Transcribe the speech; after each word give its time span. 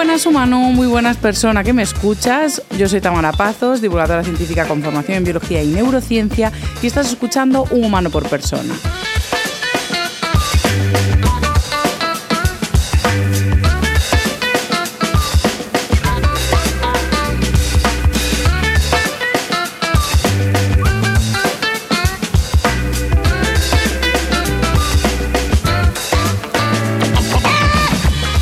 buenas 0.00 0.24
humano, 0.24 0.58
muy 0.72 0.86
buenas 0.86 1.18
persona 1.18 1.62
que 1.62 1.74
me 1.74 1.82
escuchas. 1.82 2.62
Yo 2.78 2.88
soy 2.88 3.02
Tamara 3.02 3.32
Pazos, 3.32 3.82
divulgadora 3.82 4.24
científica 4.24 4.66
con 4.66 4.82
formación 4.82 5.18
en 5.18 5.24
biología 5.24 5.62
y 5.62 5.66
neurociencia 5.66 6.50
y 6.80 6.86
estás 6.86 7.10
escuchando 7.10 7.66
Un 7.70 7.84
humano 7.84 8.08
por 8.08 8.26
persona. 8.26 8.72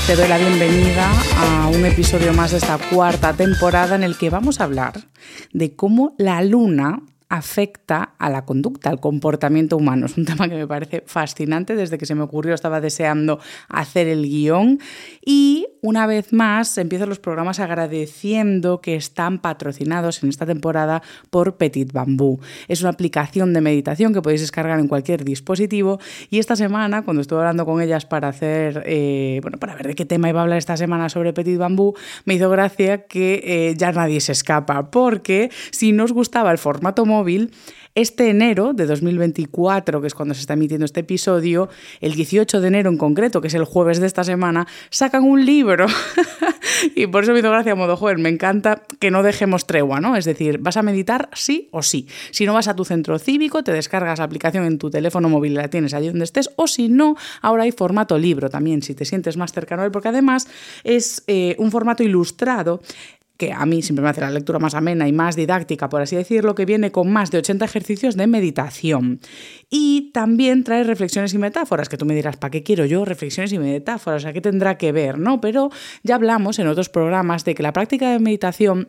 Te 0.08 0.16
doy 0.16 0.26
la 0.26 0.38
bienvenida 0.38 1.12
a 1.36 1.68
un 1.68 1.84
episodio 1.84 2.32
más 2.32 2.52
de 2.52 2.56
esta 2.56 2.78
cuarta 2.78 3.34
temporada 3.34 3.94
en 3.94 4.02
el 4.02 4.16
que 4.16 4.30
vamos 4.30 4.58
a 4.58 4.64
hablar 4.64 4.94
de 5.52 5.76
cómo 5.76 6.14
la 6.16 6.40
luna 6.40 7.02
afecta 7.28 8.14
a 8.18 8.30
la 8.30 8.44
conducta, 8.44 8.88
al 8.88 9.00
comportamiento 9.00 9.76
humano. 9.76 10.06
Es 10.06 10.16
un 10.16 10.24
tema 10.24 10.48
que 10.48 10.54
me 10.54 10.66
parece 10.66 11.02
fascinante. 11.06 11.76
Desde 11.76 11.98
que 11.98 12.06
se 12.06 12.14
me 12.14 12.22
ocurrió 12.22 12.54
estaba 12.54 12.80
deseando 12.80 13.38
hacer 13.68 14.08
el 14.08 14.22
guion. 14.22 14.80
Y 15.24 15.66
una 15.82 16.06
vez 16.06 16.32
más 16.32 16.78
empiezo 16.78 17.06
los 17.06 17.18
programas 17.18 17.60
agradeciendo 17.60 18.80
que 18.80 18.96
están 18.96 19.38
patrocinados 19.38 20.22
en 20.22 20.30
esta 20.30 20.46
temporada 20.46 21.02
por 21.30 21.56
Petit 21.56 21.92
Bambú. 21.92 22.40
Es 22.66 22.80
una 22.80 22.90
aplicación 22.90 23.52
de 23.52 23.60
meditación 23.60 24.14
que 24.14 24.22
podéis 24.22 24.40
descargar 24.40 24.80
en 24.80 24.88
cualquier 24.88 25.24
dispositivo. 25.24 26.00
Y 26.30 26.38
esta 26.38 26.56
semana, 26.56 27.02
cuando 27.02 27.20
estuve 27.20 27.40
hablando 27.40 27.66
con 27.66 27.82
ellas 27.82 28.06
para 28.06 28.28
hacer, 28.28 28.82
eh, 28.86 29.40
bueno, 29.42 29.58
para 29.58 29.74
ver 29.74 29.88
de 29.88 29.94
qué 29.94 30.06
tema 30.06 30.30
iba 30.30 30.40
a 30.40 30.44
hablar 30.44 30.58
esta 30.58 30.76
semana 30.76 31.08
sobre 31.10 31.32
Petit 31.34 31.58
Bambú, 31.58 31.94
me 32.24 32.34
hizo 32.34 32.48
gracia 32.48 33.06
que 33.06 33.42
eh, 33.44 33.74
ya 33.76 33.92
nadie 33.92 34.20
se 34.20 34.32
escapa. 34.32 34.90
Porque 34.90 35.50
si 35.70 35.92
nos 35.92 36.12
gustaba 36.12 36.50
el 36.52 36.58
formato 36.58 37.04
este 37.94 38.30
enero 38.30 38.74
de 38.74 38.86
2024, 38.86 40.00
que 40.00 40.06
es 40.06 40.14
cuando 40.14 40.34
se 40.34 40.40
está 40.40 40.54
emitiendo 40.54 40.84
este 40.84 41.00
episodio, 41.00 41.68
el 42.00 42.14
18 42.14 42.60
de 42.60 42.68
enero 42.68 42.90
en 42.90 42.96
concreto, 42.96 43.40
que 43.40 43.48
es 43.48 43.54
el 43.54 43.64
jueves 43.64 43.98
de 43.98 44.06
esta 44.06 44.22
semana, 44.22 44.68
sacan 44.90 45.24
un 45.24 45.44
libro. 45.44 45.86
y 46.94 47.08
por 47.08 47.24
eso 47.24 47.32
me 47.32 47.40
hizo 47.40 47.50
gracia 47.50 47.74
modo, 47.74 47.96
joven, 47.96 48.22
me 48.22 48.28
encanta 48.28 48.82
que 49.00 49.10
no 49.10 49.22
dejemos 49.22 49.66
tregua, 49.66 50.00
¿no? 50.00 50.16
Es 50.16 50.24
decir, 50.24 50.58
vas 50.58 50.76
a 50.76 50.82
meditar 50.82 51.28
sí 51.32 51.68
o 51.72 51.82
sí. 51.82 52.06
Si 52.30 52.46
no 52.46 52.54
vas 52.54 52.68
a 52.68 52.76
tu 52.76 52.84
centro 52.84 53.18
cívico, 53.18 53.64
te 53.64 53.72
descargas 53.72 54.20
la 54.20 54.24
aplicación 54.24 54.64
en 54.64 54.78
tu 54.78 54.90
teléfono 54.90 55.28
móvil 55.28 55.52
y 55.52 55.56
la 55.56 55.68
tienes 55.68 55.92
allí 55.94 56.08
donde 56.08 56.24
estés, 56.24 56.50
o 56.56 56.68
si 56.68 56.88
no, 56.88 57.16
ahora 57.42 57.64
hay 57.64 57.72
formato 57.72 58.16
libro 58.16 58.48
también, 58.48 58.82
si 58.82 58.94
te 58.94 59.04
sientes 59.04 59.36
más 59.36 59.52
cercano 59.52 59.82
a 59.82 59.86
él, 59.86 59.90
porque 59.90 60.08
además 60.08 60.46
es 60.84 61.24
eh, 61.26 61.56
un 61.58 61.70
formato 61.72 62.02
ilustrado 62.02 62.80
que 63.38 63.52
a 63.52 63.64
mí 63.64 63.82
siempre 63.82 64.02
me 64.02 64.10
hace 64.10 64.20
la 64.20 64.30
lectura 64.30 64.58
más 64.58 64.74
amena 64.74 65.08
y 65.08 65.12
más 65.12 65.36
didáctica, 65.36 65.88
por 65.88 66.02
así 66.02 66.16
decirlo, 66.16 66.54
que 66.54 66.66
viene 66.66 66.90
con 66.90 67.10
más 67.10 67.30
de 67.30 67.38
80 67.38 67.64
ejercicios 67.64 68.16
de 68.16 68.26
meditación. 68.26 69.20
Y 69.70 70.10
también 70.12 70.64
trae 70.64 70.82
reflexiones 70.82 71.32
y 71.34 71.38
metáforas, 71.38 71.88
que 71.88 71.96
tú 71.96 72.04
me 72.04 72.14
dirás, 72.14 72.36
¿para 72.36 72.50
qué 72.50 72.64
quiero 72.64 72.84
yo 72.84 73.04
reflexiones 73.04 73.52
y 73.52 73.58
metáforas? 73.58 74.22
Sea, 74.22 74.32
¿qué 74.32 74.40
tendrá 74.40 74.76
que 74.76 74.90
ver? 74.90 75.18
¿no? 75.18 75.40
Pero 75.40 75.70
ya 76.02 76.16
hablamos 76.16 76.58
en 76.58 76.66
otros 76.66 76.88
programas 76.88 77.44
de 77.44 77.54
que 77.54 77.62
la 77.62 77.72
práctica 77.72 78.10
de 78.10 78.18
meditación 78.18 78.88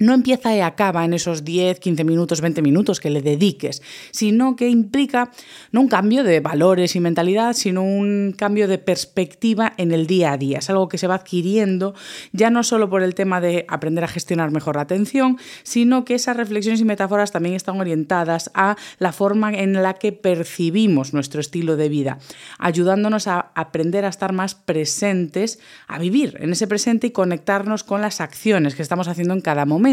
no 0.00 0.12
empieza 0.12 0.52
y 0.56 0.60
acaba 0.60 1.04
en 1.04 1.14
esos 1.14 1.44
10, 1.44 1.78
15 1.78 2.02
minutos, 2.02 2.40
20 2.40 2.62
minutos 2.62 2.98
que 2.98 3.10
le 3.10 3.22
dediques, 3.22 3.80
sino 4.10 4.56
que 4.56 4.68
implica 4.68 5.30
no 5.70 5.82
un 5.82 5.86
cambio 5.86 6.24
de 6.24 6.40
valores 6.40 6.96
y 6.96 7.00
mentalidad, 7.00 7.52
sino 7.52 7.84
un 7.84 8.34
cambio 8.36 8.66
de 8.66 8.78
perspectiva 8.78 9.72
en 9.76 9.92
el 9.92 10.08
día 10.08 10.32
a 10.32 10.36
día. 10.36 10.58
Es 10.58 10.68
algo 10.68 10.88
que 10.88 10.98
se 10.98 11.06
va 11.06 11.14
adquiriendo 11.14 11.94
ya 12.32 12.50
no 12.50 12.64
solo 12.64 12.90
por 12.90 13.04
el 13.04 13.14
tema 13.14 13.40
de 13.40 13.66
aprender 13.68 14.02
a 14.02 14.08
gestionar 14.08 14.50
mejor 14.50 14.74
la 14.74 14.82
atención, 14.82 15.38
sino 15.62 16.04
que 16.04 16.16
esas 16.16 16.36
reflexiones 16.36 16.80
y 16.80 16.84
metáforas 16.84 17.30
también 17.30 17.54
están 17.54 17.78
orientadas 17.78 18.50
a 18.52 18.76
la 18.98 19.12
forma 19.12 19.52
en 19.52 19.74
la 19.74 19.94
que 19.94 20.10
percibimos 20.10 21.14
nuestro 21.14 21.40
estilo 21.40 21.76
de 21.76 21.88
vida, 21.88 22.18
ayudándonos 22.58 23.28
a 23.28 23.52
aprender 23.54 24.04
a 24.04 24.08
estar 24.08 24.32
más 24.32 24.56
presentes, 24.56 25.60
a 25.86 26.00
vivir 26.00 26.36
en 26.40 26.50
ese 26.50 26.66
presente 26.66 27.06
y 27.06 27.10
conectarnos 27.12 27.84
con 27.84 28.00
las 28.00 28.20
acciones 28.20 28.74
que 28.74 28.82
estamos 28.82 29.06
haciendo 29.06 29.34
en 29.34 29.40
cada 29.40 29.64
momento 29.64 29.83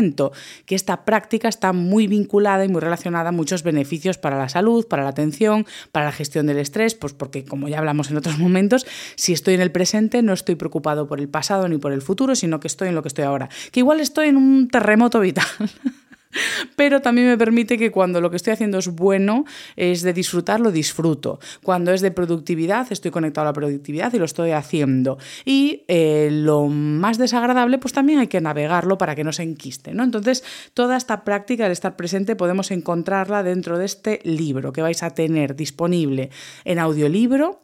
que 0.65 0.75
esta 0.75 1.05
práctica 1.05 1.49
está 1.49 1.73
muy 1.73 2.07
vinculada 2.07 2.65
y 2.65 2.69
muy 2.69 2.81
relacionada 2.81 3.29
a 3.29 3.31
muchos 3.31 3.63
beneficios 3.63 4.17
para 4.17 4.37
la 4.37 4.49
salud, 4.49 4.87
para 4.87 5.03
la 5.03 5.09
atención, 5.09 5.65
para 5.91 6.05
la 6.05 6.11
gestión 6.11 6.47
del 6.47 6.57
estrés, 6.57 6.95
pues 6.95 7.13
porque 7.13 7.43
como 7.43 7.67
ya 7.67 7.79
hablamos 7.79 8.09
en 8.09 8.17
otros 8.17 8.39
momentos, 8.39 8.85
si 9.15 9.33
estoy 9.33 9.55
en 9.55 9.61
el 9.61 9.71
presente 9.71 10.21
no 10.21 10.33
estoy 10.33 10.55
preocupado 10.55 11.07
por 11.07 11.19
el 11.19 11.29
pasado 11.29 11.67
ni 11.67 11.77
por 11.77 11.91
el 11.91 12.01
futuro, 12.01 12.35
sino 12.35 12.59
que 12.59 12.67
estoy 12.67 12.89
en 12.89 12.95
lo 12.95 13.01
que 13.01 13.09
estoy 13.09 13.25
ahora, 13.25 13.49
que 13.71 13.79
igual 13.81 13.99
estoy 13.99 14.29
en 14.29 14.37
un 14.37 14.67
terremoto 14.67 15.19
vital. 15.19 15.45
Pero 16.75 17.01
también 17.01 17.27
me 17.27 17.37
permite 17.37 17.77
que 17.77 17.91
cuando 17.91 18.21
lo 18.21 18.29
que 18.29 18.37
estoy 18.37 18.53
haciendo 18.53 18.77
es 18.77 18.87
bueno, 18.87 19.45
es 19.75 20.01
de 20.01 20.13
disfrutar, 20.13 20.59
lo 20.59 20.71
disfruto. 20.71 21.39
Cuando 21.63 21.91
es 21.91 22.01
de 22.01 22.11
productividad, 22.11 22.87
estoy 22.91 23.11
conectado 23.11 23.47
a 23.47 23.49
la 23.49 23.53
productividad 23.53 24.13
y 24.13 24.19
lo 24.19 24.25
estoy 24.25 24.51
haciendo. 24.51 25.17
Y 25.45 25.83
eh, 25.87 26.29
lo 26.31 26.67
más 26.67 27.17
desagradable, 27.17 27.77
pues 27.77 27.93
también 27.93 28.19
hay 28.19 28.27
que 28.27 28.41
navegarlo 28.41 28.97
para 28.97 29.15
que 29.15 29.23
no 29.23 29.33
se 29.33 29.43
enquiste. 29.43 29.93
¿no? 29.93 30.03
Entonces, 30.03 30.43
toda 30.73 30.97
esta 30.97 31.23
práctica 31.23 31.67
de 31.67 31.73
estar 31.73 31.95
presente 31.95 32.35
podemos 32.35 32.71
encontrarla 32.71 33.43
dentro 33.43 33.77
de 33.77 33.85
este 33.85 34.19
libro 34.23 34.73
que 34.73 34.81
vais 34.81 35.03
a 35.03 35.11
tener 35.11 35.55
disponible 35.55 36.29
en 36.65 36.79
audiolibro 36.79 37.61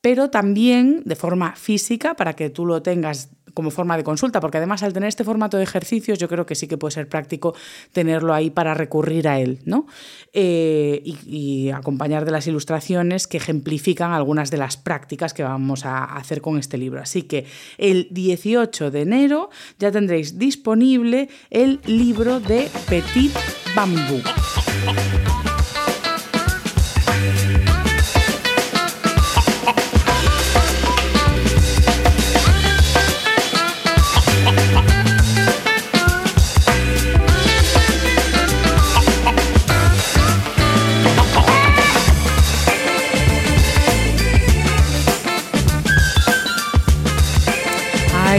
pero 0.00 0.30
también 0.30 1.02
de 1.04 1.16
forma 1.16 1.56
física 1.56 2.14
para 2.14 2.34
que 2.34 2.50
tú 2.50 2.66
lo 2.66 2.82
tengas 2.82 3.30
como 3.54 3.70
forma 3.70 3.96
de 3.96 4.04
consulta, 4.04 4.40
porque 4.40 4.58
además 4.58 4.82
al 4.82 4.92
tener 4.92 5.08
este 5.08 5.24
formato 5.24 5.56
de 5.56 5.62
ejercicios 5.62 6.18
yo 6.18 6.28
creo 6.28 6.46
que 6.46 6.54
sí 6.54 6.66
que 6.66 6.76
puede 6.78 6.92
ser 6.92 7.08
práctico 7.08 7.54
tenerlo 7.92 8.34
ahí 8.34 8.50
para 8.50 8.74
recurrir 8.74 9.28
a 9.28 9.40
él, 9.40 9.60
¿no? 9.64 9.86
Eh, 10.32 11.02
y, 11.04 11.18
y, 11.26 11.70
acompañar 11.70 12.24
de 12.24 12.30
las 12.30 12.46
ilustraciones 12.46 13.26
que 13.26 13.36
ejemplifican 13.36 14.12
algunas 14.12 14.50
de 14.50 14.58
las 14.58 14.76
prácticas 14.76 15.34
que 15.34 15.42
vamos 15.42 15.84
a 15.84 16.04
hacer 16.04 16.40
con 16.40 16.58
este 16.58 16.78
libro. 16.78 17.00
Así 17.00 17.22
que 17.22 17.46
el 17.78 18.08
18 18.10 18.90
de 18.90 19.02
enero 19.02 19.50
ya 19.78 19.90
tendréis 19.90 20.38
disponible 20.38 21.28
el 21.50 21.80
libro 21.86 22.40
de 22.40 22.68
Petit 22.88 23.32
Bambú. 23.74 24.22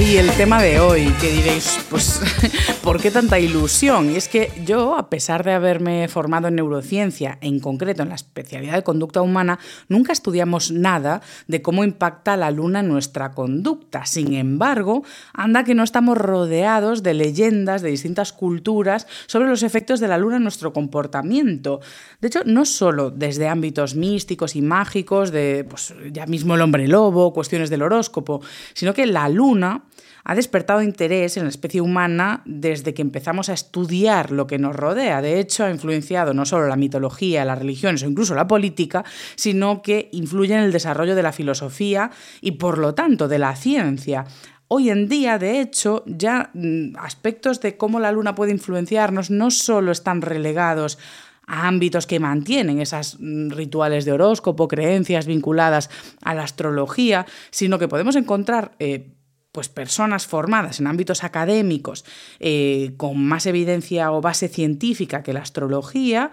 Y 0.10 0.18
el 0.18 0.32
tema 0.32 0.60
de 0.60 0.80
hoy, 0.80 1.14
que 1.22 1.32
diréis, 1.32 1.86
pues, 1.88 2.20
¿por 2.84 3.00
qué 3.00 3.12
tanta 3.12 3.38
ilusión? 3.38 4.10
Y 4.10 4.16
es 4.16 4.28
que 4.28 4.52
yo, 4.66 4.98
a 4.98 5.08
pesar 5.08 5.44
de 5.44 5.52
haberme 5.52 6.08
formado 6.08 6.48
en 6.48 6.56
neurociencia, 6.56 7.38
en 7.42 7.60
concreto 7.60 8.02
en 8.02 8.10
la 8.10 8.16
especialidad 8.16 8.74
de 8.74 8.82
conducta 8.82 9.22
humana, 9.22 9.60
nunca 9.88 10.12
estudiamos 10.12 10.72
nada 10.72 11.22
de 11.48 11.62
cómo 11.62 11.84
impacta 11.84 12.38
la 12.38 12.50
luna 12.50 12.80
en 12.80 12.88
nuestra 12.88 13.34
conducta. 13.34 14.08
Sin 14.08 14.34
embargo, 14.34 15.04
anda 15.32 15.64
que 15.64 15.76
no 15.76 15.84
estamos 15.84 16.18
rodeados 16.18 17.04
de 17.04 17.14
leyendas 17.14 17.84
de 17.84 17.92
distintas 17.92 18.34
culturas 18.34 19.06
sobre 19.28 19.48
los 19.48 19.62
efectos 19.62 20.00
de 20.00 20.08
la 20.08 20.18
luna 20.18 20.38
en 20.38 20.44
nuestro 20.44 20.74
comportamiento. 20.74 21.82
De 22.20 22.30
hecho, 22.30 22.42
no 22.46 22.66
solo 22.66 23.12
desde 23.12 23.48
ámbitos 23.48 23.94
místicos 23.94 24.56
y 24.56 24.64
mágicos, 24.64 25.30
de 25.30 25.68
pues, 25.70 25.94
ya 26.12 26.26
mismo 26.26 26.56
el 26.56 26.62
hombre 26.62 26.88
lobo, 26.88 27.32
cuestiones 27.32 27.70
del 27.70 27.84
horóscopo, 27.84 28.42
sino 28.74 28.92
que 28.96 29.06
la 29.06 29.30
luna 29.30 29.84
ha 30.24 30.36
despertado 30.36 30.82
interés 30.82 31.38
en 31.38 31.44
la 31.44 31.50
especie 31.50 31.82
humana 31.82 32.42
desde 32.46 32.94
que 32.94 33.02
empezamos 33.02 33.50
a 33.50 33.54
estudiar 33.54 34.32
lo 34.32 34.48
que 34.48 34.60
nos 34.60 34.76
rodea. 34.76 35.22
De 35.22 35.40
hecho, 35.40 35.66
ha 35.66 35.72
influenciado 35.72 36.34
no 36.34 36.46
solo 36.46 36.68
la 36.68 36.76
mitología, 36.76 37.46
las 37.46 37.60
religiones 37.60 38.04
o 38.04 38.08
incluso 38.08 38.36
la 38.36 38.48
política, 38.48 39.04
sino 39.36 39.82
que 39.82 40.10
influye 40.12 40.54
en 40.54 40.62
el 40.62 40.72
desarrollo 40.72 41.16
de 41.16 41.24
la 41.24 41.32
filosofía 41.32 42.12
y, 42.42 42.52
por 42.52 42.78
lo 42.78 42.94
tanto, 42.94 43.28
de 43.28 43.40
la 43.40 43.56
ciencia. 43.56 44.26
Hoy 44.68 44.92
en 44.92 45.10
día, 45.10 45.40
de 45.40 45.62
hecho, 45.62 46.04
ya 46.06 46.52
mm, 46.54 46.96
aspectos 46.98 47.60
de 47.60 47.76
cómo 47.76 48.00
la 48.00 48.12
luna 48.12 48.36
puede 48.36 48.52
influenciarnos 48.52 49.32
no 49.32 49.50
solo 49.50 49.92
están 49.92 50.22
relegados 50.22 51.00
a 51.48 51.68
ámbitos 51.68 52.06
que 52.06 52.20
mantienen 52.20 52.80
esos 52.80 53.18
mm, 53.20 53.50
rituales 53.50 54.06
de 54.06 54.12
horóscopo, 54.12 54.68
creencias 54.68 55.26
vinculadas 55.26 55.90
a 56.22 56.36
la 56.36 56.44
astrología, 56.44 57.26
sino 57.50 57.80
que 57.80 57.88
podemos 57.88 58.16
encontrar 58.16 58.76
eh, 58.78 59.08
pues 59.52 59.70
personas 59.70 60.28
formadas 60.28 60.80
en 60.80 60.88
ámbitos 60.88 61.24
académicos 61.24 62.06
eh, 62.40 62.94
con 62.98 63.24
más 63.24 63.46
evidencia 63.46 64.12
o 64.12 64.22
base 64.22 64.48
científica 64.48 65.24
que 65.24 65.34
la 65.34 65.42
astrología, 65.42 66.32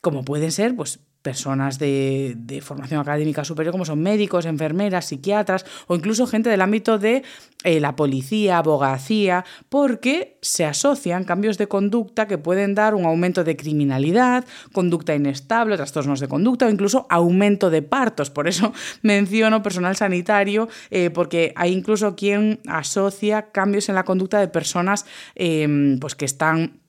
como 0.00 0.24
pueden 0.24 0.52
ser 0.52 0.74
pues, 0.74 1.00
personas 1.22 1.78
de, 1.78 2.62
formación 2.62 3.00
académica 3.00 3.44
superior 3.44 3.72
como 3.72 3.84
son 3.84 4.00
médicos, 4.00 4.46
enfermeras, 4.46 5.06
psiquiatras 5.06 5.64
o 5.86 5.94
incluso 5.94 6.26
gente 6.26 6.48
del 6.48 6.60
ámbito 6.62 6.98
de 6.98 7.22
eh, 7.64 7.80
la 7.80 7.94
policía, 7.96 8.58
abogacía, 8.58 9.44
porque 9.68 10.38
se 10.40 10.64
asocian 10.64 11.24
cambios 11.24 11.58
de 11.58 11.68
conducta 11.68 12.26
que 12.26 12.38
pueden 12.38 12.74
dar 12.74 12.94
un 12.94 13.04
aumento 13.04 13.44
de 13.44 13.56
criminalidad, 13.56 14.44
conducta 14.72 15.14
inestable, 15.14 15.76
trastornos 15.76 16.20
de 16.20 16.28
conducta 16.28 16.66
o 16.66 16.70
incluso 16.70 17.06
aumento 17.10 17.68
de 17.68 17.82
partos. 17.82 18.30
Por 18.30 18.48
eso 18.48 18.72
menciono 19.02 19.62
personal 19.62 19.96
sanitario, 19.96 20.68
eh, 20.90 21.10
porque 21.10 21.52
hay 21.56 21.72
incluso 21.72 22.16
quien 22.16 22.60
asocia 22.66 23.50
cambios 23.50 23.88
en 23.88 23.94
la 23.94 24.04
conducta 24.04 24.40
de 24.40 24.48
personas 24.48 25.04
eh, 25.34 25.98
pues 26.00 26.14
que 26.14 26.24
están 26.24 26.79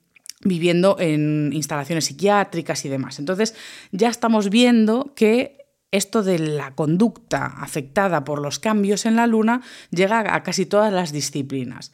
viviendo 0.44 0.96
en 0.98 1.50
instalaciones 1.52 2.06
psiquiátricas 2.06 2.84
y 2.84 2.88
demás. 2.88 3.18
Entonces 3.18 3.54
ya 3.90 4.08
estamos 4.08 4.50
viendo 4.50 5.12
que 5.14 5.58
esto 5.90 6.22
de 6.22 6.38
la 6.38 6.74
conducta 6.74 7.46
afectada 7.58 8.24
por 8.24 8.40
los 8.40 8.58
cambios 8.58 9.06
en 9.06 9.16
la 9.16 9.26
luna 9.26 9.60
llega 9.90 10.34
a 10.34 10.42
casi 10.42 10.66
todas 10.66 10.92
las 10.92 11.12
disciplinas. 11.12 11.92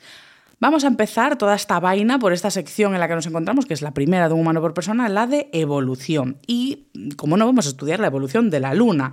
Vamos 0.61 0.85
a 0.85 0.89
empezar 0.89 1.37
toda 1.37 1.55
esta 1.55 1.79
vaina 1.79 2.19
por 2.19 2.33
esta 2.33 2.51
sección 2.51 2.95
en 2.95 3.01
la 3.01 3.07
que 3.07 3.15
nos 3.15 3.27
encontramos, 3.27 3.67
que 3.67 3.75
es 3.75 3.83
la 3.83 3.93
primera 3.93 4.29
de 4.29 4.35
un 4.35 4.41
humano 4.41 4.61
por 4.61 4.75
persona, 4.75 5.09
la 5.09 5.27
de 5.27 5.49
evolución. 5.53 6.39
Y, 6.47 6.89
como 7.17 7.37
no, 7.37 7.47
vamos 7.47 7.67
a 7.67 7.71
estudiar 7.71 8.01
la 8.01 8.09
evolución 8.09 8.51
de 8.51 8.59
la 8.59 8.75
luna. 8.75 9.13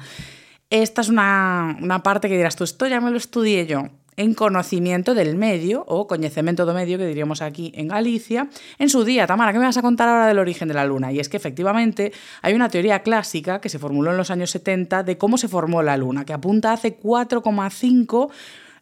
Esta 0.71 1.01
es 1.01 1.09
una, 1.09 1.77
una 1.81 2.01
parte 2.01 2.29
que 2.29 2.37
dirás 2.37 2.55
tú, 2.55 2.63
esto 2.63 2.87
ya 2.87 2.99
me 2.99 3.11
lo 3.11 3.17
estudié 3.17 3.67
yo 3.67 3.89
en 4.17 4.33
conocimiento 4.33 5.13
del 5.13 5.35
medio, 5.35 5.83
o 5.87 6.07
conocimiento 6.07 6.65
do 6.65 6.73
medio, 6.73 6.97
que 6.97 7.07
diríamos 7.07 7.41
aquí 7.41 7.71
en 7.75 7.87
Galicia, 7.89 8.47
en 8.79 8.89
su 8.89 9.03
día. 9.03 9.27
Tamara, 9.27 9.51
¿qué 9.51 9.59
me 9.59 9.65
vas 9.65 9.77
a 9.77 9.81
contar 9.81 10.07
ahora 10.07 10.27
del 10.27 10.39
origen 10.39 10.67
de 10.67 10.73
la 10.73 10.85
Luna? 10.85 11.11
Y 11.11 11.19
es 11.19 11.29
que 11.29 11.37
efectivamente 11.37 12.13
hay 12.41 12.53
una 12.53 12.69
teoría 12.69 13.03
clásica 13.03 13.59
que 13.59 13.69
se 13.69 13.79
formuló 13.79 14.11
en 14.11 14.17
los 14.17 14.31
años 14.31 14.51
70 14.51 15.03
de 15.03 15.17
cómo 15.17 15.37
se 15.37 15.47
formó 15.47 15.83
la 15.83 15.97
Luna, 15.97 16.25
que 16.25 16.33
apunta 16.33 16.71
hace 16.71 16.97
4,5 16.97 18.29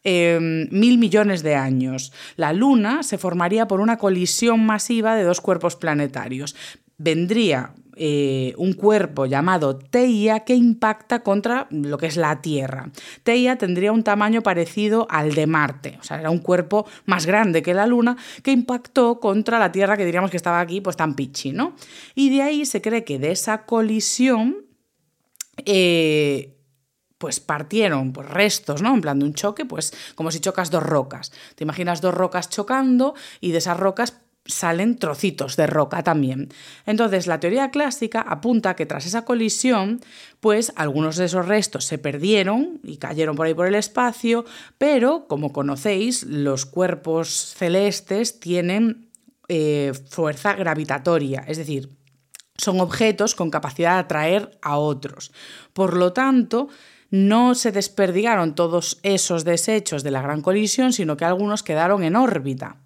em, 0.04 0.68
mil 0.70 0.98
millones 0.98 1.42
de 1.42 1.56
años. 1.56 2.14
La 2.36 2.54
Luna 2.54 3.04
se 3.04 3.18
formaría 3.18 3.68
por 3.68 3.80
una 3.80 3.98
colisión 3.98 4.66
masiva 4.66 5.16
de 5.16 5.24
dos 5.24 5.42
cuerpos 5.42 5.76
planetarios. 5.76 6.56
Vendría 6.98 7.74
eh, 7.96 8.54
un 8.58 8.74
cuerpo 8.74 9.26
llamado 9.26 9.78
Teia 9.78 10.42
que 10.42 10.56
impacta 10.56 11.20
contra 11.20 11.68
lo 11.70 11.98
que 11.98 12.08
es 12.08 12.18
la 12.18 12.42
Tierra. 12.42 12.90
Teia 13.24 13.58
tendría 13.58 13.92
un 13.92 14.04
tamaño 14.04 14.42
parecido 14.42 15.08
al 15.10 15.34
de 15.36 15.48
Marte, 15.48 15.98
o 16.00 16.04
sea, 16.04 16.20
era 16.20 16.30
un 16.30 16.40
cuerpo 16.40 16.86
más 17.06 17.26
grande 17.26 17.62
que 17.62 17.74
la 17.74 17.88
Luna 17.88 18.18
que 18.42 18.52
impactó 18.52 19.20
contra 19.20 19.60
la 19.60 19.72
Tierra 19.72 19.98
que 19.98 20.06
diríamos 20.06 20.32
que 20.32 20.38
estaba 20.38 20.60
aquí 20.60 20.82
pues 20.82 20.98
tan 20.98 21.16
pichi, 21.16 21.52
¿no? 21.52 21.76
Y 22.16 22.30
de 22.30 22.42
ahí 22.42 22.66
se 22.66 22.82
cree 22.82 23.04
que 23.04 23.20
de 23.20 23.32
esa 23.32 23.66
colisión 23.66 24.66
eh, 25.66 26.58
pues 27.24 27.40
partieron 27.40 28.12
pues, 28.12 28.28
restos, 28.30 28.82
¿no? 28.82 28.94
En 28.94 29.00
plan 29.00 29.18
de 29.18 29.26
un 29.26 29.34
choque, 29.34 29.66
pues 29.66 29.94
como 30.16 30.30
si 30.30 30.42
chocas 30.42 30.72
dos 30.72 30.84
rocas. 30.84 31.32
Te 31.56 31.64
imaginas 31.64 32.02
dos 32.02 32.14
rocas 32.14 32.50
chocando 32.50 33.14
y 33.40 33.52
de 33.52 33.60
esas 33.60 33.80
rocas 33.80 34.23
salen 34.46 34.98
trocitos 34.98 35.56
de 35.56 35.68
roca 35.68 36.04
también. 36.04 36.50
Entonces, 36.86 37.28
la 37.28 37.40
teoría 37.40 37.72
clásica 37.72 38.22
apunta 38.22 38.76
que 38.76 38.86
tras 38.86 39.06
esa 39.06 39.24
colisión, 39.24 40.02
pues 40.40 40.74
algunos 40.76 41.16
de 41.16 41.26
esos 41.26 41.48
restos 41.48 41.86
se 41.86 41.98
perdieron 41.98 42.80
y 42.84 42.98
cayeron 42.98 43.36
por 43.36 43.48
ahí 43.48 43.54
por 43.54 43.68
el 43.68 43.76
espacio, 43.76 44.46
pero, 44.78 45.28
como 45.28 45.54
conocéis, 45.54 46.24
los 46.24 46.66
cuerpos 46.66 47.54
celestes 47.58 48.40
tienen 48.40 49.10
eh, 49.48 49.94
fuerza 50.10 50.54
gravitatoria, 50.54 51.46
es 51.48 51.58
decir, 51.58 51.90
son 52.58 52.82
objetos 52.82 53.36
con 53.36 53.50
capacidad 53.50 53.94
de 53.94 54.00
atraer 54.00 54.58
a 54.62 54.78
otros. 54.78 55.32
Por 55.74 55.98
lo 55.98 56.14
tanto, 56.14 56.70
no 57.10 57.56
se 57.56 57.72
desperdigaron 57.72 58.56
todos 58.56 59.00
esos 59.04 59.44
desechos 59.44 60.04
de 60.04 60.12
la 60.12 60.22
gran 60.22 60.42
colisión, 60.42 60.94
sino 60.94 61.18
que 61.18 61.26
algunos 61.26 61.64
quedaron 61.64 62.04
en 62.04 62.16
órbita 62.16 62.83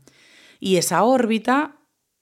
y 0.60 0.78
esa 0.78 1.04
órbita 1.04 1.78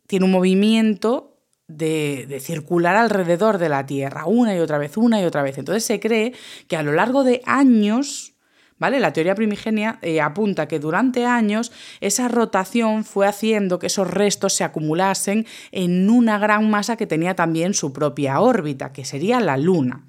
tiene 0.08 0.26
un 0.26 0.32
movimiento 0.32 1.36
de, 1.68 2.40
circular 2.42 2.96
alrededor 2.96 3.58
de 3.58 3.70
la 3.70 3.86
Tierra, 3.86 4.26
una 4.26 4.56
y 4.56 4.60
otra 4.60 4.78
vez, 4.78 4.98
una 4.98 5.22
y 5.22 5.26
otra 5.26 5.42
vez. 5.42 5.58
Entonces 5.58 5.84
se 5.84 6.00
cree 6.00 6.34
que 6.68 6.78
a 6.78 6.84
lo 6.84 6.94
largo 6.94 7.24
de 7.24 7.42
años, 7.46 8.36
¿vale? 8.78 9.00
La 9.00 9.14
teoría 9.14 9.36
primigenia 9.36 10.00
eh, 10.02 10.22
apunta 10.22 10.68
que 10.68 10.80
durante 10.80 11.26
años 11.26 11.72
esa 12.02 12.28
rotación 12.28 13.04
fue 13.04 13.28
haciendo 13.28 13.80
que 13.80 13.88
esos 13.88 14.10
restos 14.10 14.54
se 14.54 14.64
acumulasen 14.64 15.46
en 15.72 16.10
una 16.10 16.38
gran 16.38 16.70
masa 16.70 16.98
que 16.98 17.08
tenía 17.08 17.36
también 17.36 17.74
su 17.74 17.94
propia 17.94 18.40
órbita, 18.40 18.94
que 18.94 19.06
sería 19.06 19.40
la 19.40 19.58
Luna. 19.58 20.06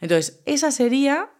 Entonces, 0.00 0.40
esa 0.46 0.70
sería 0.70 1.30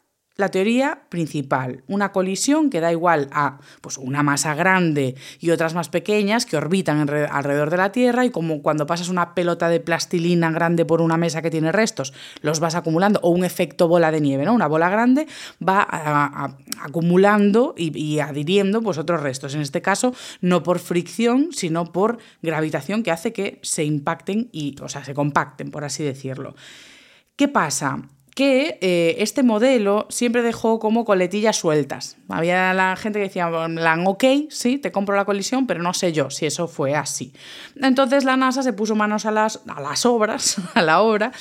la 0.40 0.50
teoría 0.50 1.02
principal, 1.08 1.84
una 1.87 2.12
colisión 2.12 2.70
que 2.70 2.81
da 2.81 2.90
igual 2.90 3.28
a 3.32 3.60
pues, 3.81 3.98
una 3.98 4.22
masa 4.22 4.54
grande 4.54 5.14
y 5.38 5.50
otras 5.50 5.75
más 5.75 5.88
pequeñas 5.88 6.46
que 6.46 6.56
orbitan 6.56 7.08
alrededor 7.31 7.70
de 7.70 7.76
la 7.76 7.92
Tierra 7.92 8.25
y 8.25 8.31
como 8.31 8.62
cuando 8.62 8.87
pasas 8.87 9.08
una 9.08 9.34
pelota 9.34 9.69
de 9.69 9.81
plastilina 9.81 10.50
grande 10.50 10.84
por 10.84 11.00
una 11.00 11.16
mesa 11.16 11.42
que 11.42 11.50
tiene 11.50 11.72
restos, 11.72 12.12
los 12.40 12.60
vas 12.60 12.75
acumulando, 12.75 13.20
o 13.22 13.31
un 13.31 13.44
efecto 13.44 13.88
bola 13.88 14.10
de 14.10 14.20
nieve, 14.20 14.44
¿no? 14.44 14.54
Una 14.54 14.66
bola 14.66 14.88
grande 14.88 15.26
va 15.66 15.87
acumulando 16.82 17.75
y, 17.76 18.19
adhiriendo 18.19 18.82
pues, 18.82 18.98
otros 18.98 19.22
restos. 19.22 19.54
En 19.54 19.60
este 19.60 19.82
caso, 19.82 20.14
no 20.40 20.62
por 20.62 20.78
fricción, 20.78 21.49
sino 21.52 21.92
por 21.92 22.18
gravitación 22.42 23.02
que 23.02 23.11
hace 23.11 23.32
que 23.32 23.59
se 23.62 23.85
impacten 23.85 24.49
y, 24.52 24.76
o 24.80 24.88
sea, 24.88 25.04
se 25.04 25.14
compacten, 25.14 25.70
por 25.70 25.85
así 25.85 26.02
decirlo. 26.02 26.54
¿Qué 27.37 27.49
pasa? 27.49 28.02
Que 28.40 28.78
eh, 28.80 29.16
este 29.18 29.42
modelo 29.42 30.06
siempre 30.09 30.40
dejó 30.40 30.78
como 30.78 31.04
coletillas 31.04 31.56
sueltas. 31.56 32.16
Había 32.30 32.73
la 32.73 32.97
gente 32.97 33.18
que 33.18 33.25
decía, 33.25 33.50
ok, 34.06 34.25
sí, 34.49 34.78
te 34.78 34.90
compro 34.90 35.14
la 35.14 35.26
colisión, 35.26 35.66
pero 35.66 35.82
no 35.82 35.92
sé 35.92 36.14
yo 36.14 36.30
si 36.30 36.47
eso 36.47 36.66
fue 36.66 36.94
así. 36.94 37.35
Entonces 37.76 38.25
la 38.25 38.38
NASA 38.38 38.62
se 38.62 38.73
puso 38.73 38.94
manos 38.94 39.26
a 39.26 39.30
las, 39.30 39.61
a 39.68 39.82
las 39.82 40.06
obras, 40.06 40.56
a 40.75 40.80
la 40.80 41.02
obra, 41.02 41.32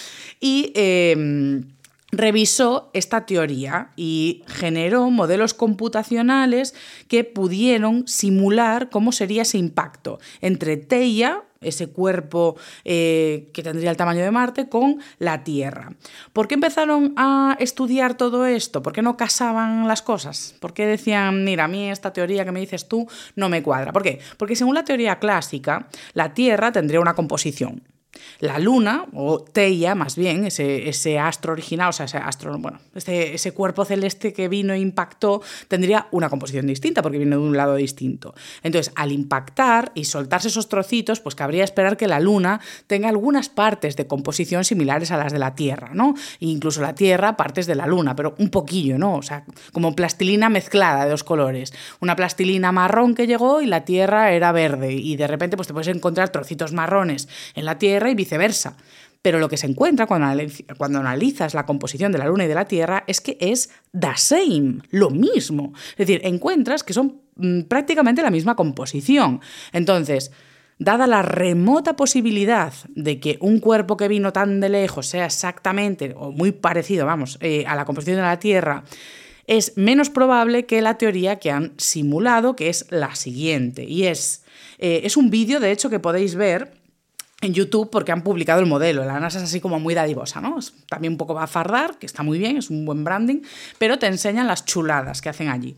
y... 0.42 0.74
Em, 0.76 1.79
revisó 2.12 2.90
esta 2.94 3.26
teoría 3.26 3.92
y 3.96 4.44
generó 4.48 5.10
modelos 5.10 5.54
computacionales 5.54 6.74
que 7.08 7.24
pudieron 7.24 8.08
simular 8.08 8.90
cómo 8.90 9.12
sería 9.12 9.44
ese 9.44 9.58
impacto 9.58 10.20
entre 10.42 10.78
Teia, 10.78 11.44
ese 11.62 11.90
cuerpo 11.90 12.56
eh, 12.86 13.50
que 13.54 13.64
tendría 13.64 13.92
el 13.92 13.98
tamaño 13.98 14.22
de 14.22 14.32
Marte, 14.32 14.70
con 14.70 15.00
la 15.18 15.44
Tierra. 15.44 15.94
¿Por 16.32 16.48
qué 16.48 16.56
empezaron 16.56 17.14
a 17.18 17.58
estudiar 17.60 18.16
todo 18.16 18.46
esto? 18.46 18.82
¿Por 18.82 18.94
qué 18.94 19.02
no 19.02 19.18
casaban 19.18 19.88
las 19.88 20.02
cosas? 20.02 20.56
¿Por 20.60 20.74
qué 20.74 20.86
decían, 20.86 21.44
mira, 21.44 21.66
a 21.66 21.68
mí 21.68 21.90
esta 21.92 22.14
teoría 22.14 22.46
que 22.46 22.52
me 22.52 22.62
dices 22.62 22.88
tú 22.88 23.08
no 23.36 23.50
me 23.50 23.62
cuadra? 23.62 23.92
¿Por 23.92 24.04
qué? 24.04 24.20
Porque 24.38 24.56
según 24.56 24.76
la 24.76 24.86
teoría 24.86 25.20
clásica, 25.20 25.90
la 26.14 26.34
Tierra 26.34 26.72
tendría 26.72 27.02
una 27.02 27.14
composición. 27.14 27.84
La 28.40 28.58
luna, 28.58 29.06
o 29.14 29.40
Teia 29.40 29.96
más 29.96 30.16
bien, 30.16 30.46
ese, 30.46 30.90
ese 30.90 31.20
astro 31.20 31.52
original, 31.52 31.90
o 31.90 31.94
sea, 31.94 32.06
ese 32.06 32.18
astro, 32.18 32.58
bueno, 32.58 32.80
ese, 32.96 33.36
ese, 33.36 33.52
cuerpo 33.52 33.86
celeste 33.86 34.34
que 34.34 34.48
vino 34.48 34.74
e 34.74 34.80
impactó, 34.80 35.42
tendría 35.68 36.08
una 36.12 36.30
composición 36.30 36.66
distinta, 36.66 37.02
porque 37.02 37.18
viene 37.18 37.36
de 37.36 37.42
un 37.42 37.56
lado 37.56 37.76
distinto. 37.76 38.34
Entonces, 38.64 38.94
al 38.96 39.12
impactar 39.12 39.92
y 39.94 40.06
soltarse 40.06 40.48
esos 40.48 40.70
trocitos, 40.70 41.20
pues 41.20 41.36
cabría 41.36 41.64
esperar 41.64 41.98
que 41.98 42.08
la 42.08 42.20
luna 42.20 42.62
tenga 42.88 43.10
algunas 43.10 43.50
partes 43.50 43.96
de 43.96 44.08
composición 44.08 44.64
similares 44.64 45.12
a 45.12 45.18
las 45.18 45.32
de 45.32 45.40
la 45.40 45.54
Tierra, 45.54 45.92
¿no? 45.94 46.16
E 46.40 46.46
incluso 46.48 46.82
la 46.82 46.96
Tierra, 46.96 47.38
partes 47.38 47.68
de 47.68 47.76
la 47.76 47.86
luna, 47.86 48.16
pero 48.16 48.36
un 48.40 48.50
poquillo, 48.50 48.98
¿no? 48.98 49.16
O 49.16 49.22
sea, 49.22 49.44
como 49.72 49.96
plastilina 49.96 50.50
mezclada 50.50 51.04
de 51.04 51.12
dos 51.12 51.24
colores. 51.24 51.74
Una 52.00 52.16
plastilina 52.16 52.72
marrón 52.72 53.14
que 53.14 53.28
llegó 53.28 53.62
y 53.62 53.68
la 53.68 53.86
Tierra 53.86 54.32
era 54.32 54.52
verde, 54.52 54.94
y 54.94 55.16
de 55.16 55.28
repente, 55.28 55.58
pues 55.58 55.68
te 55.68 55.74
puedes 55.74 55.90
encontrar 55.90 56.30
trocitos 56.30 56.74
marrones 56.74 57.28
en 57.54 57.66
la 57.66 57.78
Tierra 57.78 57.99
y 58.08 58.16
viceversa. 58.16 58.78
Pero 59.22 59.40
lo 59.40 59.50
que 59.50 59.58
se 59.58 59.68
encuentra 59.68 60.08
cuando, 60.08 61.00
analizas 61.00 61.54
la 61.54 61.66
composición 61.66 62.12
de 62.12 62.20
la 62.20 62.28
Luna 62.28 62.46
y 62.46 62.48
de 62.48 62.56
la 62.56 62.66
Tierra 62.66 63.04
es 63.06 63.20
que 63.20 63.38
es 63.42 63.70
the 63.92 64.16
same, 64.16 64.80
lo 64.92 65.10
mismo. 65.10 65.74
Es 65.92 65.98
decir, 66.08 66.22
encuentras 66.24 66.84
que 66.84 66.94
son 66.94 67.22
mm, 67.36 67.64
prácticamente 67.64 68.22
la 68.22 68.32
misma 68.32 68.56
composición. 68.56 69.42
Entonces, 69.74 70.32
dada 70.78 71.06
la 71.06 71.22
remota 71.22 71.98
posibilidad 71.98 72.74
de 72.96 73.20
que 73.20 73.38
un 73.42 73.60
cuerpo 73.60 73.98
que 73.98 74.08
vino 74.08 74.32
tan 74.32 74.62
de 74.62 74.70
lejos 74.70 75.08
sea 75.08 75.26
exactamente 75.26 76.16
o 76.18 76.32
muy 76.32 76.54
parecido, 76.54 77.06
vamos, 77.06 77.38
eh, 77.42 77.66
a 77.68 77.76
la 77.76 77.84
composición 77.84 78.18
de 78.18 78.24
la 78.24 78.40
Tierra, 78.40 78.86
es 79.48 79.76
menos 79.78 80.10
probable 80.10 80.66
que 80.66 80.82
la 80.82 80.98
teoría 80.98 81.40
que 81.40 81.52
han 81.52 81.74
simulado, 81.78 82.56
que 82.56 82.70
es 82.70 82.86
la 82.90 83.16
siguiente. 83.16 83.84
Y 83.84 84.06
es, 84.06 84.46
eh, 84.78 85.02
es 85.04 85.18
un 85.18 85.30
vídeo, 85.30 85.60
de 85.60 85.72
hecho, 85.72 85.90
que 85.90 86.00
podéis 86.00 86.36
ver 86.36 86.79
en 87.42 87.54
YouTube 87.54 87.90
porque 87.90 88.12
han 88.12 88.24
publicado 88.24 88.60
el 88.60 88.66
modelo. 88.66 89.06
La 89.06 89.20
NASA 89.20 89.38
es 89.38 89.46
así 89.46 89.62
como 89.62 89.80
muy 89.80 89.94
dadivosa, 89.94 90.42
¿no? 90.42 90.58
también 90.90 91.14
un 91.14 91.18
poco 91.18 91.34
va 91.34 91.44
a 91.44 91.48
fardar, 91.48 91.98
que 91.98 92.06
está 92.06 92.24
muy 92.24 92.38
bien, 92.38 92.58
es 92.58 92.70
un 92.70 92.86
buen 92.86 93.04
branding, 93.04 93.42
pero 93.78 93.98
te 93.98 94.08
enseñan 94.08 94.48
las 94.48 94.66
chuladas 94.66 95.22
que 95.22 95.30
hacen 95.30 95.50
allí. 95.50 95.76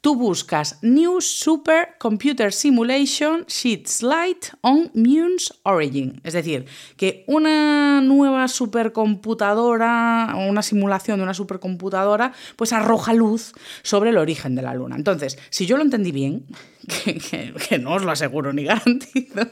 Tú 0.00 0.16
buscas 0.16 0.78
New 0.82 1.20
Super 1.20 1.96
Computer 1.98 2.52
Simulation 2.52 3.44
Sheet 3.46 3.86
Slide 3.86 4.40
on 4.60 4.90
Mune's 4.94 5.54
Origin. 5.62 6.20
Es 6.24 6.34
decir, 6.34 6.66
que 6.96 7.24
una 7.26 8.00
nueva 8.02 8.48
supercomputadora, 8.48 10.34
o 10.36 10.46
una 10.48 10.62
simulación 10.62 11.18
de 11.18 11.22
una 11.22 11.34
supercomputadora, 11.34 12.32
pues 12.56 12.72
arroja 12.72 13.14
luz 13.14 13.52
sobre 13.82 14.10
el 14.10 14.18
origen 14.18 14.54
de 14.54 14.62
la 14.62 14.74
Luna. 14.74 14.96
Entonces, 14.96 15.38
si 15.50 15.64
yo 15.66 15.76
lo 15.76 15.82
entendí 15.82 16.12
bien, 16.12 16.44
que 17.68 17.78
no 17.78 17.94
os 17.94 18.02
lo 18.02 18.10
aseguro 18.10 18.52
ni 18.52 18.64
garantizo, 18.64 19.46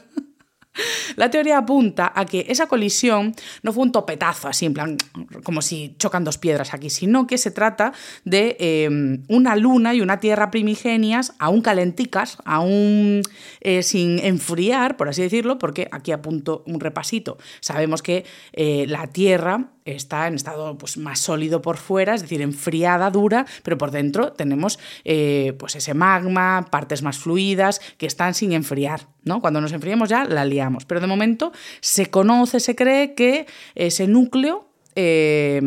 la 1.15 1.29
teoría 1.29 1.57
apunta 1.57 2.11
a 2.15 2.25
que 2.25 2.45
esa 2.49 2.67
colisión 2.67 3.35
no 3.61 3.73
fue 3.73 3.83
un 3.83 3.91
topetazo 3.91 4.47
así, 4.47 4.65
en 4.65 4.73
plan, 4.73 4.97
como 5.43 5.61
si 5.61 5.95
chocan 5.99 6.23
dos 6.23 6.37
piedras 6.37 6.73
aquí, 6.73 6.89
sino 6.89 7.27
que 7.27 7.37
se 7.37 7.51
trata 7.51 7.93
de 8.23 8.55
em, 8.59 9.23
una 9.27 9.55
luna 9.55 9.93
y 9.93 10.01
una 10.01 10.19
tierra 10.19 10.51
primigenias, 10.51 11.33
aún 11.39 11.61
calenticas, 11.61 12.37
aún 12.45 13.21
eh, 13.61 13.83
sin 13.83 14.19
enfriar, 14.19 14.97
por 14.97 15.09
así 15.09 15.21
decirlo, 15.21 15.59
porque 15.59 15.87
aquí 15.91 16.11
apunto 16.11 16.63
un 16.65 16.79
repasito. 16.79 17.37
Sabemos 17.59 18.01
que 18.01 18.25
eh, 18.53 18.85
la 18.87 19.07
tierra 19.07 19.72
está 19.85 20.27
en 20.27 20.35
estado 20.35 20.77
pues, 20.77 20.97
más 20.97 21.19
sólido 21.19 21.61
por 21.61 21.77
fuera, 21.77 22.15
es 22.15 22.21
decir, 22.21 22.41
enfriada, 22.41 23.09
dura, 23.09 23.45
pero 23.63 23.77
por 23.77 23.91
dentro 23.91 24.33
tenemos 24.33 24.79
eh, 25.03 25.53
pues 25.59 25.75
ese 25.75 25.93
magma, 25.93 26.67
partes 26.69 27.01
más 27.01 27.17
fluidas 27.17 27.81
que 27.97 28.05
están 28.05 28.33
sin 28.33 28.53
enfriar. 28.53 29.07
¿no? 29.23 29.41
Cuando 29.41 29.61
nos 29.61 29.71
enfriemos 29.71 30.09
ya 30.09 30.25
la 30.25 30.45
liamos. 30.45 30.85
Pero 30.85 31.01
de 31.01 31.07
momento 31.07 31.51
se 31.81 32.07
conoce, 32.07 32.59
se 32.59 32.75
cree 32.75 33.13
que 33.13 33.47
ese 33.75 34.07
núcleo 34.07 34.67
eh, 34.95 35.61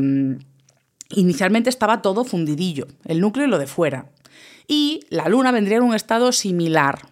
inicialmente 1.11 1.71
estaba 1.71 2.03
todo 2.03 2.25
fundidillo, 2.25 2.87
el 3.05 3.21
núcleo 3.21 3.47
y 3.47 3.51
lo 3.51 3.59
de 3.59 3.67
fuera. 3.67 4.11
Y 4.69 5.01
la 5.11 5.29
Luna 5.29 5.53
vendría 5.53 5.79
en 5.79 5.85
un 5.85 5.95
estado 5.95 6.33
similar, 6.33 7.09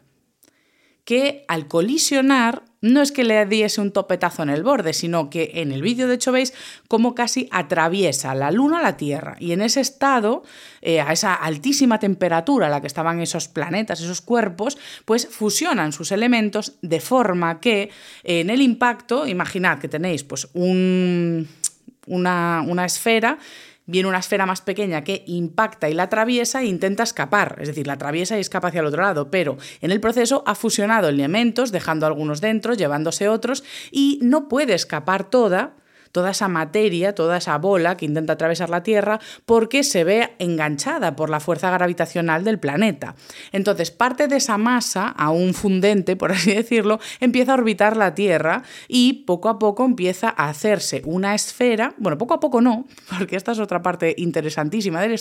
que 1.04 1.44
al 1.48 1.68
colisionar 1.68 2.62
no 2.80 3.00
es 3.00 3.12
que 3.12 3.24
le 3.24 3.46
diese 3.46 3.80
un 3.80 3.92
topetazo 3.92 4.42
en 4.42 4.50
el 4.50 4.62
borde, 4.62 4.92
sino 4.92 5.30
que 5.30 5.52
en 5.54 5.72
el 5.72 5.80
vídeo 5.80 6.06
de 6.06 6.16
hecho 6.16 6.32
veis 6.32 6.52
cómo 6.86 7.14
casi 7.14 7.48
atraviesa 7.50 8.34
la 8.34 8.50
Luna 8.50 8.82
la 8.82 8.98
Tierra. 8.98 9.36
Y 9.40 9.52
en 9.52 9.62
ese 9.62 9.80
estado, 9.80 10.42
eh, 10.82 11.00
a 11.00 11.12
esa 11.12 11.34
altísima 11.34 11.98
temperatura 11.98 12.66
a 12.66 12.70
la 12.70 12.82
que 12.82 12.86
estaban 12.86 13.20
esos 13.20 13.48
planetas, 13.48 14.02
esos 14.02 14.20
cuerpos, 14.20 14.76
pues 15.06 15.26
fusionan 15.28 15.92
sus 15.92 16.12
elementos 16.12 16.74
de 16.82 17.00
forma 17.00 17.58
que 17.58 17.90
en 18.22 18.50
el 18.50 18.60
impacto, 18.60 19.26
imaginad 19.26 19.78
que 19.78 19.88
tenéis 19.88 20.22
pues 20.22 20.48
un, 20.52 21.48
una, 22.06 22.62
una 22.66 22.84
esfera 22.84 23.38
viene 23.86 24.08
una 24.08 24.18
esfera 24.18 24.46
más 24.46 24.60
pequeña 24.60 25.04
que 25.04 25.24
impacta 25.26 25.88
y 25.88 25.94
la 25.94 26.04
atraviesa 26.04 26.62
e 26.62 26.66
intenta 26.66 27.02
escapar, 27.02 27.56
es 27.60 27.68
decir, 27.68 27.86
la 27.86 27.94
atraviesa 27.94 28.36
y 28.36 28.40
escapa 28.40 28.68
hacia 28.68 28.80
el 28.80 28.86
otro 28.86 29.02
lado, 29.02 29.30
pero 29.30 29.56
en 29.80 29.90
el 29.90 30.00
proceso 30.00 30.42
ha 30.46 30.54
fusionado 30.54 31.08
elementos, 31.08 31.72
dejando 31.72 32.06
algunos 32.06 32.40
dentro, 32.40 32.74
llevándose 32.74 33.28
otros, 33.28 33.64
y 33.90 34.18
no 34.22 34.48
puede 34.48 34.74
escapar 34.74 35.28
toda 35.28 35.74
toda 36.14 36.30
esa 36.30 36.46
materia, 36.46 37.12
toda 37.12 37.38
esa 37.38 37.58
bola 37.58 37.96
que 37.96 38.06
intenta 38.06 38.34
atravesar 38.34 38.70
la 38.70 38.84
Tierra, 38.84 39.18
porque 39.46 39.82
se 39.82 40.04
ve 40.04 40.36
enganchada 40.38 41.16
por 41.16 41.28
la 41.28 41.40
fuerza 41.40 41.72
gravitacional 41.72 42.44
del 42.44 42.60
planeta. 42.60 43.16
Entonces, 43.50 43.90
parte 43.90 44.28
de 44.28 44.36
esa 44.36 44.56
masa, 44.56 45.08
aún 45.08 45.54
fundente, 45.54 46.14
por 46.14 46.30
así 46.30 46.54
decirlo, 46.54 47.00
empieza 47.18 47.50
a 47.50 47.56
orbitar 47.56 47.96
la 47.96 48.14
Tierra 48.14 48.62
y 48.86 49.24
poco 49.24 49.48
a 49.48 49.58
poco 49.58 49.84
empieza 49.84 50.32
a 50.36 50.50
hacerse 50.50 51.02
una 51.04 51.34
esfera, 51.34 51.96
bueno, 51.98 52.16
poco 52.16 52.34
a 52.34 52.38
poco 52.38 52.60
no, 52.60 52.86
porque 53.18 53.34
esta 53.34 53.50
es 53.50 53.58
otra 53.58 53.82
parte 53.82 54.14
interesantísima 54.16 55.02
de, 55.02 55.20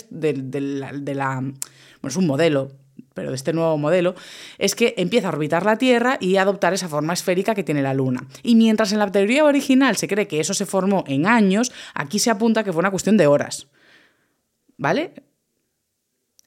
la, 0.60 0.92
de 0.92 1.14
la 1.16 1.40
bueno, 1.40 1.56
es 2.04 2.16
un 2.16 2.28
modelo 2.28 2.83
pero 3.14 3.30
de 3.30 3.36
este 3.36 3.52
nuevo 3.52 3.78
modelo, 3.78 4.14
es 4.58 4.74
que 4.74 4.94
empieza 4.96 5.28
a 5.28 5.30
orbitar 5.30 5.64
la 5.64 5.78
Tierra 5.78 6.18
y 6.20 6.36
a 6.36 6.42
adoptar 6.42 6.74
esa 6.74 6.88
forma 6.88 7.12
esférica 7.12 7.54
que 7.54 7.64
tiene 7.64 7.82
la 7.82 7.94
Luna. 7.94 8.26
Y 8.42 8.56
mientras 8.56 8.92
en 8.92 8.98
la 8.98 9.10
teoría 9.10 9.44
original 9.44 9.96
se 9.96 10.08
cree 10.08 10.28
que 10.28 10.40
eso 10.40 10.52
se 10.52 10.66
formó 10.66 11.04
en 11.06 11.26
años, 11.26 11.72
aquí 11.94 12.18
se 12.18 12.30
apunta 12.30 12.64
que 12.64 12.72
fue 12.72 12.80
una 12.80 12.90
cuestión 12.90 13.16
de 13.16 13.26
horas. 13.26 13.68
¿Vale? 14.76 15.14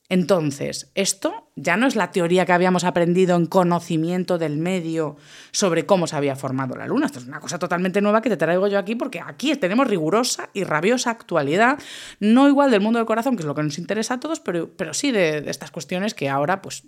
Entonces, 0.10 0.92
esto 0.96 1.47
ya 1.58 1.76
no 1.76 1.88
es 1.88 1.96
la 1.96 2.12
teoría 2.12 2.46
que 2.46 2.54
habíamos 2.54 2.84
aprendido 2.84 3.36
en 3.36 3.48
conocimiento 3.48 4.38
del 4.38 4.58
medio 4.58 5.18
sobre 5.52 5.88
cómo 5.88 6.06
se 6.06 6.16
había 6.16 6.36
formado 6.36 6.76
la 6.76 6.86
Luna. 6.86 7.08
Esto 7.08 7.18
es 7.20 7.26
una 7.26 7.40
cosa 7.40 7.58
totalmente 7.58 8.00
nueva 8.00 8.22
que 8.22 8.30
te 8.30 8.38
traigo 8.38 8.68
yo 8.68 8.78
aquí 8.78 8.96
porque 8.96 9.20
aquí 9.20 9.56
tenemos 9.56 9.88
rigurosa 9.88 10.50
y 10.54 10.64
rabiosa 10.64 11.10
actualidad, 11.10 11.80
no 12.20 12.48
igual 12.48 12.70
del 12.70 12.82
mundo 12.82 13.00
del 13.00 13.08
corazón, 13.08 13.36
que 13.36 13.42
es 13.42 13.48
lo 13.48 13.56
que 13.56 13.64
nos 13.64 13.80
interesa 13.80 14.14
a 14.14 14.20
todos, 14.20 14.40
pero, 14.40 14.70
pero 14.70 14.94
sí 14.94 15.12
de, 15.12 15.50
estas 15.50 15.72
cuestiones 15.72 16.14
que 16.14 16.30
ahora, 16.30 16.62
pues, 16.62 16.84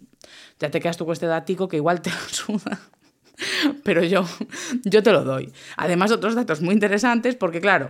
ya 0.60 0.70
te 0.70 0.80
quedas 0.80 0.98
tú 0.98 1.06
con 1.06 1.14
este 1.14 1.26
dático 1.26 1.68
que 1.68 1.78
igual 1.78 2.02
te 2.02 2.12
suda. 2.30 2.80
Pero 3.84 4.04
yo, 4.04 4.26
yo 4.84 5.02
te 5.02 5.12
lo 5.12 5.24
doy. 5.24 5.52
Además, 5.78 6.12
otros 6.12 6.36
datos 6.36 6.62
muy 6.62 6.74
interesantes 6.74 7.36
porque, 7.36 7.60
claro, 7.60 7.90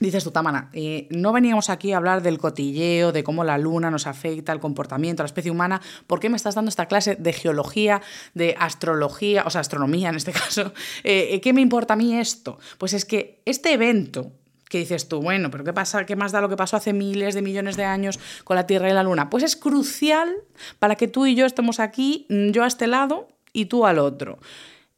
Dices 0.00 0.24
tú, 0.24 0.30
Tamana, 0.30 0.70
eh, 0.72 1.06
no 1.10 1.30
veníamos 1.30 1.68
aquí 1.68 1.92
a 1.92 1.98
hablar 1.98 2.22
del 2.22 2.38
cotilleo, 2.38 3.12
de 3.12 3.22
cómo 3.22 3.44
la 3.44 3.58
luna 3.58 3.90
nos 3.90 4.06
afecta 4.06 4.50
al 4.50 4.58
comportamiento, 4.58 5.22
a 5.22 5.24
la 5.24 5.28
especie 5.28 5.50
humana. 5.50 5.82
¿Por 6.06 6.20
qué 6.20 6.30
me 6.30 6.36
estás 6.36 6.54
dando 6.54 6.70
esta 6.70 6.86
clase 6.86 7.16
de 7.16 7.32
geología, 7.34 8.00
de 8.32 8.56
astrología, 8.58 9.44
o 9.46 9.50
sea, 9.50 9.60
astronomía 9.60 10.08
en 10.08 10.16
este 10.16 10.32
caso? 10.32 10.72
Eh, 11.04 11.28
eh, 11.32 11.40
¿Qué 11.42 11.52
me 11.52 11.60
importa 11.60 11.94
a 11.94 11.96
mí 11.96 12.18
esto? 12.18 12.58
Pues 12.78 12.94
es 12.94 13.04
que 13.04 13.42
este 13.44 13.74
evento 13.74 14.32
que 14.70 14.78
dices 14.78 15.08
tú, 15.08 15.20
bueno, 15.20 15.50
pero 15.50 15.64
¿qué 15.64 15.72
pasa? 15.72 16.06
¿Qué 16.06 16.16
más 16.16 16.32
da 16.32 16.40
lo 16.40 16.48
que 16.48 16.56
pasó 16.56 16.76
hace 16.76 16.92
miles 16.94 17.34
de 17.34 17.42
millones 17.42 17.76
de 17.76 17.84
años 17.84 18.18
con 18.44 18.56
la 18.56 18.66
Tierra 18.66 18.88
y 18.88 18.94
la 18.94 19.02
Luna? 19.02 19.28
Pues 19.28 19.44
es 19.44 19.56
crucial 19.56 20.32
para 20.78 20.94
que 20.94 21.08
tú 21.08 21.26
y 21.26 21.34
yo 21.34 21.44
estemos 21.44 21.78
aquí, 21.78 22.24
mm, 22.30 22.52
yo 22.52 22.64
a 22.64 22.68
este 22.68 22.86
lado 22.86 23.28
y 23.52 23.66
tú 23.66 23.84
al 23.84 23.98
otro. 23.98 24.38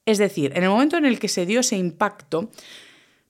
Es 0.04 0.18
decir, 0.18 0.52
en 0.54 0.62
el 0.62 0.70
momento 0.70 0.96
en 0.96 1.06
el 1.06 1.18
que 1.18 1.28
se 1.28 1.46
dio 1.46 1.60
ese 1.60 1.76
impacto, 1.76 2.50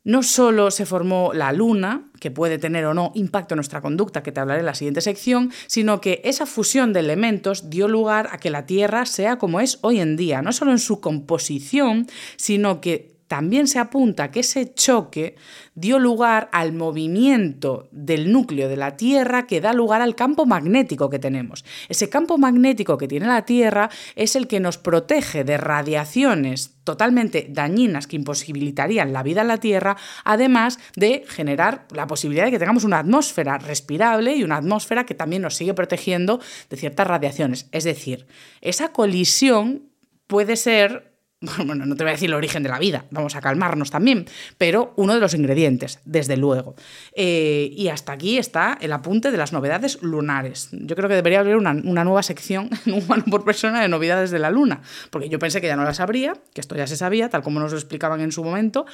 no 0.05 0.23
solo 0.23 0.71
se 0.71 0.87
formó 0.87 1.33
la 1.33 1.53
luna, 1.53 2.11
que 2.21 2.31
puede 2.31 2.59
tener 2.59 2.85
o 2.87 2.95
no 2.95 3.13
impacto 3.15 3.55
en 3.55 3.59
nuestra 3.59 3.81
conducta, 3.81 4.23
que 4.23 4.33
te 4.33 4.41
hablaré 4.41 4.61
en 4.61 4.67
la 4.67 4.75
siguiente 4.75 5.01
sección, 5.01 5.53
sino 5.67 6.01
que 6.01 6.21
esa 6.25 6.47
fusión 6.47 6.93
de 6.93 7.01
elementos 7.01 7.71
dio 7.71 7.89
lugar 7.89 8.29
a 8.33 8.39
que 8.39 8.51
la 8.51 8.67
Tierra 8.67 9.07
sea 9.07 9.39
como 9.39 9.61
es 9.61 9.79
hoy 9.83 10.01
en 10.01 10.17
día, 10.17 10.43
no 10.43 10.53
solo 10.53 10.71
en 10.73 10.79
su 10.79 11.01
composición, 11.01 12.07
sino 12.37 12.81
que 12.81 13.12
también 13.33 13.67
se 13.67 13.79
apunta 13.79 14.31
que 14.31 14.41
ese 14.41 14.75
choque 14.75 15.37
dio 15.75 15.99
lugar 15.99 16.51
al 16.53 16.75
movimiento 16.75 17.89
del 17.91 18.31
núcleo 18.31 18.69
de 18.69 18.77
la 18.77 18.99
Tierra 18.99 19.47
que 19.47 19.63
da 19.63 19.73
lugar 19.73 20.03
al 20.03 20.15
campo 20.15 20.45
magnético 20.45 21.09
que 21.09 21.19
tenemos. 21.19 21.65
Ese 21.89 22.11
campo 22.11 22.37
magnético 22.37 22.99
que 22.99 23.09
tiene 23.09 23.27
la 23.27 23.47
Tierra 23.47 23.89
es 24.17 24.37
el 24.37 24.49
que 24.49 24.61
nos 24.61 24.77
protege 24.77 25.45
de 25.45 25.57
radiaciones 25.57 26.75
totalmente 26.85 27.47
dañinas 27.49 28.07
que 28.07 28.17
imposibilitarían 28.17 29.15
la 29.15 29.23
vida 29.23 29.41
en 29.41 29.49
la 29.49 29.57
Tierra, 29.57 29.97
además 30.25 30.79
de 30.95 31.25
generar 31.27 31.87
la 31.91 32.07
posibilidad 32.07 32.45
de 32.45 32.51
que 32.51 32.59
tengamos 32.59 32.85
una 32.85 32.99
atmósfera 32.99 33.57
respirable 33.57 34.37
y 34.37 34.45
una 34.45 34.59
atmósfera 34.59 35.07
que 35.07 35.15
también 35.15 35.41
nos 35.41 35.55
sigue 35.55 35.73
protegiendo 35.73 36.39
de 36.69 36.77
ciertas 36.77 37.07
radiaciones. 37.07 37.67
Es 37.73 37.85
decir, 37.85 38.27
esa 38.61 38.93
colisión 38.93 39.89
puede 40.27 40.57
ser 40.57 41.12
bueno, 41.67 41.87
no 41.87 41.97
te 41.97 42.05
voy 42.05 42.11
a 42.11 42.13
decir 42.13 42.29
el 42.29 42.35
origen 42.35 42.63
de 42.63 42.69
la 42.69 42.79
vida, 42.79 43.05
vamos 43.11 43.35
a 43.35 43.41
calmarnos 43.41 43.91
también, 43.91 44.27
pero 44.59 44.93
uno 44.97 45.15
de 45.15 45.21
los 45.21 45.35
ingredientes, 45.35 45.99
desde 46.05 46.37
luego. 46.37 46.75
Eh, 47.15 47.71
y 47.77 47.89
hasta 47.89 48.13
aquí 48.13 48.39
está 48.39 48.79
el 48.81 48.93
apunte 48.93 49.31
de 49.31 49.39
las 49.39 49.53
novedades 49.53 50.03
lunares. 50.03 50.69
Yo 50.73 50.95
creo 50.95 51.09
que 51.09 51.17
debería 51.17 51.41
haber 51.41 51.57
una, 51.57 51.75
nueva 51.75 52.23
sección 52.23 52.71
en 52.87 52.95
humano 52.95 53.25
por 53.31 53.45
persona 53.45 53.83
de 53.83 53.89
novedades 53.89 54.31
de 54.31 54.39
la 54.39 54.51
luna, 54.51 54.83
porque 55.11 55.29
yo 55.29 55.39
pensé 55.39 55.61
que 55.61 55.67
ya 55.67 55.77
no 55.77 55.85
las 55.85 56.01
habría, 56.01 56.35
que 56.55 56.61
esto 56.61 56.77
ya 56.77 56.87
se 56.87 56.97
sabía, 56.97 57.29
tal 57.29 57.43
como 57.43 57.59
nos 57.59 57.73
lo 57.73 57.79
explicaban 57.79 58.21
en 58.21 58.33
su 58.33 58.45
momento, 58.45 58.87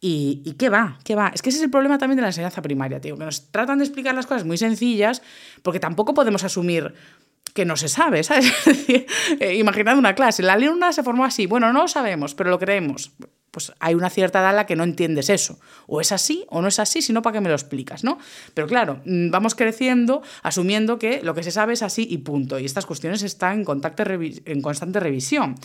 y, 0.00 0.42
y 0.44 0.52
qué 0.52 0.68
va, 0.68 0.98
qué 1.04 1.14
va. 1.14 1.32
Es 1.34 1.42
que 1.42 1.50
ese 1.50 1.58
es 1.58 1.64
el 1.64 1.70
problema 1.70 1.98
también 1.98 2.16
de 2.16 2.22
la 2.22 2.28
enseñanza 2.28 2.62
primaria, 2.62 3.00
tío, 3.00 3.16
que 3.16 3.24
nos 3.24 3.50
tratan 3.50 3.78
de 3.78 3.84
explicar 3.84 4.14
las 4.14 4.26
cosas 4.26 4.44
muy 4.44 4.58
sencillas, 4.58 5.22
porque 5.62 5.80
tampoco 5.80 6.14
podemos 6.14 6.44
asumir 6.44 6.94
que 7.56 7.64
no 7.64 7.76
se 7.76 7.88
sabe, 7.88 8.22
¿sabes? 8.22 8.52
Eh, 9.40 9.56
imaginad 9.56 9.98
una 9.98 10.14
clase, 10.14 10.42
la 10.42 10.56
luna 10.56 10.92
se 10.92 11.02
formó 11.02 11.24
así, 11.24 11.46
bueno, 11.46 11.72
no 11.72 11.82
lo 11.82 11.88
sabemos, 11.88 12.34
pero 12.34 12.50
lo 12.50 12.58
creemos. 12.58 13.10
pues 13.50 13.72
hay 13.80 13.94
una 13.94 14.10
cierta 14.10 14.38
edad 14.40 14.66
que 14.66 14.76
no 14.76 14.84
entiendes 14.84 15.30
eso. 15.30 15.58
O 15.86 16.00
es 16.00 16.12
así 16.12 16.44
o 16.48 16.62
no 16.62 16.68
es 16.68 16.78
así, 16.78 17.02
sino 17.02 17.22
para 17.22 17.34
qué 17.34 17.40
me 17.40 17.48
lo 17.48 17.54
explicas, 17.54 18.04
¿no? 18.04 18.18
Pero 18.54 18.66
claro, 18.66 19.00
mm, 19.04 19.30
vamos 19.30 19.54
creciendo 19.54 20.22
asumiendo 20.42 20.98
que 20.98 21.22
lo 21.22 21.34
que 21.34 21.42
se 21.42 21.50
sabe 21.50 21.72
es 21.72 21.82
así 21.82 22.06
y 22.08 22.18
punto. 22.18 22.58
Y 22.58 22.66
estas 22.66 22.86
cuestiones 22.86 23.22
están 23.22 23.64
en, 23.66 24.42
en 24.44 24.62
constante 24.62 25.00
revisión. 25.00 25.56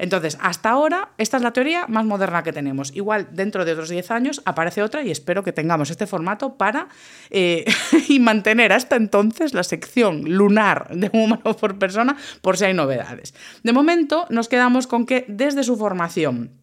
Entonces, 0.00 0.38
hasta 0.40 0.70
ahora, 0.70 1.10
esta 1.18 1.36
es 1.36 1.42
la 1.42 1.52
teoría 1.52 1.86
más 1.86 2.06
moderna 2.06 2.42
que 2.42 2.54
tenemos. 2.54 2.90
Igual, 2.96 3.28
dentro 3.32 3.66
de 3.66 3.72
otros 3.72 3.90
10 3.90 4.10
años 4.10 4.40
aparece 4.46 4.82
otra 4.82 5.02
y 5.02 5.10
espero 5.10 5.44
que 5.44 5.52
tengamos 5.52 5.90
este 5.90 6.06
formato 6.06 6.56
para 6.56 6.88
eh, 7.28 7.66
y 8.08 8.18
mantener 8.18 8.72
hasta 8.72 8.96
entonces 8.96 9.52
la 9.52 9.62
sección 9.62 10.22
lunar 10.24 10.88
de 10.96 11.10
humano 11.12 11.54
por 11.54 11.78
persona 11.78 12.16
por 12.40 12.56
si 12.56 12.64
hay 12.64 12.72
novedades. 12.72 13.34
De 13.62 13.74
momento, 13.74 14.26
nos 14.30 14.48
quedamos 14.48 14.86
con 14.86 15.04
que 15.04 15.26
desde 15.28 15.64
su 15.64 15.76
formación 15.76 16.58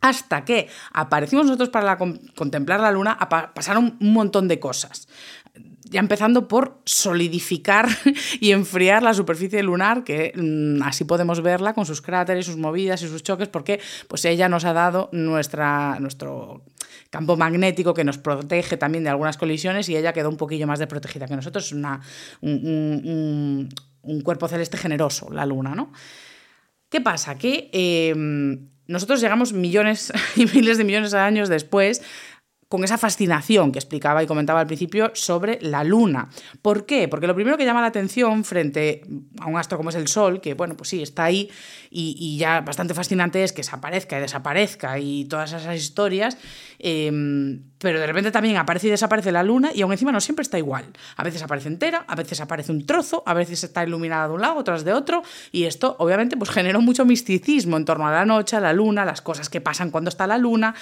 hasta 0.00 0.44
que 0.44 0.68
aparecimos 0.92 1.46
nosotros 1.46 1.68
para 1.68 1.96
contemplar 1.96 2.80
la 2.80 2.90
luna, 2.90 3.18
pasaron 3.54 3.98
un 4.00 4.12
montón 4.12 4.48
de 4.48 4.58
cosas 4.58 5.06
ya 5.90 5.98
empezando 5.98 6.46
por 6.46 6.80
solidificar 6.84 7.88
y 8.40 8.52
enfriar 8.52 9.02
la 9.02 9.12
superficie 9.12 9.62
lunar, 9.62 10.04
que 10.04 10.32
mm, 10.34 10.82
así 10.82 11.04
podemos 11.04 11.42
verla 11.42 11.74
con 11.74 11.84
sus 11.84 12.00
cráteres, 12.00 12.46
sus 12.46 12.56
movidas 12.56 13.02
y 13.02 13.08
sus 13.08 13.22
choques, 13.22 13.48
porque 13.48 13.80
pues 14.08 14.24
ella 14.24 14.48
nos 14.48 14.64
ha 14.64 14.72
dado 14.72 15.10
nuestra, 15.12 15.98
nuestro 16.00 16.62
campo 17.10 17.36
magnético 17.36 17.92
que 17.92 18.04
nos 18.04 18.18
protege 18.18 18.76
también 18.76 19.02
de 19.02 19.10
algunas 19.10 19.36
colisiones 19.36 19.88
y 19.88 19.96
ella 19.96 20.12
quedó 20.12 20.28
un 20.28 20.36
poquillo 20.36 20.66
más 20.66 20.78
desprotegida 20.78 21.26
que 21.26 21.34
nosotros. 21.34 21.66
Es 21.66 21.72
una, 21.72 22.00
un, 22.40 23.68
cuerpo 24.24 24.48
celeste 24.48 24.78
generoso, 24.78 25.28
la 25.30 25.44
luna, 25.44 25.74
¿no? 25.74 25.92
¿Qué 26.88 27.00
pasa? 27.00 27.36
Que 27.36 27.68
em, 27.72 28.68
nosotros 28.86 29.20
llegamos 29.20 29.52
millones 29.52 30.12
y 30.36 30.46
miles 30.46 30.78
de 30.78 30.84
millones 30.84 31.10
de 31.10 31.18
años 31.18 31.48
después 31.48 32.02
con 32.70 32.84
esa 32.84 32.98
fascinación 32.98 33.72
que 33.72 33.80
explicaba 33.80 34.22
y 34.22 34.28
comentaba 34.28 34.60
al 34.60 34.68
principio 34.68 35.10
sobre 35.14 35.58
la 35.60 35.82
luna. 35.82 36.28
¿Por 36.62 36.86
qué? 36.86 37.08
Porque 37.08 37.26
lo 37.26 37.34
primero 37.34 37.56
que 37.58 37.64
llama 37.64 37.80
la 37.80 37.88
atención 37.88 38.44
frente 38.44 39.02
a 39.40 39.46
un 39.46 39.58
astro 39.58 39.76
como 39.76 39.90
es 39.90 39.96
el 39.96 40.06
Sol, 40.06 40.40
que 40.40 40.54
bueno, 40.54 40.76
pues 40.76 40.90
sí, 40.90 41.02
está 41.02 41.24
ahí 41.24 41.50
y, 41.90 42.38
ya 42.38 42.60
bastante 42.60 42.94
fascinante 42.94 43.42
es 43.42 43.52
que 43.52 43.64
se 43.64 43.74
aparezca 43.74 44.18
y 44.18 44.20
desaparezca 44.20 44.98
y 45.00 45.24
todas 45.24 45.52
esas 45.52 45.74
historias, 45.74 46.38
em, 46.78 47.60
pero 47.78 47.98
de 47.98 48.06
repente 48.06 48.30
también 48.30 48.56
aparece 48.56 48.86
y 48.86 48.90
desaparece 48.90 49.32
la 49.32 49.42
luna 49.42 49.72
y 49.74 49.82
aún 49.82 49.90
encima 49.90 50.12
no 50.12 50.20
siempre 50.20 50.44
está 50.44 50.56
igual. 50.56 50.84
A 51.16 51.24
veces 51.24 51.42
aparece 51.42 51.66
entera, 51.66 52.04
a 52.06 52.14
veces 52.14 52.40
aparece 52.40 52.70
un 52.70 52.86
trozo, 52.86 53.24
a 53.26 53.34
veces 53.34 53.64
está 53.64 53.82
iluminada 53.82 54.28
de 54.28 54.34
un 54.34 54.42
lado, 54.42 54.54
otras 54.54 54.84
de 54.84 54.92
otro, 54.92 55.24
y 55.50 55.64
esto 55.64 55.96
obviamente 55.98 56.36
pues 56.36 56.50
generó 56.50 56.80
mucho 56.80 57.04
misticismo 57.04 57.76
en 57.76 57.84
torno 57.84 58.06
a 58.06 58.12
la 58.12 58.24
noche, 58.24 58.54
a 58.54 58.60
la 58.60 58.72
luna, 58.72 59.04
las 59.04 59.22
cosas 59.22 59.48
que 59.48 59.60
pasan 59.60 59.90
cuando 59.90 60.08
está 60.08 60.28
la 60.28 60.38
luna. 60.38 60.72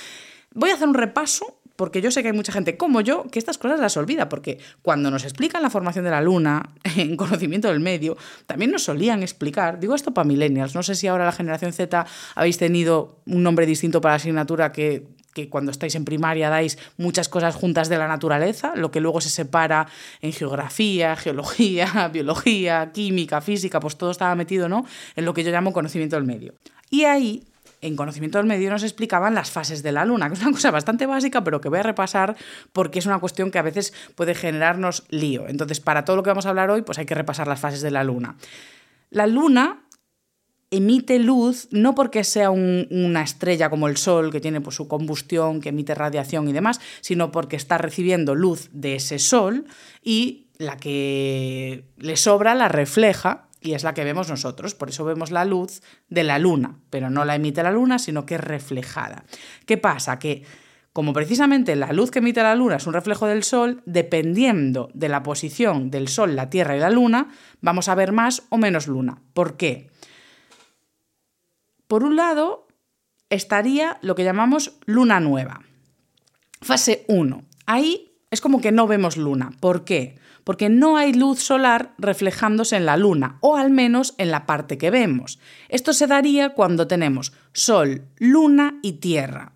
Voy 0.55 0.71
a 0.71 0.75
hacer 0.75 0.89
un 0.89 0.95
repaso 0.95 1.58
porque 1.79 2.03
yo 2.03 2.11
sé 2.11 2.23
que 2.23 2.31
hay 2.31 2.35
mucha 2.35 2.51
gente 2.51 2.77
como 2.77 3.01
yo 3.03 3.29
que 3.31 3.39
estas 3.39 3.57
cosas 3.57 3.79
las 3.79 3.97
olvida, 3.97 4.29
porque 4.29 4.59
cuando 4.83 5.13
nos 5.13 5.23
explican 5.23 5.63
la 5.63 5.71
formación 5.71 6.05
de 6.05 6.11
la 6.11 6.21
luna 6.21 6.71
en 6.97 7.17
conocimiento 7.17 7.69
del 7.69 7.79
medio, 7.79 8.17
también 8.47 8.73
nos 8.73 8.83
solían 8.83 9.23
explicar, 9.23 9.79
digo 9.79 9.95
esto 9.95 10.13
para 10.13 10.27
millennials, 10.27 10.75
no 10.75 10.83
sé 10.83 10.97
si 10.97 11.07
ahora 11.07 11.25
la 11.25 11.31
generación 11.31 11.73
Z 11.73 12.05
habéis 12.35 12.59
tenido 12.59 13.21
un 13.27 13.45
nombre 13.45 13.65
distinto 13.65 14.01
para 14.01 14.15
la 14.15 14.17
asignatura 14.17 14.73
que, 14.73 15.07
que 15.35 15.49
cuando 15.49 15.71
estáis 15.71 15.95
en 15.95 16.05
primaria 16.05 16.51
dais 16.51 16.79
muchas 16.97 17.29
cosas 17.29 17.55
juntas 17.55 17.89
de 17.89 17.97
la 17.97 18.09
naturaleza, 18.09 18.73
lo 18.75 18.91
que 18.91 19.01
luego 19.01 19.21
se 19.21 19.31
separa 19.31 19.87
en 20.21 20.33
geografía, 20.33 21.15
geología, 21.15 22.09
biología, 22.13 22.91
química, 22.93 23.41
física, 23.41 23.79
pues 23.79 23.97
todo 23.97 24.11
estaba 24.11 24.35
metido 24.35 24.69
¿no? 24.69 24.85
en 25.15 25.25
lo 25.25 25.33
que 25.33 25.45
yo 25.45 25.53
llamo 25.53 25.73
conocimiento 25.73 26.17
del 26.17 26.25
medio. 26.25 26.55
Y 26.91 27.05
ahí 27.05 27.45
en 27.81 27.97
conocimiento 27.97 28.39
del 28.39 28.47
medio 28.47 28.71
nos 28.71 28.83
explicaban 28.83 29.35
las 29.35 29.51
fases 29.51 29.83
de 29.83 29.93
la 29.93 30.05
luna, 30.05 30.29
que 30.29 30.35
es 30.35 30.43
una 30.43 30.53
cosa 30.53 30.71
bastante 30.71 31.07
básica, 31.07 31.45
pero 31.45 31.61
que 31.61 31.69
voy 31.69 31.79
a 31.79 31.83
repasar 31.83 32.37
porque 32.73 32.99
es 32.99 33.07
una 33.07 33.19
cuestión 33.19 33.51
que 33.51 33.59
a 33.59 33.63
veces 33.63 33.93
puede 34.15 34.35
generarnos 34.35 35.05
lío. 35.09 35.49
Entonces, 35.49 35.81
para 35.81 36.05
todo 36.05 36.17
lo 36.17 36.23
que 36.23 36.31
vamos 36.31 36.47
a 36.47 36.51
hablar 36.51 36.71
hoy, 36.71 36.83
pues 36.83 36.99
hay 36.99 37.07
que 37.07 37.15
repasar 37.15 37.47
las 37.47 37.61
fases 37.61 37.81
de 37.81 37.91
la 37.91 38.05
luna. 38.05 38.37
La 39.11 39.27
luna 39.27 39.85
emite 40.71 41.19
luz 41.19 41.69
no 41.71 41.95
porque 41.95 42.25
sea 42.25 42.51
una 42.51 43.23
estrella 43.23 43.71
como 43.71 43.89
el 43.89 43.97
Sol, 43.97 44.31
que 44.31 44.41
tiene 44.41 44.61
pues, 44.61 44.77
su 44.77 44.87
combustión, 44.87 45.61
que 45.61 45.71
emite 45.71 45.95
radiación 45.95 46.49
y 46.49 46.53
demás, 46.53 46.81
sino 47.01 47.31
porque 47.33 47.57
está 47.57 47.79
recibiendo 47.79 48.35
luz 48.35 48.69
de 48.73 48.97
ese 48.97 49.19
Sol 49.19 49.65
y 50.03 50.49
la 50.59 50.77
que 50.77 51.85
le 51.97 52.17
sobra 52.17 52.55
la 52.55 52.69
refleja 52.69 53.48
y 53.61 53.75
es 53.75 53.85
la 53.85 53.95
que 53.95 54.05
vemos 54.05 54.29
nosotros. 54.29 54.75
Por 54.75 54.91
eso 54.91 55.05
vemos 55.05 55.31
la 55.31 55.45
luz 55.45 55.83
de 56.09 56.25
la 56.25 56.39
luna, 56.39 56.79
pero 56.91 57.11
no 57.11 57.25
la 57.25 57.35
emite 57.35 57.63
la 57.63 57.73
luna, 57.73 57.99
sino 57.99 58.27
que 58.27 58.37
es 58.37 58.41
reflejada. 58.41 59.25
¿Qué 59.67 59.77
pasa? 59.77 60.19
Que 60.19 60.45
como 60.93 61.13
precisamente 61.13 61.77
la 61.77 61.93
luz 61.93 62.11
que 62.11 62.19
emite 62.19 62.43
la 62.43 62.55
luna 62.55 62.77
es 62.77 62.87
un 62.87 62.93
reflejo 62.93 63.27
del 63.27 63.45
sol, 63.45 63.83
dependiendo 63.87 64.91
de 64.95 65.09
la 65.09 65.23
posición 65.23 65.91
del 65.91 66.09
sol, 66.09 66.35
la 66.35 66.51
Tierra 66.51 66.77
y 66.77 66.81
la 66.81 66.91
luna, 66.91 67.29
vamos 67.61 67.89
a 67.89 67.95
ver 67.95 68.13
más 68.13 68.43
o 68.49 68.59
menos 68.59 68.89
luna. 68.89 69.23
¿Por 69.33 69.57
qué? 69.57 69.91
Por 71.87 72.03
un 72.05 72.17
lado, 72.17 72.67
estaría 73.31 73.99
lo 74.03 74.15
que 74.15 74.25
llamamos 74.25 74.79
luna 74.87 75.21
nueva. 75.21 75.63
Fase 76.61 77.05
1. 77.09 77.45
Ahí 77.67 78.19
es 78.31 78.41
como 78.41 78.61
que 78.61 78.73
no 78.73 78.87
vemos 78.87 79.17
luna. 79.17 79.53
¿Por 79.61 79.85
qué? 79.85 80.19
Porque 80.49 80.71
no 80.71 80.97
hay 80.97 81.13
luz 81.13 81.41
solar 81.41 81.93
reflejándose 81.99 82.75
en 82.77 82.87
la 82.87 82.97
Luna, 82.97 83.37
o 83.43 83.59
al 83.59 83.69
menos 83.69 84.15
en 84.17 84.31
la 84.31 84.47
parte 84.47 84.79
que 84.79 84.91
vemos. 84.91 85.39
Esto 85.69 85.93
se 85.93 86.07
daría 86.07 86.55
cuando 86.55 86.87
tenemos 86.87 87.35
Sol, 87.53 88.07
Luna 88.17 88.79
y 88.81 88.93
Tierra. 88.95 89.53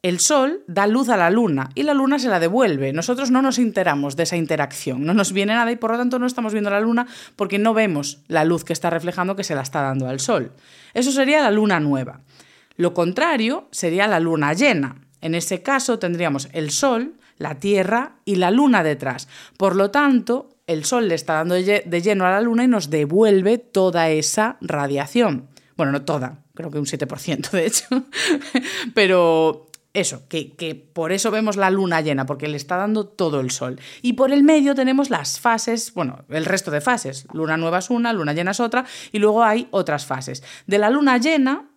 El 0.00 0.18
Sol 0.18 0.64
da 0.68 0.86
luz 0.86 1.10
a 1.10 1.18
la 1.18 1.28
Luna 1.28 1.68
y 1.74 1.82
la 1.82 1.92
Luna 1.92 2.18
se 2.18 2.30
la 2.30 2.40
devuelve. 2.40 2.94
Nosotros 2.94 3.30
no 3.30 3.42
nos 3.42 3.58
enteramos 3.58 4.16
de 4.16 4.22
esa 4.22 4.38
interacción, 4.38 5.04
no 5.04 5.12
nos 5.12 5.34
viene 5.34 5.52
nada 5.52 5.70
y 5.70 5.76
por 5.76 5.90
lo 5.90 5.98
tanto 5.98 6.18
no 6.18 6.24
estamos 6.24 6.54
viendo 6.54 6.70
la 6.70 6.80
Luna 6.80 7.06
porque 7.36 7.58
no 7.58 7.74
vemos 7.74 8.22
la 8.26 8.46
luz 8.46 8.64
que 8.64 8.72
está 8.72 8.88
reflejando 8.88 9.36
que 9.36 9.44
se 9.44 9.54
la 9.54 9.60
está 9.60 9.82
dando 9.82 10.08
al 10.08 10.20
Sol. 10.20 10.52
Eso 10.94 11.12
sería 11.12 11.42
la 11.42 11.50
Luna 11.50 11.78
nueva. 11.78 12.22
Lo 12.78 12.94
contrario 12.94 13.68
sería 13.70 14.06
la 14.06 14.18
Luna 14.18 14.54
llena. 14.54 14.96
En 15.20 15.34
ese 15.34 15.60
caso 15.60 15.98
tendríamos 15.98 16.48
el 16.54 16.70
Sol, 16.70 17.16
la 17.38 17.56
Tierra 17.56 18.16
y 18.24 18.36
la 18.36 18.50
Luna 18.50 18.82
detrás. 18.82 19.28
Por 19.56 19.76
lo 19.76 19.90
tanto, 19.90 20.50
el 20.66 20.84
Sol 20.84 21.08
le 21.08 21.14
está 21.14 21.34
dando 21.34 21.54
de 21.54 22.02
lleno 22.02 22.26
a 22.26 22.30
la 22.30 22.40
Luna 22.40 22.64
y 22.64 22.68
nos 22.68 22.90
devuelve 22.90 23.58
toda 23.58 24.10
esa 24.10 24.56
radiación. 24.60 25.48
Bueno, 25.76 25.92
no 25.92 26.02
toda, 26.02 26.42
creo 26.54 26.70
que 26.70 26.78
un 26.78 26.86
7% 26.86 27.50
de 27.50 27.66
hecho. 27.66 27.86
Pero 28.94 29.66
eso, 29.96 30.28
que, 30.28 30.52
que, 30.54 30.74
por 30.74 31.10
eso 31.10 31.30
vemos 31.30 31.56
la 31.56 31.70
luna 31.70 32.02
llena, 32.02 32.26
porque 32.26 32.48
le 32.48 32.58
está 32.58 32.76
dando 32.76 33.06
todo 33.06 33.40
el 33.40 33.50
sol. 33.50 33.80
Y 34.02 34.12
por 34.12 34.30
el 34.30 34.42
medio 34.42 34.74
tenemos 34.74 35.08
las 35.08 35.40
fases, 35.40 35.94
bueno, 35.94 36.24
el 36.28 36.44
resto 36.44 36.70
de 36.70 36.82
fases. 36.82 37.26
Luna 37.32 37.56
nueva 37.56 37.78
es 37.78 37.88
una, 37.88 38.12
luna 38.12 38.34
llena 38.34 38.50
es 38.50 38.60
otra, 38.60 38.84
y 39.10 39.18
luego 39.18 39.42
hay 39.42 39.68
otras 39.70 40.04
fases. 40.04 40.42
De 40.66 40.76
la 40.76 40.90
luna 40.90 41.16
llena 41.16 41.70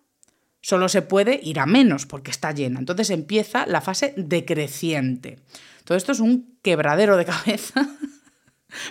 solo 0.60 0.88
se 0.88 1.02
puede 1.02 1.40
ir 1.42 1.58
a 1.58 1.66
menos 1.66 2.06
porque 2.06 2.30
está 2.30 2.52
llena. 2.52 2.78
Entonces 2.78 3.10
empieza 3.10 3.66
la 3.66 3.80
fase 3.80 4.14
decreciente. 4.16 5.38
Todo 5.84 5.96
esto 5.96 6.12
es 6.12 6.20
un 6.20 6.58
quebradero 6.62 7.16
de 7.16 7.24
cabeza. 7.26 7.88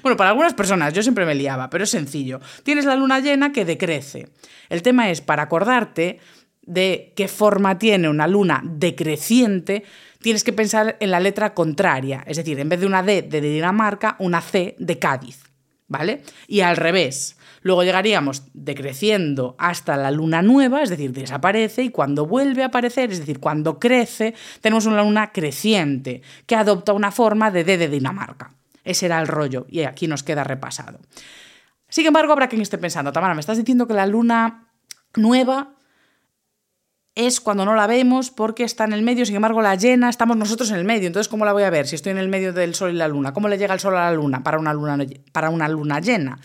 Bueno, 0.04 0.18
para 0.18 0.32
algunas 0.32 0.54
personas, 0.54 0.94
yo 0.94 1.02
siempre 1.02 1.26
me 1.26 1.36
liaba, 1.36 1.70
pero 1.70 1.86
es 1.86 1.90
sencillo. 1.90 2.40
Tienes 2.64 2.86
la 2.86 2.96
luna 2.96 3.20
llena 3.20 3.52
que 3.52 3.66
decrece. 3.66 4.28
El 4.68 4.82
tema 4.82 5.10
es, 5.10 5.22
para 5.22 5.44
acordarte 5.44 6.20
de 6.62 7.14
qué 7.16 7.28
forma 7.28 7.80
tiene 7.80 8.10
una 8.10 8.28
luna 8.28 8.62
decreciente, 8.64 9.84
tienes 10.22 10.44
que 10.44 10.54
pensar 10.54 10.98
en 11.00 11.12
la 11.12 11.20
letra 11.20 11.54
contraria. 11.54 12.24
Es 12.28 12.38
decir, 12.38 12.60
en 12.60 12.70
vez 12.70 12.80
de 12.80 12.86
una 12.86 13.04
D 13.04 13.24
de 13.24 13.42
Dinamarca, 13.42 14.16
una 14.20 14.42
C 14.42 14.76
de 14.78 15.00
Cádiz. 15.00 15.44
¿Vale? 15.88 16.22
Y 16.48 16.60
al 16.60 16.78
revés. 16.78 17.39
Luego 17.62 17.84
llegaríamos 17.84 18.44
decreciendo 18.54 19.56
hasta 19.58 19.98
la 19.98 20.12
luna 20.12 20.42
nueva, 20.42 20.82
es 20.82 20.90
decir, 20.90 21.12
desaparece 21.12 21.84
y 21.84 21.90
cuando 21.90 22.26
vuelve 22.26 22.64
a 22.64 22.68
aparecer, 22.68 23.12
es 23.12 23.20
decir, 23.20 23.40
cuando 23.40 23.80
crece, 23.80 24.34
tenemos 24.62 24.86
una 24.86 25.04
luna 25.04 25.32
creciente 25.32 26.22
que 26.46 26.56
adopta 26.56 26.94
una 26.94 27.12
forma 27.12 27.52
de 27.52 27.64
D 27.64 27.78
de 27.78 27.90
Dinamarca. 27.90 28.52
Ese 28.84 29.06
era 29.06 29.20
el 29.20 29.28
rollo 29.28 29.66
y 29.70 29.82
aquí 29.82 30.08
nos 30.08 30.24
queda 30.24 30.44
repasado. 30.44 31.00
Sin 31.90 32.06
embargo, 32.06 32.34
habrá 32.34 32.48
quien 32.48 32.62
esté 32.62 32.78
pensando, 32.78 33.12
Tamara, 33.12 33.34
me 33.34 33.42
estás 33.42 33.58
diciendo 33.58 33.88
que 33.88 33.94
la 33.94 34.06
luna 34.06 34.68
nueva 35.16 35.76
es 37.16 37.42
cuando 37.42 37.66
no 37.66 37.76
la 37.76 37.88
vemos 37.88 38.32
porque 38.32 38.64
está 38.64 38.86
en 38.86 38.94
el 38.94 39.02
medio, 39.02 39.26
sin 39.26 39.36
embargo 39.36 39.62
la 39.62 39.76
llena, 39.76 40.10
estamos 40.10 40.38
nosotros 40.38 40.72
en 40.72 40.78
el 40.78 40.86
medio, 40.86 41.08
entonces 41.08 41.28
¿cómo 41.28 41.44
la 41.44 41.52
voy 41.52 41.64
a 41.64 41.70
ver 41.70 41.88
si 41.88 41.96
estoy 41.96 42.12
en 42.12 42.18
el 42.18 42.30
medio 42.30 42.54
del 42.54 42.76
Sol 42.76 42.92
y 42.92 42.94
la 42.94 43.08
Luna? 43.08 43.34
¿Cómo 43.34 43.50
le 43.50 43.58
llega 43.58 43.74
el 43.74 43.80
Sol 43.80 43.98
a 43.98 44.06
la 44.06 44.14
Luna 44.14 44.42
para 44.42 44.58
una 44.58 44.74
luna, 44.74 44.98
para 45.34 45.50
una 45.50 45.68
luna 45.68 46.00
llena? 46.00 46.40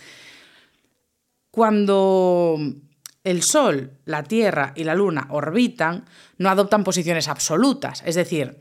Cuando 1.54 2.58
el 3.22 3.44
Sol, 3.44 3.92
la 4.06 4.24
Tierra 4.24 4.72
y 4.74 4.82
la 4.82 4.96
Luna 4.96 5.28
orbitan, 5.30 6.04
no 6.36 6.48
adoptan 6.48 6.82
posiciones 6.82 7.28
absolutas. 7.28 8.02
Es 8.04 8.16
decir, 8.16 8.58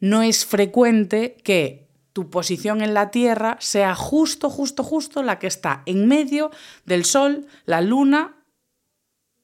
no 0.00 0.22
es 0.22 0.44
frecuente 0.44 1.36
que 1.44 1.86
tu 2.12 2.30
posición 2.30 2.82
en 2.82 2.94
la 2.94 3.12
Tierra 3.12 3.58
sea 3.60 3.94
justo, 3.94 4.50
justo, 4.50 4.82
justo 4.82 5.22
la 5.22 5.38
que 5.38 5.46
está 5.46 5.84
en 5.86 6.08
medio 6.08 6.50
del 6.84 7.04
Sol, 7.04 7.46
la 7.64 7.80
Luna 7.80 8.34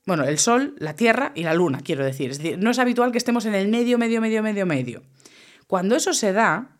bueno, 0.04 0.24
el 0.24 0.40
Sol, 0.40 0.74
la 0.80 0.96
Tierra 0.96 1.30
y 1.36 1.44
la 1.44 1.54
Luna, 1.54 1.82
quiero 1.84 2.04
decir. 2.04 2.32
Es 2.32 2.38
decir, 2.38 2.58
no 2.58 2.72
es 2.72 2.80
habitual 2.80 3.12
que 3.12 3.18
estemos 3.18 3.44
en 3.44 3.54
el 3.54 3.68
medio, 3.68 3.96
medio, 3.96 4.20
medio, 4.20 4.42
medio, 4.42 4.66
medio. 4.66 5.04
Cuando 5.68 5.94
eso 5.94 6.14
se 6.14 6.32
da, 6.32 6.76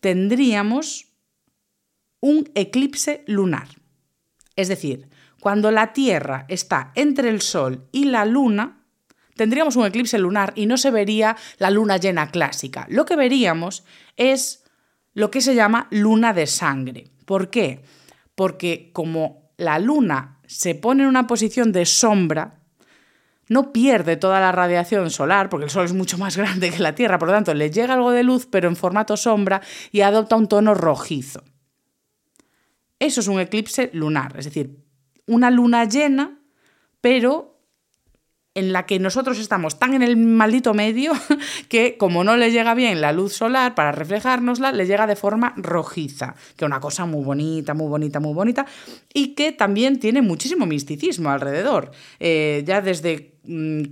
tendríamos 0.00 1.08
un 2.20 2.48
eclipse 2.54 3.22
lunar. 3.26 3.68
Es 4.54 4.68
decir, 4.68 5.10
cuando 5.40 5.70
la 5.70 5.92
Tierra 5.92 6.44
está 6.48 6.92
entre 6.94 7.28
el 7.28 7.40
Sol 7.40 7.88
y 7.92 8.04
la 8.06 8.24
Luna, 8.24 8.84
tendríamos 9.36 9.76
un 9.76 9.86
eclipse 9.86 10.18
lunar 10.18 10.52
y 10.56 10.66
no 10.66 10.76
se 10.76 10.90
vería 10.90 11.36
la 11.58 11.70
luna 11.70 11.98
llena 11.98 12.30
clásica. 12.30 12.86
Lo 12.88 13.04
que 13.04 13.16
veríamos 13.16 13.84
es 14.16 14.64
lo 15.14 15.30
que 15.30 15.40
se 15.40 15.54
llama 15.54 15.86
luna 15.90 16.32
de 16.32 16.46
sangre. 16.46 17.10
¿Por 17.24 17.50
qué? 17.50 17.84
Porque 18.34 18.90
como 18.92 19.50
la 19.56 19.78
luna 19.78 20.40
se 20.46 20.74
pone 20.74 21.02
en 21.02 21.08
una 21.08 21.26
posición 21.26 21.72
de 21.72 21.86
sombra, 21.86 22.60
no 23.48 23.72
pierde 23.72 24.16
toda 24.16 24.40
la 24.40 24.52
radiación 24.52 25.10
solar, 25.10 25.48
porque 25.48 25.64
el 25.64 25.70
Sol 25.70 25.84
es 25.84 25.92
mucho 25.92 26.18
más 26.18 26.36
grande 26.36 26.70
que 26.70 26.80
la 26.80 26.94
Tierra, 26.94 27.18
por 27.18 27.28
lo 27.28 27.34
tanto 27.34 27.54
le 27.54 27.70
llega 27.70 27.94
algo 27.94 28.10
de 28.10 28.24
luz, 28.24 28.46
pero 28.50 28.68
en 28.68 28.76
formato 28.76 29.16
sombra 29.16 29.60
y 29.92 30.00
adopta 30.00 30.36
un 30.36 30.48
tono 30.48 30.74
rojizo. 30.74 31.42
Eso 32.98 33.20
es 33.20 33.28
un 33.28 33.40
eclipse 33.40 33.90
lunar, 33.92 34.34
es 34.38 34.46
decir, 34.46 34.85
una 35.26 35.50
luna 35.50 35.84
llena, 35.84 36.38
pero 37.00 37.56
en 38.56 38.72
la 38.72 38.86
que 38.86 38.98
nosotros 38.98 39.38
estamos 39.38 39.78
tan 39.78 39.92
en 39.92 40.02
el 40.02 40.16
maldito 40.16 40.72
medio 40.72 41.12
que 41.68 41.98
como 41.98 42.24
no 42.24 42.38
le 42.38 42.50
llega 42.50 42.74
bien 42.74 43.02
la 43.02 43.12
luz 43.12 43.34
solar 43.34 43.74
para 43.74 43.92
reflejárnosla, 43.92 44.72
le 44.72 44.86
llega 44.86 45.06
de 45.06 45.14
forma 45.14 45.52
rojiza, 45.58 46.34
que 46.56 46.64
es 46.64 46.66
una 46.66 46.80
cosa 46.80 47.04
muy 47.04 47.22
bonita, 47.22 47.74
muy 47.74 47.86
bonita, 47.86 48.18
muy 48.18 48.32
bonita, 48.32 48.64
y 49.12 49.34
que 49.34 49.52
también 49.52 50.00
tiene 50.00 50.22
muchísimo 50.22 50.64
misticismo 50.64 51.28
alrededor. 51.30 51.90
Eh, 52.18 52.64
ya 52.66 52.80
desde 52.80 53.35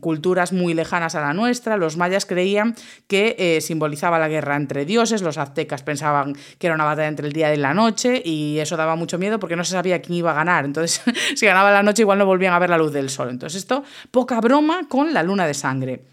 culturas 0.01 0.53
muy 0.53 0.75
lejanas 0.75 1.15
a 1.15 1.21
la 1.21 1.33
nuestra. 1.33 1.77
Los 1.77 1.97
mayas 1.97 2.27
creían 2.27 2.75
que 3.07 3.37
eh, 3.39 3.61
simbolizaba 3.61 4.19
la 4.19 4.29
guerra 4.29 4.57
entre 4.57 4.85
dioses, 4.85 5.23
los 5.23 5.39
aztecas 5.39 5.83
pensaban 5.83 6.35
que 6.59 6.67
era 6.67 6.75
una 6.75 6.85
batalla 6.85 7.09
entre 7.09 7.27
el 7.27 7.33
día 7.33 7.55
y 7.55 7.57
la 7.57 7.75
noche 7.75 8.23
y 8.25 8.59
eso 8.59 8.77
daba 8.77 8.97
mucho 8.97 9.19
miedo 9.19 9.39
porque 9.39 9.57
no 9.57 9.65
se 9.65 9.73
sabía 9.73 10.03
quién 10.03 10.19
iba 10.19 10.33
a 10.33 10.35
ganar. 10.35 10.65
Entonces, 10.65 11.03
si 11.35 11.47
ganaba 11.47 11.71
la 11.71 11.83
noche 11.83 12.03
igual 12.03 12.19
no 12.19 12.27
volvían 12.27 12.55
a 12.55 12.59
ver 12.59 12.71
la 12.71 12.79
luz 12.79 12.93
del 12.93 13.11
sol. 13.11 13.31
Entonces, 13.31 13.59
esto, 13.59 13.85
poca 14.11 14.41
broma 14.41 14.89
con 14.89 15.13
la 15.15 15.23
luna 15.23 15.47
de 15.47 15.55
sangre. 15.55 16.05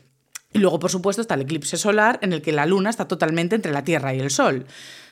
Y 0.54 0.60
luego, 0.60 0.80
por 0.80 0.92
supuesto, 0.92 1.22
está 1.22 1.36
el 1.36 1.42
eclipse 1.42 1.78
solar 1.78 2.20
en 2.22 2.34
el 2.34 2.42
que 2.42 2.52
la 2.52 2.66
luna 2.66 2.90
está 2.90 3.08
totalmente 3.08 3.56
entre 3.56 3.72
la 3.72 3.84
Tierra 3.84 4.14
y 4.14 4.20
el 4.20 4.30
Sol 4.30 4.66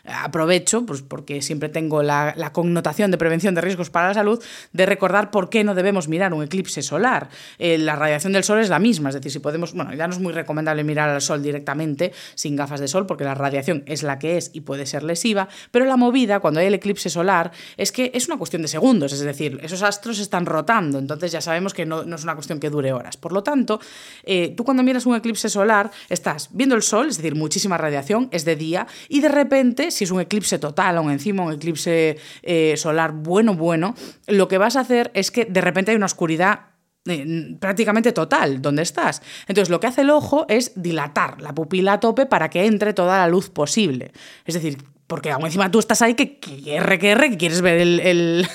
aprovecho, 0.05 0.85
pues 0.85 1.01
porque 1.01 1.41
siempre 1.41 1.69
tengo 1.69 2.03
la, 2.03 2.33
connotación 2.53 3.11
de 3.11 3.17
prevención 3.17 3.55
de 3.55 3.61
riesgos 3.61 3.89
para 3.89 4.09
la 4.09 4.13
salud, 4.13 4.43
de 4.73 4.85
recordar 4.85 5.31
por 5.31 5.49
qué 5.49 5.63
no 5.63 5.75
debemos 5.75 6.07
mirar 6.07 6.33
un 6.33 6.43
eclipse 6.43 6.81
solar. 6.81 7.29
Eh, 7.57 7.77
la 7.77 7.95
radiación 7.95 8.33
del 8.33 8.43
sol 8.43 8.59
es 8.59 8.69
la 8.69 8.79
misma, 8.79 9.09
es 9.09 9.15
decir, 9.15 9.31
si 9.31 9.39
podemos, 9.39 9.73
bueno, 9.73 9.93
ya 9.93 10.07
no 10.07 10.13
es 10.13 10.19
muy 10.19 10.33
recomendable 10.33 10.83
mirar 10.83 11.09
al 11.09 11.21
sol 11.21 11.43
directamente 11.43 12.11
sin 12.35 12.55
gafas 12.55 12.79
de 12.79 12.87
sol, 12.87 13.05
porque 13.05 13.23
la 13.23 13.35
radiación 13.35 13.83
es 13.85 14.03
la 14.03 14.19
que 14.19 14.37
es 14.37 14.51
y 14.53 14.61
puede 14.61 14.85
ser 14.85 15.03
lesiva, 15.03 15.47
pero 15.71 15.85
la 15.85 15.97
movida 15.97 16.39
cuando 16.39 16.59
hay 16.59 16.67
el 16.67 16.73
eclipse 16.73 17.09
solar 17.09 17.51
es 17.77 17.91
que 17.91 18.11
es 18.13 18.27
una 18.27 18.37
cuestión 18.37 18.61
de 18.61 18.67
segundos, 18.67 19.13
es 19.13 19.19
decir, 19.19 19.59
esos 19.61 19.83
astros 19.83 20.19
están 20.19 20.45
rotando, 20.45 20.99
entonces 20.99 21.31
ya 21.31 21.41
sabemos 21.41 21.73
que 21.73 21.85
no, 21.85 22.01
es 22.01 22.23
una 22.23 22.35
cuestión 22.35 22.59
que 22.59 22.69
dure 22.69 22.93
horas. 22.93 23.17
Por 23.17 23.31
lo 23.31 23.43
tanto, 23.43 23.79
eh, 24.23 24.53
tú 24.55 24.63
cuando 24.63 24.83
miras 24.83 25.05
un 25.05 25.15
eclipse 25.15 25.49
solar 25.49 25.91
estás 26.09 26.49
viendo 26.51 26.75
el 26.75 26.81
sol, 26.81 27.07
es 27.09 27.17
decir, 27.17 27.35
muchísima 27.35 27.77
radiación, 27.77 28.29
es 28.31 28.45
de 28.45 28.55
día, 28.55 28.87
y 29.07 29.21
de 29.21 29.29
repente 29.29 29.88
si 29.91 30.03
es 30.03 30.11
un 30.11 30.21
eclipse 30.21 30.59
total, 30.59 30.97
aún 30.97 31.11
encima 31.11 31.43
un 31.43 31.53
eclipse 31.53 32.17
eh, 32.43 32.75
solar 32.77 33.11
bueno, 33.11 33.55
bueno, 33.55 33.95
lo 34.27 34.47
que 34.47 34.57
vas 34.57 34.75
a 34.75 34.81
hacer 34.81 35.11
es 35.13 35.31
que 35.31 35.45
de 35.45 35.61
repente 35.61 35.91
hay 35.91 35.97
una 35.97 36.05
oscuridad 36.05 36.61
eh, 37.05 37.55
prácticamente 37.59 38.11
total 38.11 38.61
donde 38.61 38.83
estás. 38.83 39.21
Entonces 39.47 39.69
lo 39.69 39.79
que 39.79 39.87
hace 39.87 40.01
el 40.01 40.09
ojo 40.09 40.45
es 40.49 40.73
dilatar 40.75 41.41
la 41.41 41.55
pupila 41.55 41.93
a 41.93 41.99
tope 41.99 42.25
para 42.25 42.49
que 42.49 42.65
entre 42.65 42.93
toda 42.93 43.17
la 43.17 43.27
luz 43.27 43.49
posible. 43.49 44.11
Es 44.45 44.53
decir, 44.53 44.77
porque 45.09 45.31
aún 45.31 45.43
encima 45.43 45.71
tú 45.71 45.79
estás 45.79 46.03
ahí 46.03 46.13
que, 46.13 46.37
que 46.37 46.75
R, 46.75 46.99
que 46.99 47.15
que 47.31 47.37
quieres 47.37 47.61
ver 47.61 47.81
el, 47.81 48.45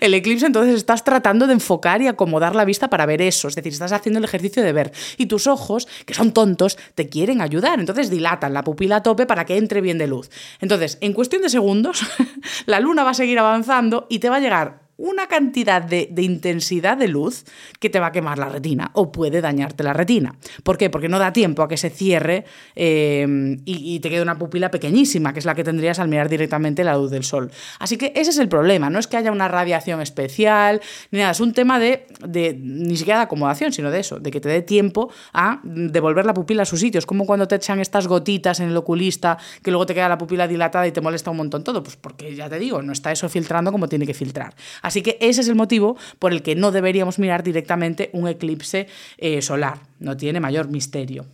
eclipse, 0.00 0.44
entonces 0.44 0.74
estás 0.74 1.04
tratando 1.04 1.46
de 1.46 1.52
enfocar 1.52 2.02
y 2.02 2.08
acomodar 2.08 2.56
la 2.56 2.64
vista 2.64 2.90
para 2.90 3.06
ver 3.06 3.22
eso. 3.22 3.46
Es 3.46 3.54
decir, 3.54 3.72
estás 3.72 3.92
haciendo 3.92 4.18
el 4.18 4.24
ejercicio 4.24 4.60
de 4.64 4.72
ver. 4.72 4.92
Y 5.18 5.26
tus 5.26 5.46
ojos, 5.46 5.86
que 6.04 6.12
son 6.12 6.32
tontos, 6.32 6.78
te 6.96 7.08
quieren 7.08 7.40
ayudar. 7.40 7.78
Entonces 7.78 8.10
dilatan 8.10 8.52
la 8.52 8.64
pupila 8.64 8.96
a 8.96 9.02
tope 9.04 9.24
para 9.24 9.46
que 9.46 9.56
entre 9.56 9.80
bien 9.80 9.96
de 9.96 10.08
luz. 10.08 10.30
Entonces, 10.60 10.98
en 11.00 11.12
cuestión 11.12 11.42
de 11.42 11.48
segundos, 11.48 12.04
la 12.66 12.80
luna 12.80 13.04
va 13.04 13.10
a 13.10 13.14
seguir 13.14 13.38
avanzando 13.38 14.08
y 14.10 14.18
te 14.18 14.28
va 14.28 14.36
a 14.36 14.40
llegar 14.40 14.83
una 14.96 15.26
cantidad 15.26 15.82
de, 15.82 16.12
intensidad 16.16 16.96
de 16.96 17.08
luz 17.08 17.44
que 17.80 17.90
te 17.90 18.00
va 18.00 18.06
a 18.06 18.12
quemar 18.12 18.38
la 18.38 18.48
retina 18.48 18.90
o 18.94 19.12
puede 19.12 19.40
dañarte 19.40 19.82
la 19.82 19.92
retina. 19.92 20.36
¿Por 20.62 20.78
qué? 20.78 20.90
Porque 20.90 21.08
no 21.08 21.18
da 21.18 21.32
tiempo 21.32 21.62
a 21.62 21.68
que 21.68 21.76
se 21.76 21.90
cierre 21.90 22.44
eh, 22.76 23.56
y, 23.64 24.00
te 24.00 24.10
quede 24.10 24.22
una 24.22 24.38
pupila 24.38 24.70
pequeñísima, 24.70 25.32
que 25.32 25.38
es 25.38 25.44
la 25.44 25.54
que 25.54 25.64
tendrías 25.64 25.98
al 25.98 26.08
mirar 26.08 26.28
directamente 26.28 26.84
la 26.84 26.96
luz 26.96 27.10
del 27.10 27.24
sol. 27.24 27.50
Así 27.78 27.96
que 27.96 28.12
ese 28.14 28.30
es 28.30 28.38
el 28.38 28.48
problema, 28.48 28.90
no 28.90 28.98
es 28.98 29.06
que 29.06 29.16
haya 29.16 29.32
una 29.32 29.48
radiación 29.48 30.00
especial, 30.00 30.80
ni 31.10 31.20
nada, 31.20 31.32
es 31.32 31.40
un 31.40 31.52
tema 31.52 31.78
de, 31.78 32.06
de 32.26 32.54
ni 32.58 32.96
siquiera 32.96 33.20
de 33.20 33.24
acomodación, 33.24 33.72
sino 33.72 33.90
de 33.90 34.00
eso, 34.00 34.18
de 34.18 34.30
que 34.30 34.40
te 34.40 34.48
dé 34.48 34.62
tiempo 34.62 35.10
a 35.32 35.60
devolver 35.64 36.26
la 36.26 36.34
pupila 36.34 36.62
a 36.62 36.66
sus 36.66 36.80
sitios, 36.80 37.06
como 37.06 37.26
cuando 37.26 37.48
te 37.48 37.56
echan 37.56 37.80
estas 37.80 38.06
gotitas 38.06 38.60
en 38.60 38.68
el 38.68 38.76
oculista, 38.76 39.38
que 39.62 39.70
luego 39.70 39.86
te 39.86 39.94
queda 39.94 40.08
la 40.08 40.18
pupila 40.18 40.46
dilatada 40.46 40.86
y 40.86 40.92
te 40.92 41.00
molesta 41.00 41.30
un 41.30 41.38
montón 41.38 41.64
todo, 41.64 41.82
pues 41.82 41.96
porque 41.96 42.34
ya 42.34 42.48
te 42.48 42.58
digo, 42.58 42.82
no 42.82 42.92
está 42.92 43.12
eso 43.12 43.28
filtrando 43.28 43.72
como 43.72 43.88
tiene 43.88 44.06
que 44.06 44.14
filtrar. 44.14 44.54
Así 44.84 45.00
que 45.00 45.16
ese 45.22 45.40
es 45.40 45.48
el 45.48 45.54
motivo 45.54 45.96
por 46.18 46.32
el 46.32 46.42
que 46.42 46.54
no 46.54 46.70
deberíamos 46.70 47.18
mirar 47.18 47.42
directamente 47.42 48.10
un 48.12 48.28
eclipse 48.28 48.86
eh, 49.16 49.40
solar. 49.40 49.80
No 49.98 50.14
tiene 50.14 50.40
mayor 50.40 50.68
misterio. 50.68 51.24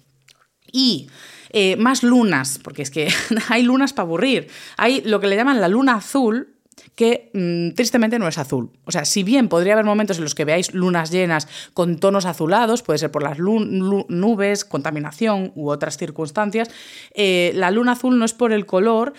Y 0.70 1.10
eh, 1.50 1.74
más 1.74 2.04
lunas, 2.04 2.60
porque 2.62 2.82
es 2.82 2.92
que 2.92 3.08
hay 3.48 3.64
lunas 3.64 3.92
para 3.92 4.06
aburrir. 4.06 4.46
Hay 4.76 5.02
lo 5.02 5.18
que 5.18 5.26
le 5.26 5.34
llaman 5.34 5.60
la 5.60 5.66
luna 5.66 5.96
azul, 5.96 6.54
que 6.94 7.32
mm, 7.34 7.74
tristemente 7.74 8.20
no 8.20 8.28
es 8.28 8.38
azul. 8.38 8.70
O 8.84 8.92
sea, 8.92 9.04
si 9.04 9.24
bien 9.24 9.48
podría 9.48 9.72
haber 9.72 9.84
momentos 9.84 10.18
en 10.18 10.24
los 10.24 10.36
que 10.36 10.44
veáis 10.44 10.72
lunas 10.72 11.10
llenas 11.10 11.48
con 11.74 11.98
tonos 11.98 12.26
azulados, 12.26 12.82
puede 12.84 13.00
ser 13.00 13.10
por 13.10 13.24
las 13.24 13.40
nubes, 13.40 14.64
contaminación 14.64 15.50
u 15.56 15.70
otras 15.70 15.96
circunstancias, 15.96 16.70
eh, 17.14 17.50
la 17.56 17.72
luna 17.72 17.92
azul 17.92 18.16
no 18.16 18.24
es 18.24 18.32
por 18.32 18.52
el 18.52 18.64
color, 18.64 19.12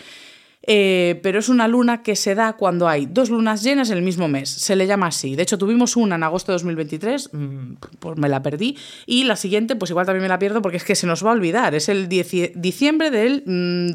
eh, 0.64 1.20
pero 1.24 1.40
es 1.40 1.50
una 1.50 1.68
luna 1.68 2.04
que 2.04 2.16
se 2.16 2.36
da 2.36 2.54
cuando 2.54 2.88
hay 2.88 3.08
dos 3.08 3.30
lunas 3.30 3.64
llenas 3.64 3.90
en 3.90 3.98
el 3.98 4.04
mismo 4.04 4.28
mes. 4.28 4.50
Se 4.50 4.76
le 4.76 4.86
llama 4.86 5.08
así. 5.08 5.36
De 5.36 5.44
hecho, 5.44 5.58
tuvimos 5.58 5.96
una 5.96 6.16
en 6.16 6.24
agosto 6.24 6.52
de 6.52 6.56
2023, 6.56 7.30
mm, 7.34 7.74
pues 8.00 8.18
me 8.18 8.30
la 8.30 8.44
perdí, 8.44 8.78
y 9.06 9.24
la 9.24 9.36
siguiente, 9.36 9.76
pues 9.76 9.90
igual 9.90 10.06
también 10.06 10.22
me 10.22 10.30
la 10.30 10.38
pierdo 10.38 10.62
porque 10.62 10.78
es 10.78 10.84
que 10.84 10.96
se 10.96 11.08
nos 11.08 11.26
va 11.26 11.32
a 11.32 11.34
olvidar. 11.34 11.74
Es 11.74 11.90
el 11.90 12.08
diciembre 12.08 13.10
del 13.10 13.44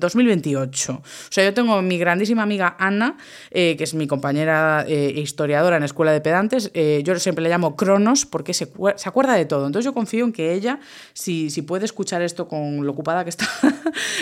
2028. 0.01 0.93
Mm, 0.93 0.97
o 0.97 1.03
sea, 1.31 1.45
yo 1.45 1.55
tengo 1.55 1.81
mi 1.83 1.99
grandísima 1.99 2.43
amiga 2.43 2.77
Ana, 2.79 3.17
eh, 3.51 3.77
que 3.79 3.85
es 3.85 3.95
mi 3.95 4.07
compañera 4.07 4.85
e 4.87 5.21
historiadora 5.21 5.77
en 5.77 5.85
Escuela 5.85 6.13
de 6.13 6.21
Pedantes. 6.21 6.73
yo 7.05 7.19
siempre 7.19 7.43
le 7.43 7.49
llamo 7.49 7.77
Cronos 7.77 8.27
porque 8.27 8.55
se, 8.55 8.67
se, 8.97 9.09
acuerda 9.09 9.35
de 9.35 9.45
todo. 9.45 9.67
Entonces 9.67 9.85
yo 9.85 9.95
confío 9.95 10.25
en 10.25 10.33
que 10.33 10.53
ella, 10.53 10.81
si, 11.13 11.51
si 11.51 11.63
puede 11.63 11.85
escuchar 11.85 12.23
esto 12.23 12.49
con 12.49 12.85
lo 12.85 12.93
ocupada 12.93 13.25
que 13.25 13.31
está, 13.31 13.47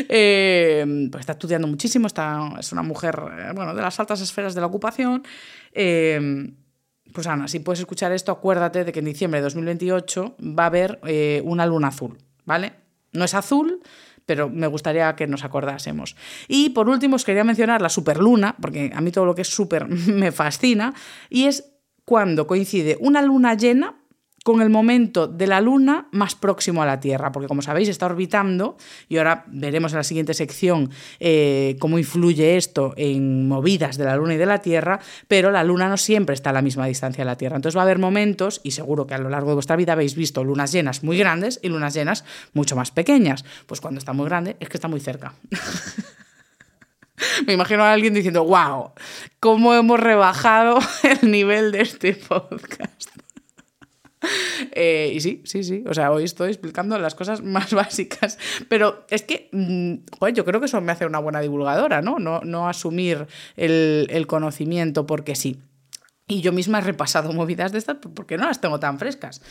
pues 0.08 1.20
está 1.20 1.32
estudiando 1.32 1.68
muchísimo, 1.68 2.06
está 2.06 2.33
es 2.58 2.72
una 2.72 2.82
mujer 2.82 3.20
eh, 3.38 3.52
bueno, 3.54 3.74
de 3.74 3.82
las 3.82 3.98
altas 4.00 4.20
esferas 4.20 4.54
de 4.54 4.60
la 4.60 4.66
ocupación. 4.66 5.22
Eh, 5.72 6.52
pues 7.14 7.26
Ana, 7.28 7.46
si 7.46 7.60
puedes 7.60 7.80
escuchar 7.80 8.12
esto, 8.12 8.32
acuérdate 8.32 8.84
de 8.84 8.92
que 8.92 8.98
en 8.98 9.04
diciembre 9.04 9.38
de 9.40 9.44
2028 9.44 10.36
va 10.40 10.64
a 10.64 10.66
haber 10.66 11.00
eh, 11.06 11.40
una 11.44 11.64
luna 11.64 11.88
azul, 11.88 12.18
¿vale? 12.44 12.72
No 13.12 13.24
es 13.24 13.34
azul, 13.34 13.80
pero 14.26 14.48
me 14.48 14.66
gustaría 14.66 15.14
que 15.14 15.28
nos 15.28 15.44
acordásemos. 15.44 16.16
Y 16.48 16.70
por 16.70 16.88
último, 16.88 17.14
os 17.16 17.24
quería 17.24 17.44
mencionar 17.44 17.80
la 17.80 17.88
superluna, 17.88 18.56
porque 18.60 18.90
a 18.92 19.00
mí 19.00 19.12
todo 19.12 19.26
lo 19.26 19.34
que 19.34 19.42
es 19.42 19.48
super 19.48 19.86
me 19.88 20.32
fascina, 20.32 20.92
y 21.30 21.44
es 21.44 21.72
cuando 22.04 22.46
coincide 22.46 22.98
una 23.00 23.22
luna 23.22 23.54
llena 23.54 23.94
con 24.44 24.60
el 24.60 24.68
momento 24.68 25.26
de 25.26 25.46
la 25.46 25.60
Luna 25.62 26.06
más 26.12 26.34
próximo 26.34 26.82
a 26.82 26.86
la 26.86 27.00
Tierra, 27.00 27.32
porque 27.32 27.48
como 27.48 27.62
sabéis 27.62 27.88
está 27.88 28.06
orbitando, 28.06 28.76
y 29.08 29.16
ahora 29.16 29.44
veremos 29.48 29.92
en 29.92 29.96
la 29.98 30.04
siguiente 30.04 30.34
sección 30.34 30.90
eh, 31.18 31.76
cómo 31.80 31.98
influye 31.98 32.58
esto 32.58 32.92
en 32.98 33.48
movidas 33.48 33.96
de 33.96 34.04
la 34.04 34.16
Luna 34.16 34.34
y 34.34 34.36
de 34.36 34.44
la 34.44 34.58
Tierra, 34.58 35.00
pero 35.28 35.50
la 35.50 35.64
Luna 35.64 35.88
no 35.88 35.96
siempre 35.96 36.34
está 36.34 36.50
a 36.50 36.52
la 36.52 36.60
misma 36.60 36.84
distancia 36.86 37.24
de 37.24 37.26
la 37.26 37.38
Tierra. 37.38 37.56
Entonces 37.56 37.74
va 37.76 37.80
a 37.80 37.84
haber 37.84 37.98
momentos, 37.98 38.60
y 38.62 38.72
seguro 38.72 39.06
que 39.06 39.14
a 39.14 39.18
lo 39.18 39.30
largo 39.30 39.48
de 39.48 39.54
vuestra 39.54 39.76
vida 39.76 39.94
habéis 39.94 40.14
visto 40.14 40.44
lunas 40.44 40.72
llenas 40.72 41.02
muy 41.02 41.16
grandes 41.16 41.58
y 41.62 41.70
lunas 41.70 41.94
llenas 41.94 42.26
mucho 42.52 42.76
más 42.76 42.90
pequeñas. 42.90 43.46
Pues 43.66 43.80
cuando 43.80 43.98
está 43.98 44.12
muy 44.12 44.26
grande 44.26 44.58
es 44.60 44.68
que 44.68 44.76
está 44.76 44.88
muy 44.88 45.00
cerca. 45.00 45.32
Me 47.46 47.54
imagino 47.54 47.82
a 47.82 47.92
alguien 47.94 48.12
diciendo, 48.12 48.44
wow, 48.44 48.90
cómo 49.40 49.72
hemos 49.72 49.98
rebajado 49.98 50.80
el 51.02 51.30
nivel 51.30 51.72
de 51.72 51.80
este 51.80 52.12
podcast. 52.12 53.23
Eh, 54.76 55.12
y 55.14 55.20
sí, 55.20 55.42
sí, 55.44 55.62
sí. 55.62 55.84
O 55.86 55.94
sea, 55.94 56.10
hoy 56.10 56.24
estoy 56.24 56.48
explicando 56.48 56.98
las 56.98 57.14
cosas 57.14 57.42
más 57.44 57.72
básicas. 57.72 58.38
Pero 58.68 59.04
es 59.10 59.22
que, 59.22 59.48
mm, 59.52 60.26
yo 60.34 60.44
creo 60.44 60.60
que 60.60 60.66
eso 60.66 60.80
me 60.80 60.92
hace 60.92 61.06
una 61.06 61.18
buena 61.18 61.40
divulgadora, 61.40 62.02
¿no? 62.02 62.18
No, 62.18 62.40
no 62.40 62.68
asumir 62.68 63.26
el, 63.56 64.06
el 64.10 64.26
conocimiento 64.26 65.06
porque 65.06 65.34
sí. 65.34 65.60
Y 66.26 66.40
yo 66.40 66.52
misma 66.52 66.78
he 66.78 66.82
repasado 66.82 67.32
movidas 67.34 67.72
de 67.72 67.78
estas 67.78 67.96
porque 68.14 68.36
no 68.36 68.44
las 68.46 68.60
tengo 68.60 68.80
tan 68.80 68.98
frescas. 68.98 69.42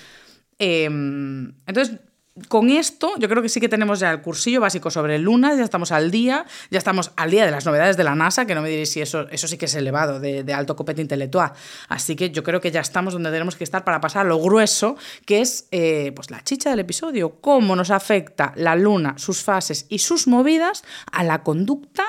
Em, 0.59 1.53
entonces, 1.65 1.99
con 2.47 2.71
esto, 2.71 3.13
yo 3.19 3.29
creo 3.29 3.43
que 3.43 3.49
sí 3.49 3.59
que 3.59 3.69
tenemos 3.69 3.99
ya 3.99 4.09
el 4.09 4.21
cursillo 4.21 4.59
básico 4.59 4.89
sobre 4.89 5.19
Luna, 5.19 5.55
ya 5.55 5.63
estamos 5.63 5.91
al 5.91 6.09
día, 6.09 6.45
ya 6.71 6.79
estamos 6.79 7.11
al 7.15 7.29
día 7.29 7.45
de 7.45 7.51
las 7.51 7.65
novedades 7.65 7.95
de 7.95 8.03
la 8.03 8.15
NASA, 8.15 8.47
que 8.47 8.55
no 8.55 8.61
me 8.63 8.69
diréis 8.69 8.89
si 8.89 9.01
eso, 9.01 9.29
eso 9.29 9.47
sí 9.47 9.57
que 9.57 9.65
es 9.65 9.75
elevado, 9.75 10.19
de, 10.19 10.53
alto 10.53 10.75
copete 10.75 11.01
intelectual. 11.01 11.53
Así 11.89 12.15
que 12.15 12.31
yo 12.31 12.43
creo 12.43 12.59
que 12.59 12.71
ya 12.71 12.81
estamos 12.81 13.13
donde 13.13 13.29
tenemos 13.29 13.55
que 13.55 13.63
estar 13.63 13.83
para 13.83 14.01
pasar 14.01 14.25
a 14.25 14.29
lo 14.29 14.39
grueso, 14.39 14.95
que 15.25 15.41
es 15.41 15.67
eh, 15.71 16.11
pues 16.15 16.31
la 16.31 16.43
chicha 16.43 16.71
del 16.71 16.79
episodio, 16.79 17.39
cómo 17.39 17.75
nos 17.75 17.91
afecta 17.91 18.51
la 18.55 18.75
Luna, 18.75 19.15
sus 19.17 19.43
fases 19.43 19.85
y 19.89 19.99
sus 19.99 20.27
movidas 20.27 20.83
a 21.11 21.23
la 21.23 21.43
conducta 21.43 22.05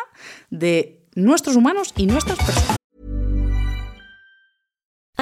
de 0.49 1.01
nuestros 1.15 1.57
humanos 1.57 1.93
y 1.97 2.07
nuestras 2.07 2.39
personas. 2.39 2.74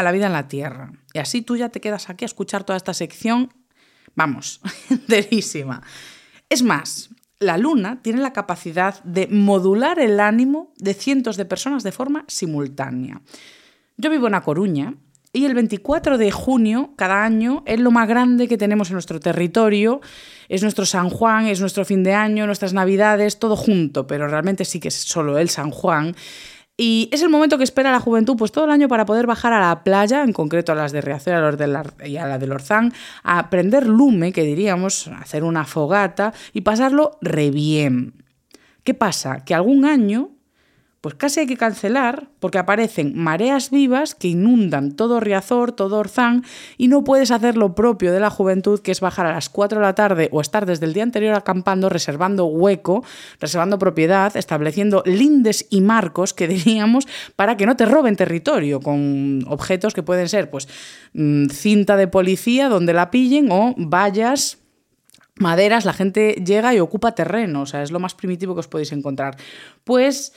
a 0.00 0.02
la 0.02 0.12
vida 0.12 0.26
en 0.26 0.32
la 0.32 0.48
Tierra. 0.48 0.92
Y 1.12 1.18
así 1.18 1.42
tú 1.42 1.56
ya 1.56 1.68
te 1.68 1.80
quedas 1.80 2.10
aquí 2.10 2.24
a 2.24 2.26
escuchar 2.26 2.64
toda 2.64 2.76
esta 2.76 2.94
sección, 2.94 3.52
vamos, 4.14 4.60
enterísima. 4.90 5.82
Es 6.48 6.62
más, 6.62 7.10
la 7.38 7.56
Luna 7.56 8.02
tiene 8.02 8.20
la 8.20 8.32
capacidad 8.32 9.02
de 9.02 9.26
modular 9.28 9.98
el 9.98 10.20
ánimo 10.20 10.72
de 10.76 10.94
cientos 10.94 11.36
de 11.36 11.46
personas 11.46 11.82
de 11.82 11.92
forma 11.92 12.24
simultánea. 12.28 13.22
Yo 13.96 14.10
vivo 14.10 14.26
en 14.26 14.34
A 14.34 14.42
Coruña 14.42 14.94
y 15.32 15.44
el 15.44 15.54
24 15.54 16.18
de 16.18 16.30
junio 16.32 16.92
cada 16.96 17.24
año 17.24 17.62
es 17.66 17.78
lo 17.78 17.92
más 17.92 18.08
grande 18.08 18.48
que 18.48 18.58
tenemos 18.58 18.90
en 18.90 18.94
nuestro 18.94 19.20
territorio. 19.20 20.00
Es 20.48 20.62
nuestro 20.62 20.84
San 20.84 21.08
Juan, 21.08 21.46
es 21.46 21.60
nuestro 21.60 21.84
fin 21.84 22.02
de 22.02 22.14
año, 22.14 22.46
nuestras 22.46 22.72
navidades, 22.72 23.38
todo 23.38 23.56
junto, 23.56 24.06
pero 24.06 24.26
realmente 24.26 24.64
sí 24.64 24.80
que 24.80 24.88
es 24.88 24.96
solo 24.96 25.38
el 25.38 25.48
San 25.48 25.70
Juan. 25.70 26.16
Y 26.82 27.10
es 27.12 27.20
el 27.20 27.28
momento 27.28 27.58
que 27.58 27.64
espera 27.64 27.92
la 27.92 28.00
juventud 28.00 28.36
pues 28.38 28.52
todo 28.52 28.64
el 28.64 28.70
año 28.70 28.88
para 28.88 29.04
poder 29.04 29.26
bajar 29.26 29.52
a 29.52 29.60
la 29.60 29.84
playa, 29.84 30.22
en 30.22 30.32
concreto 30.32 30.72
a 30.72 30.74
las 30.74 30.92
de 30.92 31.02
Riachuelo 31.02 31.54
y 32.06 32.16
a 32.16 32.26
la 32.26 32.38
de 32.38 32.46
Lorzán, 32.46 32.94
a 33.22 33.50
prender 33.50 33.86
lume, 33.86 34.32
que 34.32 34.44
diríamos, 34.44 35.08
hacer 35.08 35.44
una 35.44 35.66
fogata 35.66 36.32
y 36.54 36.62
pasarlo 36.62 37.18
re 37.20 37.50
bien. 37.50 38.24
¿Qué 38.82 38.94
pasa? 38.94 39.44
Que 39.44 39.54
algún 39.54 39.84
año 39.84 40.30
pues 41.00 41.14
casi 41.14 41.40
hay 41.40 41.46
que 41.46 41.56
cancelar 41.56 42.28
porque 42.40 42.58
aparecen 42.58 43.16
mareas 43.16 43.70
vivas 43.70 44.14
que 44.14 44.28
inundan 44.28 44.92
todo 44.92 45.18
Riazor, 45.18 45.72
todo 45.72 45.98
Orzán 45.98 46.44
y 46.76 46.88
no 46.88 47.04
puedes 47.04 47.30
hacer 47.30 47.56
lo 47.56 47.74
propio 47.74 48.12
de 48.12 48.20
la 48.20 48.28
juventud 48.28 48.80
que 48.80 48.92
es 48.92 49.00
bajar 49.00 49.24
a 49.24 49.32
las 49.32 49.48
4 49.48 49.80
de 49.80 49.86
la 49.86 49.94
tarde 49.94 50.28
o 50.30 50.42
estar 50.42 50.66
desde 50.66 50.84
el 50.84 50.92
día 50.92 51.02
anterior 51.02 51.34
acampando, 51.34 51.88
reservando 51.88 52.44
hueco, 52.44 53.02
reservando 53.40 53.78
propiedad, 53.78 54.36
estableciendo 54.36 55.02
lindes 55.06 55.66
y 55.70 55.80
marcos 55.80 56.34
que 56.34 56.48
diríamos 56.48 57.08
para 57.34 57.56
que 57.56 57.64
no 57.64 57.76
te 57.76 57.86
roben 57.86 58.16
territorio 58.16 58.80
con 58.80 59.42
objetos 59.48 59.94
que 59.94 60.02
pueden 60.02 60.28
ser 60.28 60.50
pues 60.50 60.68
mm, 61.14 61.46
cinta 61.46 61.96
de 61.96 62.08
policía 62.08 62.68
donde 62.68 62.92
la 62.92 63.10
pillen 63.10 63.50
o 63.50 63.74
vallas 63.78 64.58
maderas, 65.36 65.86
la 65.86 65.94
gente 65.94 66.34
llega 66.44 66.74
y 66.74 66.80
ocupa 66.80 67.14
terreno, 67.14 67.62
o 67.62 67.66
sea, 67.66 67.82
es 67.82 67.90
lo 67.90 67.98
más 67.98 68.14
primitivo 68.14 68.54
que 68.54 68.60
os 68.60 68.68
podéis 68.68 68.92
encontrar. 68.92 69.36
Pues 69.84 70.34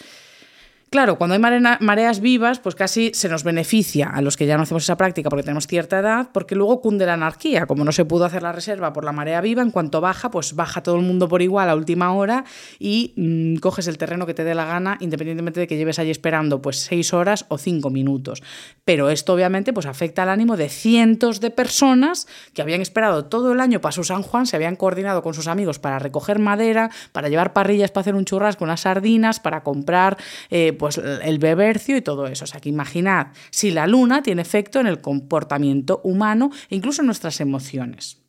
Claro, 0.93 1.17
cuando 1.17 1.33
hay 1.33 1.59
mareas 1.79 2.19
vivas, 2.19 2.59
pues 2.59 2.75
casi 2.75 3.09
se 3.15 3.27
nos 3.27 3.43
beneficia 3.43 4.11
a 4.13 4.21
los 4.21 4.37
que 4.37 4.45
ya 4.45 4.57
no 4.57 4.61
hacemos 4.61 4.83
esa 4.83 4.95
práctica 4.95 5.27
porque 5.27 5.41
tenemos 5.41 5.65
cierta 5.65 5.97
edad, 5.97 6.29
porque 6.31 6.53
luego 6.53 6.81
cunde 6.81 7.07
la 7.07 7.15
anarquía. 7.15 7.65
Como 7.65 7.83
no 7.83 7.91
se 7.91 8.05
pudo 8.05 8.25
hacer 8.25 8.43
la 8.43 8.51
reserva 8.51 8.93
por 8.93 9.03
la 9.03 9.11
marea 9.11 9.41
viva, 9.41 9.63
en 9.63 9.71
cuanto 9.71 10.01
baja, 10.01 10.29
pues 10.29 10.53
baja 10.53 10.83
todo 10.83 10.97
el 10.97 11.01
mundo 11.01 11.27
por 11.27 11.41
igual 11.41 11.67
a 11.71 11.75
última 11.75 12.13
hora 12.13 12.45
y 12.77 13.15
mm, 13.17 13.55
coges 13.55 13.87
el 13.87 13.97
terreno 13.97 14.27
que 14.27 14.35
te 14.35 14.43
dé 14.43 14.53
la 14.53 14.65
gana, 14.65 14.97
independientemente 14.99 15.61
de 15.61 15.65
que 15.65 15.77
lleves 15.77 15.97
allí 15.97 16.11
esperando 16.11 16.61
pues 16.61 16.81
seis 16.81 17.11
horas 17.11 17.47
o 17.47 17.57
cinco 17.57 17.89
minutos. 17.89 18.43
Pero 18.85 19.09
esto 19.09 19.33
obviamente 19.33 19.73
pues 19.73 19.87
afecta 19.87 20.21
al 20.21 20.29
ánimo 20.29 20.57
de 20.57 20.69
cientos 20.69 21.41
de 21.41 21.49
personas 21.49 22.27
que 22.53 22.61
habían 22.61 22.81
esperado 22.81 23.25
todo 23.25 23.51
el 23.51 23.61
año 23.61 23.81
para 23.81 23.93
su 23.93 24.03
San 24.03 24.21
Juan, 24.21 24.45
se 24.45 24.57
habían 24.57 24.75
coordinado 24.75 25.23
con 25.23 25.33
sus 25.33 25.47
amigos 25.47 25.79
para 25.79 25.97
recoger 25.97 26.37
madera, 26.37 26.91
para 27.13 27.29
llevar 27.29 27.51
parrillas 27.51 27.89
para 27.89 28.01
hacer 28.01 28.13
un 28.13 28.25
churrasco, 28.25 28.63
unas 28.63 28.81
sardinas, 28.81 29.39
para 29.39 29.63
comprar 29.63 30.17
eh, 30.51 30.82
pues 30.83 30.97
el 30.97 31.39
bebercio 31.39 31.95
y 31.95 32.01
todo 32.01 32.27
eso. 32.27 32.43
O 32.43 32.47
sea, 32.47 32.59
que 32.59 32.67
imaginad 32.67 33.27
si 33.51 33.71
la 33.71 33.87
luna 33.87 34.21
tiene 34.21 34.41
efecto 34.41 34.81
en 34.81 34.87
el 34.87 34.99
comportamiento 34.99 36.01
humano 36.03 36.51
e 36.69 36.75
incluso 36.75 37.01
en 37.01 37.05
nuestras 37.05 37.39
emociones. 37.39 38.21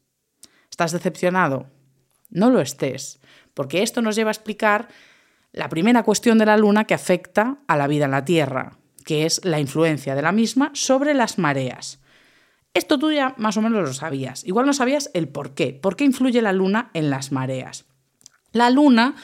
¿Estás 0.70 0.92
decepcionado? 0.92 1.66
No 2.30 2.50
lo 2.50 2.60
estés, 2.60 3.18
porque 3.54 3.82
esto 3.82 4.02
nos 4.02 4.14
lleva 4.14 4.30
a 4.30 4.34
explicar 4.34 4.86
la 5.50 5.68
primera 5.68 6.04
cuestión 6.04 6.38
de 6.38 6.46
la 6.46 6.56
luna 6.56 6.84
que 6.84 6.94
afecta 6.94 7.58
a 7.66 7.76
la 7.76 7.88
vida 7.88 8.04
en 8.04 8.12
la 8.12 8.24
Tierra, 8.24 8.78
que 9.04 9.26
es 9.26 9.44
la 9.44 9.58
influencia 9.58 10.14
de 10.14 10.22
la 10.22 10.30
misma 10.30 10.70
sobre 10.74 11.12
las 11.12 11.38
mareas. 11.38 11.98
Esto 12.72 13.00
tú 13.00 13.10
ya 13.10 13.34
más 13.36 13.56
o 13.56 13.62
menos 13.62 13.82
lo 13.82 13.92
sabías. 13.94 14.44
Igual 14.44 14.66
no 14.66 14.74
sabías 14.74 15.10
el 15.12 15.26
por 15.26 15.54
qué. 15.54 15.72
¿Por 15.72 15.96
qué 15.96 16.04
influye 16.04 16.40
la 16.40 16.52
luna 16.52 16.92
en 16.94 17.10
las 17.10 17.32
mareas? 17.32 17.86
La 18.52 18.70
luna 18.70 19.16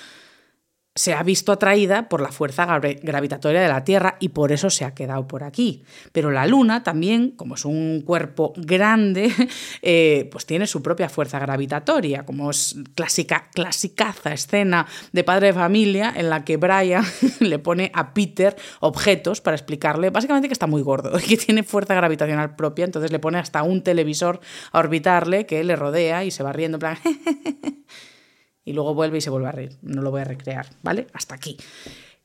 se 0.95 1.15
ha 1.15 1.23
visto 1.23 1.53
atraída 1.53 2.09
por 2.09 2.21
la 2.21 2.33
fuerza 2.33 2.67
gravitatoria 2.67 3.61
de 3.61 3.69
la 3.69 3.85
Tierra 3.85 4.17
y 4.19 4.31
por 4.31 4.51
eso 4.51 4.71
se 4.71 4.85
ha 4.85 4.93
quedado 4.93 5.27
por 5.29 5.45
aquí. 5.45 5.85
Pero 6.11 6.33
la 6.33 6.47
Luna 6.47 6.83
también, 6.83 7.31
como 7.31 7.55
es 7.55 7.65
un 7.65 8.03
cuerpo 8.05 8.53
grande, 8.57 9.33
eh, 9.83 10.29
pues 10.33 10.47
tiene 10.47 10.67
su 10.67 10.83
propia 10.83 11.09
fuerza 11.09 11.39
gravitatoria, 11.39 12.27
como 12.27 12.51
es 12.51 12.77
clásica, 12.97 13.49
clasicaza 13.55 14.33
escena 14.33 14.87
de 15.13 15.23
padre 15.23 15.49
de 15.49 15.53
familia 15.53 16.13
en 16.17 16.29
la 16.29 16.45
que 16.45 16.57
Brian 16.57 17.05
le 17.41 17.59
pone 17.61 17.93
a 17.95 18.13
Peter 18.13 18.57
objetos 18.81 19.41
para 19.41 19.57
explicarle 19.57 20.11
básicamente 20.11 20.49
que 20.49 20.55
está 20.55 20.67
muy 20.67 20.83
gordo 20.83 21.17
y 21.19 21.23
que 21.23 21.37
tiene 21.37 21.63
fuerza 21.63 21.95
gravitacional 21.95 22.57
propia, 22.57 22.85
entonces 22.85 23.13
le 23.13 23.21
pone 23.21 23.39
hasta 23.39 23.63
un 23.63 23.83
televisor 23.83 24.41
a 24.73 24.81
orbitarle 24.81 25.47
que 25.47 25.63
le 25.63 25.77
rodea 25.77 26.25
y 26.25 26.33
se 26.33 26.43
va 26.43 26.53
riendo 26.53 26.77
en 26.77 26.81
plan 26.81 26.99
y 28.71 28.73
luego 28.73 28.95
vuelve 28.95 29.19
y 29.19 29.21
se 29.21 29.31
vuelve 29.31 29.49
a 29.49 29.53
reír. 29.53 29.77
No 29.83 30.01
lo 30.01 30.13
voy 30.13 30.21
a 30.21 30.25
recrear, 30.25 30.67
¿vale? 30.83 31.09
Hasta 31.13 31.35
aquí. 31.35 31.57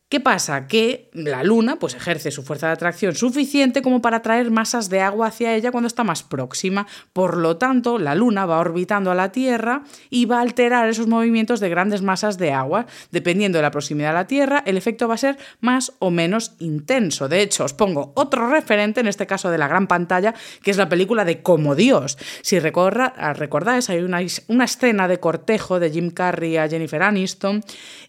¿Qué 0.08 0.20
pasa? 0.20 0.68
Que 0.68 1.10
la 1.14 1.44
Luna 1.44 1.78
pues, 1.78 1.96
ejerce 1.96 2.30
su 2.30 2.44
fuerza 2.44 2.68
de 2.68 2.74
atracción 2.74 3.16
suficiente 3.16 3.82
como 3.82 4.04
para 4.04 4.18
atraer 4.18 4.52
masas 4.52 4.88
de 4.88 5.02
agua 5.02 5.28
hacia 5.28 5.56
ella 5.56 5.72
cuando 5.72 5.88
está 5.88 6.04
más 6.04 6.22
próxima. 6.22 6.86
Por 7.12 7.38
lo 7.38 7.58
tanto, 7.58 7.98
la 7.98 8.14
Luna 8.14 8.46
va 8.46 8.60
orbitando 8.60 9.10
a 9.10 9.16
la 9.16 9.32
Tierra 9.32 9.84
y 10.12 10.26
va 10.26 10.38
a 10.38 10.42
alterar 10.42 10.88
esos 10.90 11.08
movimientos 11.08 11.60
de 11.60 11.70
grandes 11.70 12.04
masas 12.04 12.38
de 12.38 12.52
agua. 12.52 12.86
Dependiendo 13.10 13.58
de 13.58 13.64
la 13.64 13.72
proximidad 13.72 14.12
a 14.12 14.14
la 14.14 14.28
Tierra, 14.28 14.62
el 14.68 14.78
efecto 14.78 15.08
va 15.08 15.16
a 15.16 15.18
ser 15.18 15.40
más 15.60 15.94
o 15.98 16.12
menos 16.12 16.54
intenso. 16.60 17.28
De 17.28 17.42
hecho, 17.42 17.66
os 17.66 17.74
pongo 17.74 18.14
otro 18.14 18.48
referente, 18.48 19.00
en 19.00 19.08
este 19.08 19.26
caso 19.26 19.50
de 19.50 19.58
la 19.58 19.68
gran 19.68 19.88
pantalla, 19.88 20.36
que 20.62 20.70
es 20.70 20.78
la 20.78 20.88
película 20.88 21.26
de 21.26 21.42
Como 21.42 21.74
Dios. 21.74 22.20
Si 22.44 22.60
recordáis, 22.60 23.90
hay 23.90 24.02
una, 24.02 24.20
una 24.50 24.66
escena 24.66 25.08
de 25.08 25.20
cortejo 25.20 25.80
de 25.80 25.90
Jim 25.90 26.12
Carrey 26.12 26.58
a 26.58 26.70
Jennifer 26.70 27.02
Aniston 27.02 27.64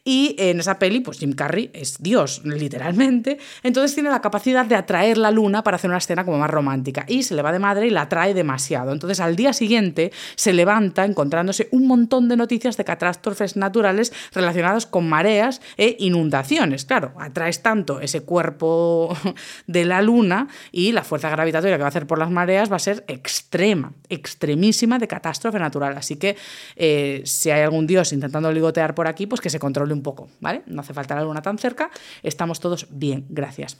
y 0.05 0.37
en 0.39 0.61
esa 0.61 0.79
peli, 0.79 1.01
pues 1.01 1.19
Jim 1.19 1.33
Carrey 1.33 1.71
es 1.87 2.03
Dios, 2.03 2.42
literalmente, 2.44 3.38
entonces 3.62 3.94
tiene 3.94 4.11
la 4.11 4.20
capacidad 4.20 4.66
de 4.66 4.75
atraer 4.75 5.18
la 5.18 5.31
luna 5.31 5.62
para 5.62 5.77
hacer 5.77 5.88
una 5.88 5.99
escena 5.99 6.25
como 6.25 6.38
más 6.38 6.51
romántica 6.51 7.05
y 7.09 7.22
se 7.22 7.35
le 7.35 7.42
va 7.42 7.53
de 7.53 7.59
madre 7.59 7.87
y 7.87 7.90
la 7.90 8.03
atrae 8.03 8.35
demasiado. 8.35 8.92
Entonces 8.92 9.20
al 9.20 9.37
día 9.37 9.53
siguiente 9.53 10.12
se 10.35 10.53
levanta 10.53 11.05
encontrándose 11.05 11.68
un 11.70 11.87
montón 11.87 12.29
de 12.29 12.37
noticias 12.37 12.77
de 12.77 12.85
catástrofes 12.85 13.57
naturales 13.57 14.12
relacionadas 14.33 14.87
con 14.87 15.09
mareas 15.09 15.61
e 15.77 15.96
inundaciones. 16.01 16.85
Claro, 16.85 17.12
atraes 17.18 17.62
tanto 17.62 18.01
ese 18.01 18.22
cuerpo 18.22 19.16
de 19.66 19.85
la 19.85 20.03
luna 20.03 20.49
y 20.72 20.92
la 20.92 21.05
fuerza 21.05 21.31
gravitatoria 21.31 21.77
que 21.77 21.83
va 21.83 21.87
a 21.87 21.88
hacer 21.88 22.07
por 22.07 22.18
las 22.18 22.31
mareas 22.31 22.70
va 22.70 22.77
a 22.77 22.81
ser 22.81 23.05
extrema, 23.09 23.92
extremísima 24.09 24.99
de 24.99 25.09
catástrofe 25.09 25.59
natural. 25.59 25.96
Así 25.96 26.16
que 26.16 26.37
eh, 26.77 27.22
si 27.25 27.51
hay 27.51 27.62
algún 27.62 27.87
dios 27.87 28.12
intentando 28.12 28.51
ligotear 28.51 28.94
por 28.94 29.07
aquí, 29.07 29.27
pues 29.27 29.40
que 29.40 29.51
se 29.51 29.59
controle 29.59 29.92
un 29.92 30.03
poco, 30.03 30.29
¿vale? 30.40 30.62
No 30.66 30.81
hace 30.81 30.94
falta 30.94 31.14
la 31.14 31.22
luna 31.22 31.42
tan 31.42 31.59
cerca, 31.59 31.76
estamos 32.23 32.61
todos 32.61 32.87
bien, 32.91 33.27
gracias. 33.29 33.79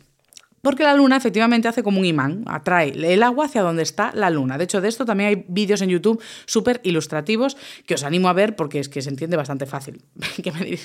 Porque 0.66 0.82
la 0.82 0.94
luna 0.94 1.16
efectivamente 1.16 1.68
hace 1.68 1.85
como 1.85 2.00
un 2.00 2.04
imán, 2.04 2.42
atrae 2.46 2.88
el 2.88 3.22
agua 3.22 3.44
hacia 3.44 3.62
donde 3.62 3.85
está 3.85 4.11
la 4.14 4.30
luna. 4.30 4.59
De 4.59 4.64
hecho, 4.64 4.80
de 4.80 4.88
esto 4.88 5.04
también 5.04 5.28
hay 5.28 5.44
vídeos 5.46 5.80
en 5.80 5.90
YouTube 5.90 6.20
súper 6.44 6.80
ilustrativos 6.82 7.56
que 7.87 7.94
os 7.94 8.02
animo 8.02 8.28
a 8.28 8.32
ver 8.32 8.56
porque 8.56 8.80
es 8.80 8.88
que 8.88 9.00
se 9.00 9.11
entiende 9.11 9.37
bastante 9.37 9.66
fácil. 9.66 10.02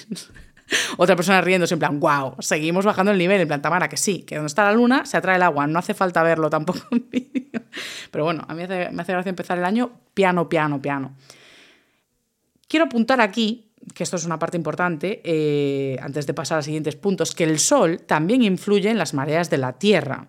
Otra 0.97 1.15
persona 1.15 1.41
riéndose 1.41 1.73
en 1.73 1.79
plan, 1.79 1.99
wow, 1.99 2.35
seguimos 2.39 2.85
bajando 2.85 3.11
el 3.11 3.17
nivel, 3.17 3.41
en 3.41 3.47
plan, 3.47 3.61
Tamara, 3.61 3.89
que 3.89 3.97
sí, 3.97 4.21
que 4.21 4.35
donde 4.35 4.47
está 4.47 4.65
la 4.65 4.73
luna 4.73 5.05
se 5.05 5.17
atrae 5.17 5.37
el 5.37 5.41
agua, 5.41 5.65
no 5.65 5.79
hace 5.79 5.95
falta 5.95 6.21
verlo 6.21 6.51
tampoco 6.51 6.81
en 6.91 7.09
vídeo. 7.09 7.63
Pero 8.11 8.23
bueno, 8.23 8.45
a 8.47 8.53
mí 8.53 8.63
me 8.67 9.01
hace 9.01 9.13
gracia 9.13 9.31
empezar 9.31 9.57
el 9.57 9.65
año 9.65 9.91
piano, 10.13 10.47
piano, 10.47 10.79
piano. 10.79 11.15
Quiero 12.67 12.85
apuntar 12.85 13.19
aquí 13.19 13.70
que 13.93 14.03
esto 14.03 14.15
es 14.15 14.25
una 14.25 14.39
parte 14.39 14.57
importante, 14.57 15.21
eh, 15.23 15.97
antes 16.01 16.27
de 16.27 16.33
pasar 16.33 16.55
a 16.55 16.59
los 16.59 16.65
siguientes 16.65 16.95
puntos, 16.95 17.35
que 17.35 17.43
el 17.43 17.59
Sol 17.59 18.01
también 18.05 18.43
influye 18.43 18.89
en 18.89 18.97
las 18.97 19.13
mareas 19.13 19.49
de 19.49 19.57
la 19.57 19.73
Tierra 19.73 20.27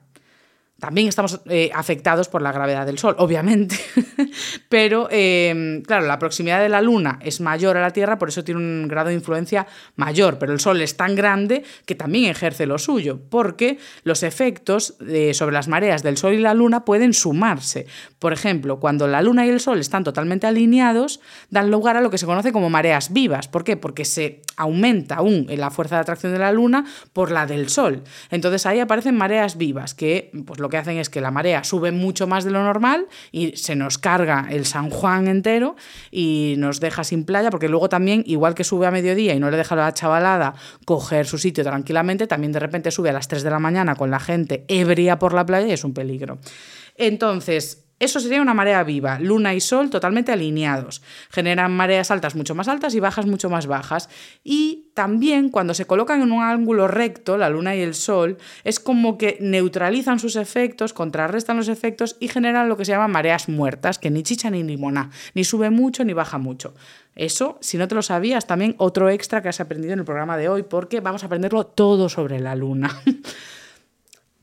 también 0.83 1.07
estamos 1.07 1.40
eh, 1.49 1.71
afectados 1.73 2.27
por 2.27 2.42
la 2.42 2.51
gravedad 2.51 2.85
del 2.85 2.99
Sol, 2.99 3.14
obviamente, 3.18 3.77
pero 4.68 5.07
em, 5.12 5.81
claro, 5.83 6.09
la 6.09 6.18
proximidad 6.18 6.61
de 6.61 6.68
la 6.68 6.83
Luna 6.83 7.21
es 7.23 7.40
mayor 7.40 7.77
a 7.77 7.81
la 7.81 7.92
Tierra, 7.92 8.18
por 8.18 8.31
eso 8.31 8.42
tiene 8.42 8.59
un 8.59 8.88
grado 8.88 9.07
de 9.07 9.14
influencia 9.14 9.68
mayor, 9.95 10.40
pero 10.40 10.53
el 10.53 10.59
Sol 10.59 10.81
es 10.81 10.97
tan 10.97 11.14
grande 11.14 11.62
que 11.87 11.95
también 11.95 12.29
ejerce 12.29 12.66
lo 12.66 12.81
suyo, 12.81 13.21
porque 13.31 13.79
los 14.03 14.25
efectos 14.25 14.97
eh, 15.07 15.35
sobre 15.35 15.53
las 15.53 15.68
mareas 15.68 16.03
del 16.03 16.16
Sol 16.16 16.35
y 16.35 16.38
la 16.38 16.53
Luna 16.53 16.85
pueden 16.85 17.14
sumarse. 17.14 17.87
Por 18.18 18.33
ejemplo, 18.33 18.81
cuando 18.81 19.07
la 19.07 19.23
Luna 19.23 19.47
y 19.47 19.51
el 19.51 19.61
Sol 19.61 19.79
están 19.79 20.03
totalmente 20.03 20.49
alineados, 20.49 21.21
dan 21.49 21.71
lugar 21.71 21.97
a 21.97 22.01
lo 22.01 22.11
que 22.11 22.18
se 22.18 22.27
conoce 22.27 22.51
como 22.51 22.71
mareas 22.71 23.12
vivas. 23.12 23.47
¿Por 23.47 23.62
qué? 23.62 23.77
Porque 23.77 24.05
se 24.05 24.42
aumenta 24.57 25.14
aún 25.14 25.47
la 25.49 25.71
fuerza 25.71 25.95
de 25.95 26.01
atracción 26.01 26.33
de 26.33 26.40
la 26.40 26.51
Luna 26.51 26.85
por 27.12 27.31
la 27.31 27.47
del 27.47 27.68
Sol. 27.68 28.03
Entonces 28.33 28.66
ahí 28.66 28.81
aparecen 28.81 29.16
mareas 29.16 29.57
vivas, 29.57 29.95
que 29.95 30.33
pues 30.45 30.59
lo 30.59 30.72
que 30.73 30.79
hacen 30.79 30.97
es 30.97 31.11
que 31.11 31.21
la 31.21 31.31
marea 31.31 31.63
sube 31.63 31.93
mucho 31.93 32.27
más 32.27 32.45
de 32.45 32.51
lo 32.51 32.63
normal 32.65 33.07
y 33.31 33.57
se 33.57 33.77
nos 33.77 33.99
carga 33.99 34.49
el 34.51 34.65
San 34.67 34.91
Juan 34.91 35.29
entero 35.29 35.77
y 36.11 36.55
nos 36.57 36.81
deja 36.81 37.05
sin 37.05 37.25
playa, 37.25 37.51
porque 37.51 37.69
luego 37.69 37.89
también, 37.89 38.25
igual 38.27 38.55
que 38.55 38.65
sube 38.65 38.87
a 38.87 38.91
mediodía 38.91 39.35
y 39.35 39.39
no 39.39 39.51
le 39.51 39.59
deja 39.59 39.75
a 39.75 39.79
la 39.79 39.95
chavalada 39.95 40.55
coger 40.87 41.27
su 41.27 41.37
sitio 41.37 41.63
tranquilamente, 41.63 42.27
también 42.27 42.53
de 42.53 42.59
repente 42.59 42.91
sube 42.91 43.11
a 43.11 43.13
las 43.13 43.29
3 43.29 43.43
de 43.43 43.51
la 43.51 43.59
mañana 43.59 43.95
con 43.95 44.11
la 44.11 44.19
gente 44.19 44.65
ebria 44.67 45.19
por 45.19 45.35
la 45.35 45.45
playa 45.45 45.69
y 45.69 45.73
es 45.73 45.85
un 45.85 45.93
peligro. 45.93 46.39
Entonces, 46.97 47.82
eso 48.03 48.19
sería 48.19 48.43
una 48.43 48.53
marea 48.53 48.83
viva, 48.83 49.21
luna 49.21 49.55
y 49.55 49.61
sol 49.61 49.88
totalmente 49.88 50.33
alineados. 50.33 51.03
Generan 51.31 51.71
mareas 51.71 52.11
altas 52.11 52.35
mucho 52.35 52.55
más 52.55 52.67
altas 52.67 52.97
y 52.97 53.01
bajas 53.01 53.27
mucho 53.27 53.49
más 53.49 53.69
bajas. 53.69 54.09
Y 54.43 54.91
también 54.95 55.51
cuando 55.51 55.73
se 55.73 55.87
colocan 55.87 56.21
en 56.21 56.33
un 56.33 56.43
ángulo 56.43 56.88
recto, 56.88 57.37
la 57.37 57.49
luna 57.49 57.77
y 57.77 57.81
el 57.81 57.95
sol, 57.95 58.38
es 58.65 58.81
como 58.81 59.19
que 59.19 59.38
neutralizan 59.41 60.19
sus 60.19 60.35
efectos, 60.35 60.93
contrarrestan 60.93 61.57
los 61.57 61.69
efectos 61.69 62.17
y 62.19 62.27
generan 62.27 62.69
lo 62.69 62.77
que 62.77 62.85
se 62.85 62.91
llama 62.91 63.07
mareas 63.07 63.49
muertas, 63.49 64.01
que 64.01 64.11
ni 64.11 64.25
chicha 64.25 64.51
ni 64.51 64.65
limona, 64.65 65.11
ni 65.35 65.45
sube 65.45 65.71
mucho 65.71 66.05
ni 66.05 66.12
baja 66.12 66.38
mucho. 66.38 66.75
Eso, 67.15 67.59
si 67.61 67.79
no 67.79 67.87
te 67.87 67.95
lo 67.95 68.03
sabías, 68.03 68.49
también 68.49 68.75
otro 68.79 69.11
extra 69.11 69.43
que 69.43 69.49
has 69.49 69.61
aprendido 69.61 69.93
en 69.93 70.01
el 70.01 70.05
programa 70.05 70.37
de 70.37 70.49
hoy, 70.49 70.65
porque 70.65 70.99
vamos 70.99 71.23
a 71.23 71.27
aprenderlo 71.27 71.67
todo 71.67 72.09
sobre 72.09 72.41
la 72.41 72.57
luna. 72.57 73.01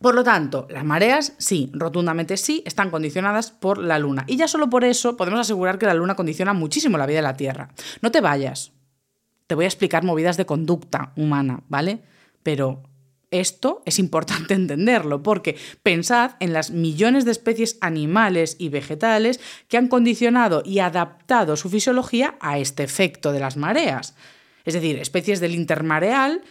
Por 0.02 0.16
lo 0.16 0.24
tanto, 0.24 0.66
las 0.70 0.86
mareas, 0.86 1.34
sí, 1.38 1.70
rotundamente 1.74 2.38
sí, 2.38 2.64
están 2.66 2.90
condicionadas 2.90 3.52
por 3.52 3.78
la 3.78 4.00
Luna. 4.00 4.24
Y 4.28 4.38
ya 4.38 4.48
solo 4.48 4.70
por 4.70 4.86
eso 4.86 5.18
podemos 5.18 5.42
asegurar 5.42 5.78
que 5.78 5.86
la 5.86 5.94
Luna 5.94 6.16
condiciona 6.16 6.54
muchísimo 6.54 6.98
la 6.98 7.06
vida 7.06 7.18
de 7.18 7.24
la 7.24 7.36
Tierra. 7.36 7.70
No 8.02 8.10
te 8.10 8.22
vayas. 8.22 8.72
Te 9.48 9.56
voy 9.56 9.66
a 9.66 9.68
explicar 9.68 10.04
movidas 10.04 10.38
de 10.38 10.46
conducta 10.46 11.12
humana, 11.18 11.64
¿vale? 11.68 12.02
Pero 12.44 12.84
esto 13.32 13.84
es 13.86 14.00
importante 14.00 14.54
entenderlo, 14.56 15.22
porque 15.22 15.58
pensad 15.84 16.32
en 16.40 16.54
las 16.54 16.72
millones 16.72 17.26
de 17.26 17.32
especies 17.32 17.78
animales 17.82 18.56
y 18.58 18.70
vegetales 18.70 19.42
que 19.68 19.78
han 19.78 19.90
condicionado 19.90 20.64
y 20.66 20.80
adaptado 20.80 21.58
su 21.58 21.70
fisiología 21.70 22.36
a 22.40 22.58
este 22.58 22.84
efecto 22.84 23.34
de 23.34 23.40
las 23.42 23.58
mareas. 23.58 24.16
Es 24.64 24.74
decir, 24.74 24.98
especies 25.00 25.40
del 25.40 25.56
intermareal 25.56 26.42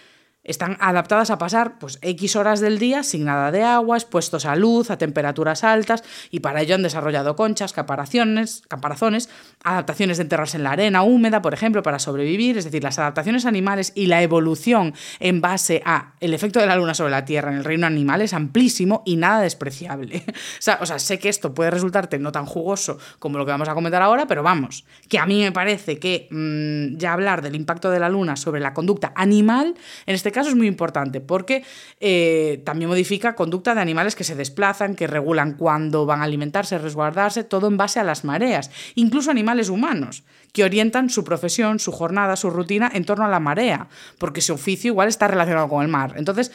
están 0.48 0.76
adaptadas 0.80 1.30
a 1.30 1.38
pasar 1.38 1.78
pues, 1.78 1.98
X 2.02 2.37
horas 2.37 2.61
del 2.61 2.78
día 2.78 3.02
sin 3.02 3.24
nada 3.24 3.52
de 3.52 3.62
agua, 3.62 3.96
expuestos 3.96 4.46
a 4.46 4.56
luz, 4.56 4.90
a 4.90 4.98
temperaturas 4.98 5.64
altas, 5.64 6.02
y 6.30 6.40
para 6.40 6.62
ello 6.62 6.74
han 6.74 6.82
desarrollado 6.82 7.37
conchas, 7.37 7.72
caparazones, 7.72 8.62
caparazones, 8.68 9.28
adaptaciones 9.62 10.16
de 10.16 10.22
enterrarse 10.22 10.56
en 10.56 10.64
la 10.64 10.72
arena 10.72 11.02
húmeda, 11.02 11.42
por 11.42 11.54
ejemplo, 11.54 11.82
para 11.82 11.98
sobrevivir. 11.98 12.58
Es 12.58 12.64
decir, 12.64 12.82
las 12.82 12.98
adaptaciones 12.98 13.46
animales 13.46 13.92
y 13.94 14.06
la 14.06 14.22
evolución 14.22 14.94
en 15.20 15.40
base 15.40 15.82
a 15.84 16.14
el 16.20 16.34
efecto 16.34 16.61
de 16.61 16.66
la 16.66 16.76
luna 16.76 16.94
sobre 16.94 17.11
la 17.11 17.24
Tierra 17.24 17.50
en 17.50 17.58
el 17.58 17.64
reino 17.64 17.87
animal 17.87 18.22
es 18.22 18.32
amplísimo 18.32 19.02
y 19.04 19.16
nada 19.16 19.42
despreciable. 19.42 20.24
o, 20.80 20.87
sea, 20.87 20.98
sé 20.98 21.18
que 21.18 21.28
esto 21.28 21.54
puede 21.54 21.70
resultarte 21.70 22.18
no 22.18 22.32
tan 22.32 22.46
jugoso 22.46 22.98
como 23.18 23.38
lo 23.38 23.44
que 23.44 23.52
vamos 23.52 23.68
a 23.68 23.74
comentar 23.74 24.02
ahora, 24.02 24.26
pero 24.26 24.42
vamos, 24.42 24.84
que 25.08 25.18
a 25.18 25.26
mí 25.26 25.40
me 25.42 25.52
parece 25.52 25.98
que 25.98 26.28
mm, 26.30 26.96
ya 26.96 27.12
hablar 27.12 27.42
del 27.42 27.54
impacto 27.54 27.90
de 27.90 28.00
la 28.00 28.08
luna 28.08 28.37
sobre 28.37 28.61
la 28.61 28.72
conducta 28.72 29.12
animal, 29.14 29.74
en 30.06 30.14
este 30.14 30.32
caso, 30.32 30.38
caso 30.38 30.51
es 30.51 30.57
muy 30.57 30.66
importante 30.66 31.20
porque 31.20 31.64
eh, 32.01 32.62
también 32.64 32.88
modifica 32.88 33.35
conducta 33.35 33.74
de 33.74 33.81
animales 33.81 34.14
que 34.14 34.24
se 34.24 34.35
desplazan, 34.35 34.94
que 34.94 35.07
regulan 35.07 35.55
cuándo 35.55 36.07
van 36.07 36.20
a 36.20 36.24
alimentarse, 36.24 36.79
resguardarse, 36.79 37.44
todo 37.44 37.68
en 37.68 37.77
base 37.77 38.01
a 38.01 38.05
las 38.05 38.24
mareas, 38.24 38.70
incluso 38.94 39.31
animales 39.31 39.68
humanos 39.68 40.24
que 40.53 40.64
orientan 40.64 41.11
su 41.11 41.24
profesión, 41.24 41.79
su 41.79 41.92
jornada, 41.92 42.37
su 42.37 42.51
rutina 42.51 42.90
en 42.94 43.05
torno 43.05 43.24
a 43.24 43.29
la 43.29 43.40
marea, 43.40 43.88
porque 44.18 44.40
su 44.40 44.55
oficio 44.55 44.88
igual 44.88 45.09
está 45.09 45.29
relacionado 45.29 45.68
con 45.68 45.83
el 45.83 45.88
mar. 45.88 46.14
Entonces, 46.16 46.53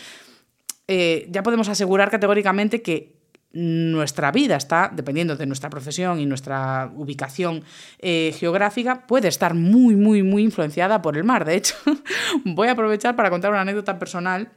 eh, 0.88 1.28
ya 1.30 1.44
podemos 1.44 1.70
asegurar 1.70 2.10
categóricamente 2.10 2.82
que 2.82 3.23
nuestra 3.54 4.32
vida 4.32 4.56
está, 4.56 4.92
dependiendo 4.94 5.36
de 5.36 5.46
nuestra 5.46 5.70
profesión 5.70 6.20
y 6.20 6.26
nuestra 6.26 6.92
ubicación 6.96 7.64
eh, 8.00 8.36
geográfica, 8.38 9.06
puede 9.06 9.28
estar 9.28 9.54
muy, 9.54 9.96
muy, 9.96 10.24
muy 10.24 10.44
influenciada 10.44 11.02
por 11.02 11.18
el 11.18 11.24
mar. 11.24 11.46
De 11.46 11.56
hecho, 11.56 11.76
voy 12.46 12.68
a 12.68 12.72
aprovechar 12.72 13.16
para 13.16 13.30
contar 13.30 13.52
una 13.52 13.62
anécdota 13.62 14.00
personal 14.00 14.50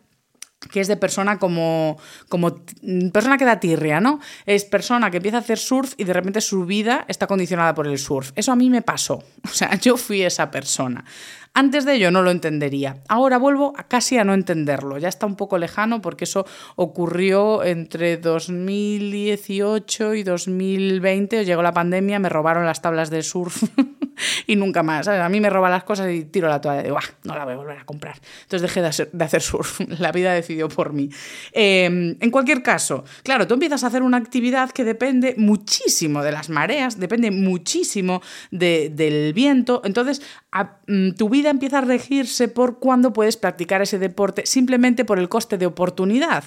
que 0.71 0.81
es 0.81 0.89
de 0.89 0.97
persona 0.97 1.39
como, 1.39 1.99
como 2.29 2.57
persona 3.13 3.39
que 3.39 3.45
da 3.45 3.61
tirria, 3.61 4.01
¿no? 4.01 4.21
Es 4.47 4.65
persona 4.65 5.11
que 5.11 5.19
empieza 5.19 5.37
a 5.37 5.41
hacer 5.41 5.59
surf 5.59 5.95
y 5.97 6.05
de 6.05 6.13
repente 6.13 6.41
su 6.41 6.65
vida 6.65 7.05
está 7.09 7.27
condicionada 7.27 7.75
por 7.75 7.87
el 7.87 7.99
surf. 7.99 8.33
Eso 8.35 8.53
a 8.53 8.57
mí 8.57 8.71
me 8.71 8.83
pasó. 8.83 9.23
O 9.45 9.59
sea, 9.59 9.75
yo 9.77 9.97
fui 9.97 10.23
esa 10.23 10.51
persona. 10.51 11.05
Antes 11.59 11.87
de 11.87 11.95
ello 11.95 12.11
no 12.11 12.21
lo 12.21 12.31
entendería. 12.31 12.99
Ahora 13.09 13.39
vuelvo 13.39 13.73
a 13.79 13.85
casi 13.85 14.19
a 14.19 14.25
no 14.25 14.35
entenderlo. 14.35 14.99
Ya 14.99 15.09
está 15.09 15.25
un 15.25 15.37
poco 15.37 15.57
lejano 15.57 16.03
porque 16.03 16.25
eso 16.25 16.45
ocurrió 16.75 17.65
entre 17.65 18.19
2018 18.19 20.13
y 20.17 20.23
2020. 20.23 21.47
Llegó 21.47 21.63
la 21.63 21.73
pandemia, 21.73 22.19
me 22.19 22.29
robaron 22.29 22.67
las 22.67 22.83
tablas 22.83 23.09
de 23.09 23.23
surf 23.23 23.63
y 24.47 24.57
nunca 24.57 24.83
más. 24.83 25.09
A 25.09 25.29
mí 25.29 25.41
me 25.41 25.51
roban 25.51 25.71
las 25.71 25.85
cosas 25.85 26.11
y 26.11 26.25
tiro 26.25 26.49
la 26.49 26.61
toalla. 26.61 26.83
Digo, 26.83 26.99
no 27.25 27.35
la 27.35 27.45
voy 27.45 27.55
a 27.55 27.57
volver 27.57 27.79
a 27.79 27.85
comprar. 27.85 28.17
Entonces 28.43 28.63
dejé 28.63 29.09
de 29.13 29.25
hacer, 29.25 29.43
surf. 29.43 29.81
La 29.99 30.13
vida 30.13 30.33
decidió 30.33 30.69
por 30.69 30.93
mí. 30.93 31.11
Em, 31.53 32.17
en 32.21 32.31
cualquier 32.31 32.63
caso, 32.63 33.05
claro, 33.23 33.47
tú 33.47 33.55
empiezas 33.55 33.85
a 33.85 33.89
hacer 33.89 34.03
una 34.03 34.17
actividad 34.17 34.71
que 34.71 34.85
depende 34.85 35.35
muchísimo 35.37 36.23
de 36.23 36.33
las 36.33 36.49
mareas, 36.49 36.99
depende 36.99 37.31
muchísimo 37.31 38.23
del 38.51 39.33
viento. 39.33 39.83
Entonces, 39.85 40.23
mm, 40.87 41.13
tu 41.13 41.29
vida 41.29 41.51
empieza 41.51 41.79
a 41.79 41.83
regirse 41.83 42.49
por 42.49 42.79
cuándo 42.79 43.13
puedes 43.13 43.37
practicar 43.37 43.83
ese 43.83 43.99
deporte 43.99 44.47
simplemente 44.47 45.05
por 45.05 45.19
el 45.19 45.29
coste 45.29 45.59
de 45.59 45.67
oportunidad. 45.67 46.45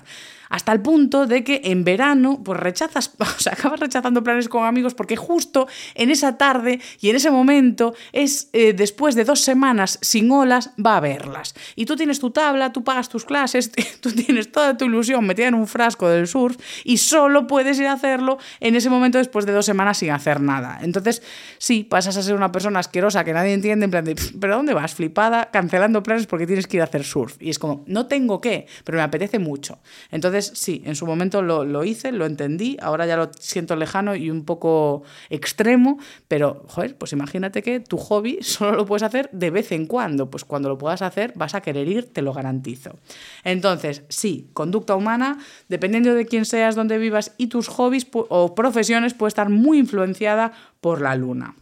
Hasta 0.49 0.71
el 0.71 0.81
punto 0.81 1.27
de 1.27 1.43
que 1.43 1.61
en 1.65 1.83
verano 1.83 2.41
pues 2.43 2.59
rechazas, 2.59 3.13
o 3.19 3.39
sea, 3.39 3.53
acabas 3.53 3.79
rechazando 3.79 4.23
planes 4.23 4.49
con 4.49 4.65
amigos 4.65 4.93
porque 4.93 5.15
justo 5.15 5.67
en 5.95 6.09
esa 6.09 6.37
tarde 6.37 6.81
y 6.99 7.09
en 7.09 7.15
ese 7.15 7.31
momento 7.31 7.93
es 8.11 8.49
eh, 8.53 8.73
después 8.73 9.15
de 9.15 9.23
dos 9.23 9.41
semanas 9.41 9.99
sin 10.01 10.31
olas 10.31 10.71
va 10.83 10.97
a 10.97 10.99
verlas. 10.99 11.55
Y 11.75 11.85
tú 11.85 11.95
tienes 11.95 12.19
tu 12.19 12.31
tabla, 12.31 12.73
tú 12.73 12.83
pagas 12.83 13.09
tus 13.09 13.25
clases, 13.25 13.71
tú 14.01 14.11
tienes 14.11 14.51
toda 14.51 14.77
tu 14.77 14.85
ilusión 14.85 15.25
metida 15.25 15.47
en 15.47 15.53
un 15.53 15.67
frasco 15.67 16.09
del 16.09 16.27
surf 16.27 16.57
y 16.83 16.97
solo 16.97 17.47
puedes 17.47 17.79
ir 17.79 17.87
a 17.87 17.93
hacerlo 17.93 18.39
en 18.59 18.75
ese 18.75 18.89
momento 18.89 19.17
después 19.17 19.45
de 19.45 19.53
dos 19.53 19.65
semanas 19.65 19.97
sin 19.99 20.11
hacer 20.11 20.41
nada. 20.41 20.79
Entonces, 20.81 21.21
sí, 21.57 21.83
pasas 21.83 22.17
a 22.17 22.23
ser 22.23 22.35
una 22.35 22.51
persona 22.51 22.79
asquerosa 22.79 23.23
que 23.23 23.33
nadie 23.33 23.53
entiende, 23.53 23.85
en 23.85 23.91
plan 23.91 24.05
de, 24.05 24.15
¿pero 24.39 24.55
dónde 24.55 24.73
vas? 24.73 24.95
Flipada, 24.95 25.49
cancelando 25.51 26.01
planes 26.03 26.25
porque 26.27 26.47
tienes 26.47 26.67
que 26.67 26.77
ir 26.77 26.81
a 26.81 26.85
hacer 26.85 27.03
surf. 27.03 27.35
Y 27.39 27.49
es 27.49 27.59
como, 27.59 27.83
no 27.85 28.07
tengo 28.07 28.41
que, 28.41 28.67
pero 28.83 28.97
me 28.97 29.03
apetece 29.03 29.39
mucho. 29.39 29.79
Entonces, 30.11 30.38
sí, 30.45 30.81
en 30.85 30.95
su 30.95 31.05
momento 31.05 31.41
lo, 31.41 31.65
lo 31.65 31.83
hice, 31.83 32.11
lo 32.11 32.25
entendí, 32.25 32.77
ahora 32.81 33.05
ya 33.05 33.17
lo 33.17 33.31
siento 33.39 33.75
lejano 33.75 34.15
y 34.15 34.29
un 34.29 34.45
poco 34.45 35.03
extremo, 35.29 35.99
pero, 36.27 36.65
joder, 36.67 36.97
pues 36.97 37.13
imagínate 37.13 37.61
que 37.63 37.79
tu 37.79 37.97
hobby 37.97 38.39
solo 38.41 38.71
lo 38.75 38.85
puedes 38.85 39.03
hacer 39.03 39.29
de 39.31 39.49
vez 39.49 39.71
en 39.71 39.85
cuando. 39.85 40.29
Pues 40.29 40.45
cuando 40.45 40.69
lo 40.69 40.77
puedas 40.77 41.01
hacer, 41.01 41.33
vas 41.35 41.55
a 41.55 41.61
querer 41.61 41.87
ir, 41.87 42.11
te 42.11 42.21
lo 42.21 42.33
garantizo. 42.33 42.97
Entonces, 43.43 44.03
sí, 44.09 44.49
conducta 44.53 44.95
humana, 44.95 45.39
dependiendo 45.67 46.13
de 46.13 46.25
quién 46.25 46.45
seas, 46.45 46.75
dónde 46.75 46.97
vivas 46.97 47.33
y 47.37 47.47
tus 47.47 47.67
hobbies 47.67 48.07
o 48.11 48.55
profesiones, 48.55 49.13
puede 49.13 49.29
estar 49.29 49.49
muy 49.49 49.79
influenciada 49.79 50.53
por 50.81 51.01
la 51.01 51.15
luna. 51.15 51.55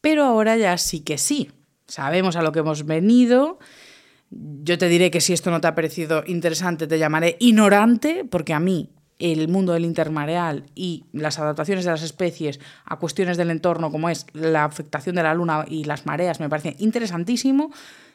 Pero 0.00 0.24
ahora 0.24 0.56
ya 0.56 0.76
sí 0.78 1.00
que 1.00 1.18
sí. 1.18 1.50
Sabemos 1.86 2.36
a 2.36 2.42
lo 2.42 2.52
que 2.52 2.60
hemos 2.60 2.86
venido. 2.86 3.58
Yo 4.34 4.78
te 4.78 4.88
diré 4.88 5.10
que 5.10 5.20
si 5.20 5.34
esto 5.34 5.50
no 5.50 5.60
te 5.60 5.66
ha 5.66 5.74
parecido 5.74 6.24
interesante, 6.26 6.86
te 6.86 6.98
llamaré 6.98 7.36
ignorante, 7.38 8.24
porque 8.24 8.54
a 8.54 8.60
mí 8.60 8.88
el 9.18 9.48
mundo 9.48 9.74
del 9.74 9.84
intermareal 9.84 10.64
y 10.74 11.04
las 11.12 11.38
adaptaciones 11.38 11.84
de 11.84 11.90
las 11.90 12.02
especies 12.02 12.58
a 12.86 12.96
cuestiones 12.96 13.36
del 13.36 13.50
entorno, 13.50 13.90
como 13.90 14.08
es 14.08 14.26
la 14.32 14.64
afectación 14.64 15.16
de 15.16 15.22
la 15.22 15.34
luna 15.34 15.66
y 15.68 15.84
las 15.84 16.06
mareas, 16.06 16.40
me 16.40 16.48
parece 16.48 16.76
interesantísimo. 16.78 17.72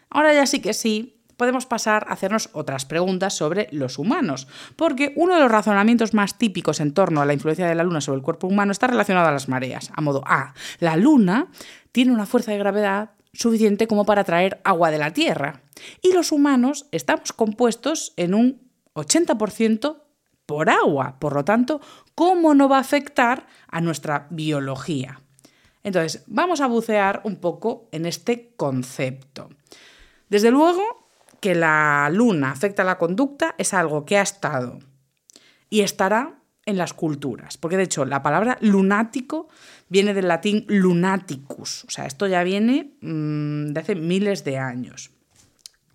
Ahora 0.10 0.34
ya 0.34 0.48
sí 0.48 0.60
que 0.60 0.74
sí, 0.74 1.22
podemos 1.38 1.68
pasar 1.68 2.08
a 2.10 2.14
hacernos 2.14 2.50
otras 2.54 2.86
preguntas 2.86 3.36
sobre 3.36 3.70
los 3.72 4.00
humanos, 4.00 4.48
porque 4.76 5.14
uno 5.16 5.36
de 5.36 5.42
los 5.42 5.52
razonamientos 5.52 6.16
más 6.16 6.38
típicos 6.40 6.80
en 6.80 6.94
torno 6.94 7.22
a 7.22 7.26
la 7.26 7.34
influencia 7.34 7.68
de 7.68 7.76
la 7.76 7.84
Luna 7.84 8.02
sobre 8.02 8.18
el 8.18 8.24
cuerpo 8.24 8.48
humano 8.48 8.72
está 8.72 8.88
relacionado 8.88 9.28
a 9.28 9.32
las 9.32 9.48
mareas, 9.48 9.92
a 9.96 10.02
modo 10.02 10.24
A. 10.26 10.56
La 10.80 10.98
Luna 10.98 11.48
tiene 11.92 12.12
una 12.12 12.26
fuerza 12.26 12.52
de 12.52 12.58
gravedad 12.58 13.12
suficiente 13.38 13.88
como 13.88 14.06
para 14.06 14.24
traer 14.24 14.60
agua 14.64 14.90
de 14.92 14.98
la 14.98 15.14
Tierra, 15.14 15.62
y 16.02 16.12
los 16.12 16.32
humanos 16.32 16.88
estamos 16.92 17.34
compuestos 17.34 18.14
en 18.18 18.34
un 18.34 18.72
80% 18.96 20.02
por 20.48 20.70
agua, 20.70 21.20
por 21.20 21.34
lo 21.34 21.46
tanto, 21.46 21.80
¿cómo 22.16 22.56
no 22.56 22.68
va 22.68 22.78
a 22.78 22.82
afectar 22.82 23.46
a 23.68 23.80
nuestra 23.82 24.28
biología? 24.32 25.22
Entonces, 25.84 26.24
vamos 26.26 26.62
a 26.62 26.68
bucear 26.68 27.22
un 27.26 27.36
poco 27.36 27.88
en 27.92 28.06
este 28.06 28.54
concepto. 28.58 29.50
Desde 30.30 30.52
luego, 30.52 30.82
que 31.40 31.54
la 31.54 32.10
luna 32.12 32.52
afecta 32.52 32.82
a 32.82 32.86
la 32.86 32.98
conducta 32.98 33.54
es 33.58 33.74
algo 33.74 34.04
que 34.04 34.18
ha 34.18 34.22
estado 34.24 34.80
y 35.70 35.82
estará 35.82 36.40
en 36.66 36.78
las 36.78 36.94
culturas. 36.94 37.58
Porque 37.58 37.78
de 37.78 37.84
hecho 37.84 38.06
la 38.06 38.24
palabra 38.24 38.58
lunático 38.62 39.48
viene 39.90 40.14
del 40.14 40.28
latín 40.28 40.66
lunaticus. 40.68 41.86
O 41.86 41.92
sea, 41.92 42.06
esto 42.06 42.28
ya 42.28 42.44
viene 42.44 42.92
mmm, 43.02 43.68
de 43.68 43.80
hace 43.80 43.96
miles 43.96 44.44
de 44.44 44.58
años. 44.58 45.12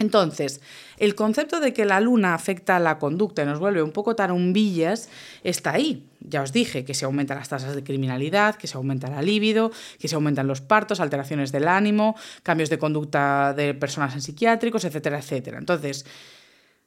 Entonces, 0.03 0.61
el 0.99 1.15
concepto 1.15 1.61
de 1.61 1.73
que 1.73 1.85
la 1.85 2.01
luna 2.01 2.35
afecta 2.35 2.81
la 2.81 2.99
conducta 2.99 3.43
y 3.43 3.47
nos 3.47 3.61
vuelve 3.61 3.85
un 3.85 3.93
poco 3.93 4.17
tarumbillas 4.17 5.09
está 5.45 5.75
ahí. 5.75 6.09
Ya 6.19 6.43
os 6.43 6.53
dije 6.53 6.85
que 6.85 6.93
se 6.93 7.05
aumentan 7.05 7.39
las 7.39 7.49
tasas 7.49 7.77
de 7.77 7.85
criminalidad, 7.85 8.57
que 8.57 8.67
se 8.67 8.77
aumenta 8.77 9.09
la 9.09 9.23
libido, 9.23 9.71
que 10.01 10.09
se 10.09 10.17
aumentan 10.17 10.49
los 10.49 10.61
partos, 10.61 10.99
alteraciones 10.99 11.53
del 11.53 11.69
ánimo, 11.69 12.17
cambios 12.43 12.69
de 12.69 12.79
conducta 12.79 13.55
de 13.55 13.75
personas 13.75 14.15
en 14.15 14.23
psiquiátricos, 14.23 14.85
etcétera, 14.85 15.19
etcétera. 15.19 15.59
Entonces, 15.59 16.05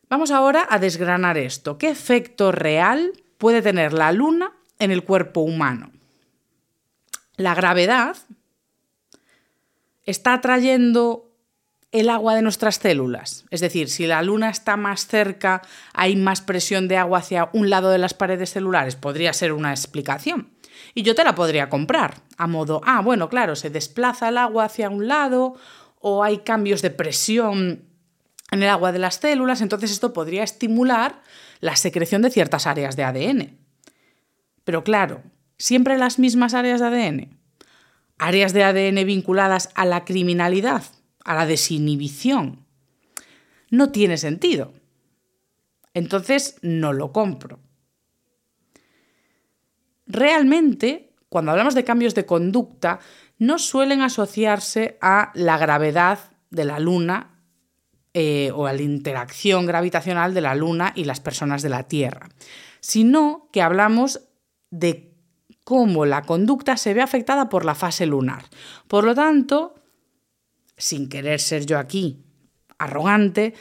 vamos 0.10 0.32
ahora 0.32 0.68
a 0.70 0.78
desgranar 0.78 1.38
esto. 1.38 1.78
¿Qué 1.78 1.88
efecto 1.88 2.51
real 2.51 3.14
puede 3.38 3.62
tener 3.62 3.93
la 3.93 4.12
luna 4.12 4.51
en 4.78 4.91
el 4.91 5.06
cuerpo 5.06 5.39
humano? 5.39 5.95
La 7.38 7.56
gravedad 7.56 8.18
está 10.06 10.40
trayendo 10.42 11.32
el 11.92 12.10
agua 12.10 12.36
de 12.36 12.42
nuestras 12.42 12.76
células. 12.76 13.46
Es 13.52 13.62
decir, 13.62 13.90
si 13.90 14.06
la 14.06 14.22
luna 14.22 14.50
está 14.50 14.76
más 14.76 15.08
cerca, 15.08 15.62
hay 15.94 16.16
más 16.16 16.42
presión 16.42 16.88
de 16.88 16.98
agua 16.98 17.20
hacia 17.20 17.50
un 17.54 17.70
lado 17.70 17.90
de 17.90 17.98
las 17.98 18.14
paredes 18.14 18.52
celulares. 18.52 18.96
Podría 18.96 19.32
ser 19.34 19.54
una 19.54 19.72
explicación. 19.72 20.50
Y 20.94 21.04
yo 21.04 21.16
te 21.16 21.24
la 21.24 21.36
podría 21.36 21.70
comprar, 21.70 22.22
a 22.38 22.48
modo, 22.48 22.82
ah, 22.86 23.02
bueno, 23.02 23.30
claro, 23.30 23.56
se 23.56 23.70
desplaza 23.70 24.30
el 24.30 24.38
agua 24.38 24.66
hacia 24.66 24.90
un 24.90 25.08
lado 25.08 25.56
o 26.00 26.24
hay 26.24 26.40
cambios 26.40 26.82
de 26.82 26.90
presión 26.90 27.86
en 28.52 28.64
el 28.64 28.70
agua 28.70 28.92
de 28.92 29.00
las 29.00 29.16
células, 29.16 29.62
entonces 29.62 29.92
esto 29.92 30.14
podría 30.14 30.44
estimular 30.44 31.22
la 31.62 31.76
secreción 31.76 32.22
de 32.22 32.30
ciertas 32.30 32.68
áreas 32.68 32.96
de 32.96 33.04
ADN. 33.04 33.58
Pero 34.64 34.84
claro, 34.84 35.24
siempre 35.58 35.97
las 35.97 36.20
mismas 36.20 36.53
áreas 36.53 36.80
de 36.80 36.88
ADN. 36.88 37.38
Áreas 38.18 38.53
de 38.53 38.64
ADN 38.64 39.06
vinculadas 39.06 39.70
a 39.76 39.86
la 39.86 40.06
criminalidad, 40.06 40.84
a 41.24 41.36
la 41.36 41.45
desinhibición. 41.45 42.66
No 43.70 43.91
tiene 43.91 44.18
sentido. 44.18 44.74
Entonces 45.93 46.58
no 46.62 46.93
lo 46.93 47.12
compro. 47.12 47.60
Realmente, 50.08 51.14
cuando 51.30 51.51
hablamos 51.51 51.74
de 51.74 51.84
cambios 51.84 52.16
de 52.16 52.26
conducta, 52.26 52.99
no 53.38 53.60
suelen 53.60 54.01
asociarse 54.01 54.97
a 55.01 55.32
la 55.34 55.58
gravedad 55.58 56.20
de 56.51 56.66
la 56.66 56.80
Luna 56.80 57.41
eh, 58.14 58.51
o 58.53 58.68
a 58.68 58.74
la 58.74 58.82
interacción 58.82 59.66
gravitacional 59.66 60.34
de 60.34 60.41
la 60.41 60.56
Luna 60.56 60.93
y 60.95 61.03
las 61.06 61.20
personas 61.20 61.62
de 61.62 61.70
la 61.70 61.84
Tierra, 61.84 62.30
sino 62.80 63.49
que 63.51 63.62
hablamos 63.62 64.22
de 64.70 65.14
cómo 65.66 66.05
la 66.05 66.22
conducta 66.22 66.78
se 66.78 66.93
ve 66.93 67.01
afectada 67.01 67.49
por 67.49 67.66
la 67.66 67.76
fase 67.76 68.05
lunar. 68.05 68.45
Por 68.88 69.03
lo 69.03 69.13
tanto, 69.13 69.76
sin 70.78 71.09
querer 71.09 71.41
ser 71.41 71.66
yo 71.66 71.78
aquí 71.78 72.24
arrogante, 72.78 73.53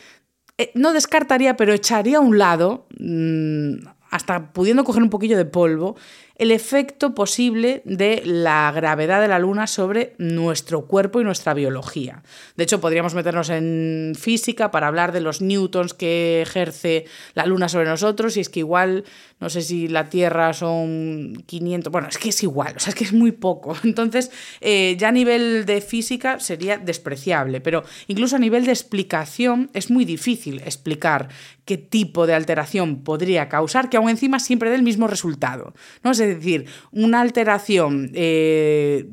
eh, 0.58 0.70
no 0.74 0.92
descartaría, 0.92 1.56
pero 1.56 1.72
echaría 1.72 2.18
a 2.18 2.20
un 2.20 2.38
lado, 2.38 2.86
mmm, 2.98 3.74
hasta 4.10 4.52
pudiendo 4.52 4.84
coger 4.84 5.02
un 5.02 5.10
poquillo 5.10 5.36
de 5.36 5.44
polvo, 5.44 5.96
el 6.36 6.50
efecto 6.50 7.14
posible 7.14 7.82
de 7.84 8.22
la 8.24 8.72
gravedad 8.74 9.20
de 9.20 9.28
la 9.28 9.38
Luna 9.38 9.66
sobre 9.66 10.14
nuestro 10.18 10.86
cuerpo 10.86 11.20
y 11.20 11.24
nuestra 11.24 11.54
biología. 11.54 12.22
De 12.56 12.64
hecho, 12.64 12.80
podríamos 12.80 13.14
meternos 13.14 13.50
en 13.50 14.14
física 14.18 14.70
para 14.70 14.88
hablar 14.88 15.12
de 15.12 15.20
los 15.20 15.40
newtons 15.40 15.94
que 15.94 16.42
ejerce 16.42 17.04
la 17.34 17.46
Luna 17.46 17.68
sobre 17.68 17.88
nosotros 17.88 18.36
y 18.36 18.40
es 18.40 18.48
que 18.48 18.60
igual, 18.60 19.04
no 19.38 19.48
sé 19.48 19.62
si 19.62 19.86
la 19.86 20.08
Tierra 20.08 20.52
son 20.54 21.44
500, 21.46 21.92
bueno, 21.92 22.08
es 22.08 22.18
que 22.18 22.30
es 22.30 22.42
igual, 22.42 22.74
o 22.76 22.80
sea, 22.80 22.90
es 22.90 22.94
que 22.96 23.04
es 23.04 23.12
muy 23.12 23.30
poco. 23.30 23.76
Entonces, 23.84 24.30
eh, 24.60 24.96
ya 24.98 25.08
a 25.08 25.12
nivel 25.12 25.66
de 25.66 25.80
física 25.80 26.40
sería 26.40 26.78
despreciable, 26.78 27.60
pero 27.60 27.84
incluso 28.08 28.36
a 28.36 28.40
nivel 28.40 28.64
de 28.66 28.72
explicación 28.72 29.70
es 29.72 29.90
muy 29.90 30.04
difícil 30.04 30.60
explicar 30.64 31.28
qué 31.64 31.78
tipo 31.78 32.26
de 32.26 32.34
alteración 32.34 33.04
podría 33.04 33.48
causar 33.48 33.88
que 33.88 33.96
aún 33.96 34.10
encima 34.10 34.38
siempre 34.38 34.68
dé 34.68 34.76
el 34.76 34.82
mismo 34.82 35.06
resultado. 35.06 35.74
¿no? 36.02 36.12
Decir, 36.26 36.66
una 36.92 37.20
alteración 37.20 38.10
eh, 38.14 39.08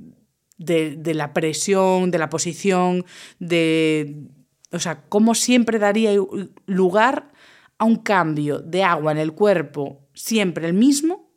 de, 0.57 1.13
la 1.13 1.33
presión, 1.33 2.11
de 2.11 2.17
la 2.17 2.29
posición, 2.29 3.05
de... 3.39 4.15
O 4.73 4.79
sea, 4.79 5.03
cómo 5.09 5.35
siempre 5.35 5.79
daría 5.79 6.11
lugar 6.65 7.31
a 7.77 7.83
un 7.83 7.97
cambio 7.97 8.59
de 8.59 8.83
agua 8.83 9.11
en 9.11 9.17
el 9.17 9.33
cuerpo, 9.33 10.07
siempre 10.13 10.65
el 10.65 10.73
mismo, 10.73 11.29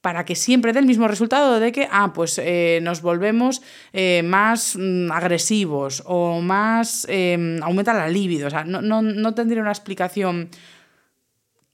para 0.00 0.24
que 0.24 0.34
siempre 0.34 0.72
dé 0.72 0.78
el 0.78 0.86
mismo 0.86 1.06
resultado 1.06 1.60
de 1.60 1.72
que, 1.72 1.86
ah, 1.90 2.12
pues 2.14 2.38
eh, 2.38 2.80
nos 2.82 3.02
volvemos 3.02 3.60
eh, 3.92 4.22
más 4.24 4.76
mm, 4.78 5.12
agresivos 5.12 6.02
o 6.06 6.40
más... 6.40 7.06
Eh, 7.10 7.58
aumenta 7.62 7.92
la 7.92 8.08
libido. 8.08 8.46
O 8.46 8.50
sea, 8.50 8.64
no, 8.64 8.80
no 8.80 9.34
tendría 9.34 9.60
una 9.60 9.72
explicación 9.72 10.48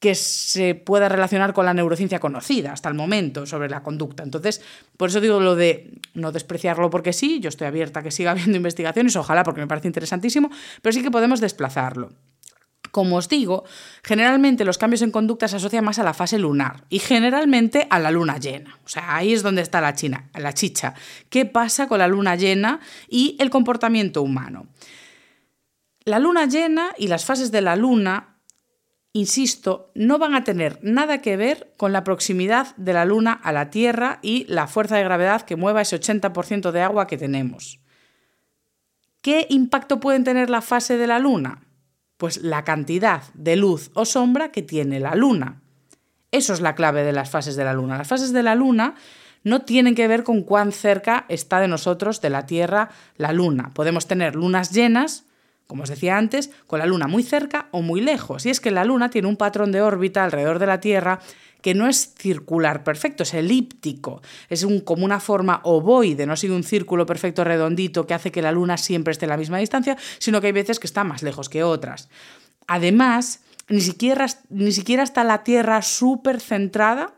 que 0.07 0.15
se 0.15 0.77
pueda 0.77 1.09
relacionar 1.09 1.53
con 1.53 1.67
la 1.67 1.75
neurociencia 1.75 2.21
conocida 2.21 2.73
hasta 2.73 2.89
el 2.89 2.95
momento 2.95 3.45
sobre 3.45 3.69
la 3.69 3.83
conducta. 3.83 4.23
Entonces, 4.23 4.63
por 4.97 5.09
eso 5.09 5.21
digo 5.21 5.41
lo 5.41 5.57
de 5.57 5.99
no 6.15 6.31
despreciarlo 6.31 6.91
porque 6.91 7.13
sí, 7.13 7.41
yo 7.41 7.49
estoy 7.49 7.67
abierta 7.67 7.99
a 7.99 8.03
que 8.05 8.13
siga 8.13 8.31
habiendo 8.37 8.57
investigaciones, 8.57 9.17
ojalá 9.17 9.43
porque 9.43 9.63
me 9.63 9.67
parece 9.67 9.89
interesantísimo, 9.89 10.49
pero 10.81 10.93
sí 10.93 11.03
que 11.03 11.11
podemos 11.11 11.41
desplazarlo. 11.41 12.13
Como 12.93 13.17
os 13.17 13.29
digo, 13.29 13.65
generalmente 14.05 14.65
los 14.65 14.79
cambios 14.79 15.03
en 15.03 15.11
conducta 15.11 15.49
se 15.49 15.57
asocian 15.57 15.85
más 15.85 15.99
a 15.99 16.05
la 16.05 16.15
fase 16.15 16.39
lunar 16.39 16.85
y 16.89 17.01
generalmente 17.01 17.89
a 17.91 17.99
la 17.99 18.13
luna 18.13 18.39
llena. 18.39 18.79
O 18.85 18.89
sea, 18.89 19.17
ahí 19.17 19.33
es 19.33 19.43
donde 19.43 19.63
está 19.63 19.81
la, 19.81 19.97
china, 19.97 20.31
la 20.35 20.53
chicha. 20.53 20.95
¿Qué 21.31 21.47
pasa 21.47 21.89
con 21.89 21.99
la 21.99 22.07
luna 22.07 22.37
llena 22.37 22.79
y 23.09 23.37
el 23.41 23.51
comportamiento 23.51 24.23
humano? 24.23 24.69
La 26.05 26.21
luna 26.21 26.47
llena 26.47 26.95
y 26.97 27.09
las 27.09 27.25
fases 27.25 27.51
de 27.51 27.61
la 27.61 27.75
luna 27.75 28.36
insisto, 29.17 29.91
no 29.95 30.19
van 30.19 30.35
a 30.35 30.45
tener 30.45 30.79
nada 30.83 31.23
que 31.23 31.37
ver 31.37 31.73
con 31.79 31.93
la 31.93 32.05
proximidad 32.05 32.77
de 32.77 32.93
la 32.93 33.07
Luna 33.07 33.33
a 33.33 33.51
la 33.51 33.71
Tierra 33.71 34.19
y 34.21 34.45
la 34.45 34.67
fuerza 34.67 34.97
de 34.97 35.05
gravedad 35.05 35.43
que 35.43 35.57
mueva 35.57 35.81
ese 35.81 35.99
80% 35.99 36.71
de 36.71 36.83
agua 36.83 37.07
que 37.07 37.17
tenemos. 37.17 37.81
¿Qué 39.23 39.47
impacto 39.49 40.01
pueden 40.01 40.23
tener 40.23 40.51
la 40.51 40.61
fase 40.61 40.99
de 40.99 41.07
la 41.07 41.19
Luna? 41.19 41.63
Pues 42.19 42.43
la 42.43 42.65
cantidad 42.65 43.23
de 43.33 43.57
luz 43.57 43.91
o 43.95 44.05
sombra 44.05 44.53
que 44.53 44.63
tiene 44.63 45.01
la 45.01 45.15
Luna. 45.15 45.63
Eso 46.31 46.53
es 46.53 46.61
la 46.61 46.75
clave 46.75 47.03
de 47.03 47.13
las 47.13 47.31
fases 47.31 47.57
de 47.57 47.65
la 47.65 47.73
Luna. 47.73 47.97
Las 47.97 48.09
fases 48.09 48.33
de 48.33 48.43
la 48.43 48.55
Luna 48.55 48.97
no 49.45 49.63
tienen 49.63 49.95
que 49.95 50.09
ver 50.09 50.25
con 50.25 50.43
cuán 50.43 50.73
cerca 50.73 51.25
está 51.29 51.59
de 51.61 51.69
nosotros, 51.69 52.21
de 52.21 52.31
la 52.31 52.45
Tierra, 52.45 52.91
la 53.17 53.33
Luna. 53.33 53.71
Podemos 53.73 54.07
tener 54.07 54.37
lunas 54.37 54.73
llenas 54.73 55.25
como 55.67 55.83
os 55.83 55.89
decía 55.89 56.17
antes, 56.17 56.51
con 56.67 56.79
la 56.79 56.87
Luna 56.87 57.07
muy 57.07 57.23
cerca 57.23 57.69
o 57.73 57.83
muy 57.83 58.01
lejos. 58.01 58.47
Y 58.47 58.51
es 58.51 58.61
que 58.61 58.71
la 58.71 58.85
Luna 58.85 59.11
tiene 59.11 59.29
un 59.29 59.37
patrón 59.37 59.73
de 59.73 59.83
órbita 59.83 60.25
alrededor 60.25 60.59
de 60.59 60.67
la 60.67 60.81
Tierra 60.81 61.21
que 61.61 61.75
no 61.75 61.89
es 61.89 62.15
circular 62.17 62.85
perfecto, 62.85 63.25
es 63.25 63.35
elíptico. 63.35 64.23
Es 64.49 64.65
como 64.85 65.05
una 65.05 65.19
forma 65.19 65.61
ovoide, 65.65 66.25
no 66.25 66.37
sigue 66.37 66.55
un 66.55 66.63
círculo 66.63 67.07
perfecto 67.07 67.43
redondito 67.43 68.07
que 68.07 68.15
hace 68.15 68.31
que 68.31 68.43
la 68.43 68.53
Luna 68.53 68.77
siempre 68.77 69.11
esté 69.11 69.25
a 69.25 69.31
la 69.31 69.37
misma 69.37 69.59
distancia, 69.59 69.97
sino 70.19 70.41
que 70.41 70.47
hay 70.47 70.53
veces 70.53 70.79
que 70.79 70.87
está 70.87 71.03
más 71.03 71.25
lejos 71.25 71.49
que 71.49 71.65
otras. 71.65 72.09
Además, 72.69 73.43
ni 73.69 73.81
siquiera, 73.81 74.27
ni 74.49 74.71
siquiera 74.71 75.03
está 75.03 75.25
la 75.25 75.43
Tierra 75.43 75.83
súper 75.83 76.41
centrada 76.41 77.16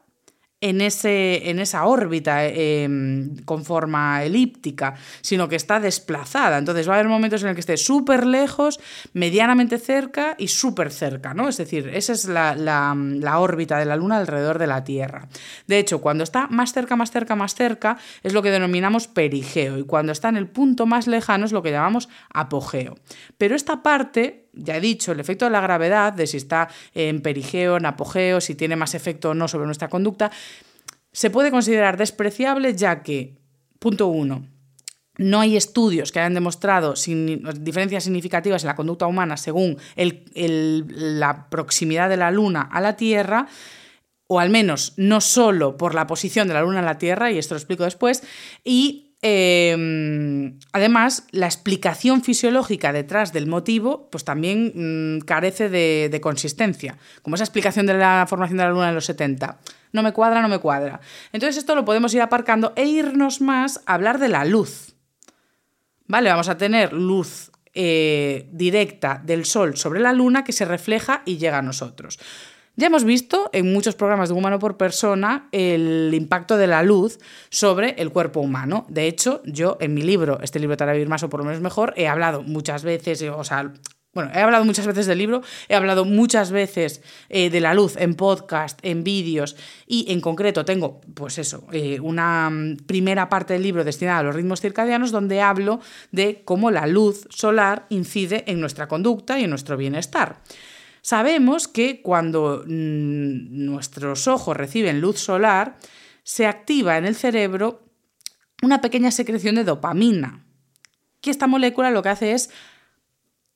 en, 0.61 0.81
ese, 0.81 1.51
en 1.51 1.61
esa 1.61 1.87
órbita 1.87 2.45
em, 2.47 3.37
con 3.45 3.65
forma 3.65 4.25
elíptica, 4.25 4.95
sino 5.21 5.49
que 5.49 5.57
está 5.57 5.79
desplazada. 5.79 6.59
Entonces 6.59 6.89
va 6.89 6.95
a 6.95 6.97
haber 6.97 7.09
momentos 7.09 7.43
en 7.43 7.51
el 7.51 7.55
que 7.55 7.61
esté 7.61 7.77
súper 7.77 8.27
lejos, 8.27 8.81
medianamente 9.13 9.79
cerca 9.79 10.35
y 10.37 10.49
súper 10.49 10.91
cerca, 10.91 11.33
¿no? 11.35 11.49
Es 11.49 11.59
decir, 11.59 11.89
esa 11.95 12.13
es 12.13 12.27
la, 12.27 12.55
la, 12.55 13.39
órbita 13.39 13.79
de 13.79 13.85
la 13.85 13.97
Luna 13.97 14.19
alrededor 14.19 14.59
de 14.59 14.67
la 14.67 14.83
Tierra. 14.83 15.29
De 15.67 15.79
hecho, 15.79 16.01
cuando 16.01 16.25
está 16.25 16.49
más 16.49 16.73
cerca, 16.73 16.97
más 16.97 17.13
cerca, 17.13 17.37
más 17.37 17.55
cerca, 17.55 17.99
es 18.23 18.33
lo 18.33 18.43
que 18.43 18.51
denominamos 18.51 19.07
perigeo, 19.07 19.79
y 19.79 19.85
cuando 19.85 20.13
está 20.13 20.29
en 20.29 20.37
el 20.37 20.49
punto 20.49 20.87
más 20.87 21.07
lejano 21.07 21.45
es 21.45 21.53
lo 21.53 21.63
que 21.63 21.71
llamamos 21.71 22.09
apogeo. 22.31 22.97
Pero 23.37 23.55
esta 23.55 23.83
parte 23.83 24.48
ya 24.59 24.77
he 24.77 24.81
dicho, 24.81 25.13
el 25.13 25.21
efecto 25.21 25.45
de 25.45 25.51
la 25.51 25.61
gravedad, 25.61 26.13
de 26.13 26.27
si 26.27 26.37
está 26.37 26.69
en 26.95 27.23
perigeo, 27.23 27.77
en 27.77 27.87
apogeo, 27.87 28.41
si 28.41 28.55
tiene 28.55 28.77
más 28.77 28.95
efecto 28.95 29.31
o 29.31 29.35
no 29.35 29.49
sobre 29.49 29.67
nuestra 29.67 29.89
conducta, 29.89 30.31
se 31.13 31.31
puede 31.31 31.51
considerar 31.51 31.97
despreciable 31.97 32.75
ya 32.75 33.03
que, 33.03 33.39
punto 33.79 34.09
uno, 34.09 34.47
no 35.17 35.41
hay 35.41 35.57
estudios 35.57 36.13
que 36.13 36.21
hayan 36.21 36.35
demostrado 36.35 36.95
diferencias 37.57 38.05
significativas 38.05 38.63
en 38.63 38.69
la 38.69 38.77
conducta 38.77 39.07
humana 39.07 39.37
según 39.37 39.77
la 39.97 41.49
proximidad 41.51 42.09
de 42.09 42.17
la 42.17 42.31
Luna 42.31 42.69
a 42.71 42.81
la 42.81 42.97
Tierra, 42.97 43.49
o 44.29 44.39
al 44.39 44.51
menos 44.51 44.93
no 44.97 45.21
solo 45.21 45.77
por 45.77 45.95
la 45.95 46.07
posición 46.07 46.47
de 46.47 46.55
la 46.55 46.63
Luna 46.63 46.79
en 46.79 46.85
la 46.85 46.99
Tierra, 46.99 47.33
y 47.33 47.39
esto 47.39 47.55
lo 47.55 47.59
explico 47.59 47.85
después, 47.85 48.23
y 48.63 49.08
Em, 49.21 50.61
además, 50.73 51.27
la 51.33 51.47
explicación 51.47 52.23
fisiológica 52.23 52.93
detrás 52.93 53.33
del 53.33 53.49
motivo, 53.49 54.09
pues 54.11 54.25
también 54.25 55.17
mm, 55.17 55.21
carece 55.21 55.69
de, 55.69 56.21
consistencia, 56.21 56.97
como 57.23 57.35
esa 57.35 57.45
explicación 57.45 57.87
de 57.87 57.95
la 57.95 58.27
formación 58.29 58.59
de 58.59 58.65
la 58.65 58.71
luna 58.71 58.89
en 58.91 58.95
los 58.95 59.07
70. 59.07 59.59
No 59.93 60.03
me 60.03 60.13
cuadra, 60.13 60.41
no 60.41 60.49
me 60.49 60.59
cuadra. 60.59 61.01
Entonces 61.33 61.57
esto 61.57 61.75
lo 61.75 61.85
podemos 61.85 62.15
ir 62.15 62.23
aparcando 62.23 62.73
e 62.77 62.85
irnos 62.85 63.41
más 63.41 63.81
a 63.87 63.95
hablar 63.95 64.19
de 64.19 64.29
la 64.29 64.45
luz. 64.45 64.95
Vale, 66.07 66.31
vamos 66.31 66.49
a 66.49 66.57
tener 66.57 66.93
luz 66.93 67.51
eh, 67.75 68.49
directa 68.53 69.21
del 69.25 69.45
Sol 69.45 69.77
sobre 69.77 70.01
la 70.01 70.13
Luna 70.13 70.45
que 70.45 70.53
se 70.53 70.65
refleja 70.65 71.23
y 71.25 71.39
llega 71.39 71.59
a 71.59 71.63
nosotros. 71.63 72.19
Ya 72.79 72.87
hemos 72.87 73.03
visto 73.03 73.51
en 73.53 73.73
muchos 73.73 73.97
programas 73.97 74.29
de 74.29 74.37
Humano 74.37 74.61
por 74.61 74.77
Persona 74.77 75.49
el 75.51 76.13
impacto 76.15 76.57
de 76.57 76.69
la 76.69 76.85
luz 76.85 77.19
sobre 77.51 78.01
el 78.01 78.13
cuerpo 78.13 78.39
humano. 78.39 78.87
De 78.89 79.09
hecho, 79.09 79.43
yo 79.45 79.79
en 79.81 79.95
mi 79.95 80.03
libro, 80.03 80.39
este 80.45 80.61
libro 80.61 80.77
vivir 80.87 81.09
más 81.09 81.25
o 81.25 81.29
por 81.29 81.41
lo 81.41 81.47
menos 81.47 81.61
mejor, 81.61 81.93
he 81.97 82.07
hablado 82.07 82.45
muchas 82.45 82.85
veces, 82.85 83.21
o 83.23 83.43
sea, 83.43 83.73
bueno, 84.15 84.31
he 84.33 84.39
hablado 84.39 84.65
muchas 84.65 84.87
veces 84.87 85.09
del 85.09 85.19
libro, 85.19 85.43
he 85.69 85.75
hablado 85.75 86.05
muchas 86.05 86.53
veces 86.53 87.03
eh, 87.31 87.51
de 87.51 87.61
la 87.61 87.75
luz 87.75 87.97
en 87.97 88.15
podcast, 88.15 88.79
en 88.85 89.03
vídeos 89.03 89.57
y 89.89 90.13
en 90.13 90.21
concreto 90.21 90.65
tengo, 90.65 91.01
pues 91.15 91.39
eso, 91.39 91.67
eh, 91.73 91.99
una 91.99 92.49
primera 92.87 93.29
parte 93.29 93.55
del 93.55 93.65
libro 93.65 93.83
destinada 93.83 94.21
a 94.21 94.23
los 94.23 94.37
ritmos 94.37 94.61
circadianos 94.61 95.11
donde 95.11 95.41
hablo 95.41 95.81
de 96.13 96.43
cómo 96.45 96.71
la 96.71 96.87
luz 96.87 97.27
solar 97.29 97.87
incide 97.89 98.45
en 98.47 98.61
nuestra 98.61 98.87
conducta 98.87 99.37
y 99.41 99.43
en 99.43 99.51
nuestro 99.51 99.77
bienestar. 99.77 100.43
Sabemos 101.09 101.69
que 101.69 102.03
cuando 102.03 102.65
mm, 102.67 103.65
nuestros 103.65 104.29
ojos 104.29 104.55
reciben 104.55 105.01
luz 105.01 105.19
solar, 105.19 105.79
se 106.23 106.47
activa 106.47 106.99
en 106.99 107.07
el 107.07 107.15
cerebro 107.15 107.81
una 108.63 108.83
pequeña 108.83 109.11
secreción 109.11 109.55
de 109.55 109.65
dopamina, 109.65 110.45
que 111.23 111.31
esta 111.31 111.47
molécula 111.47 111.91
lo 111.91 112.03
que 112.03 112.11
hace 112.11 112.33
es 112.33 112.51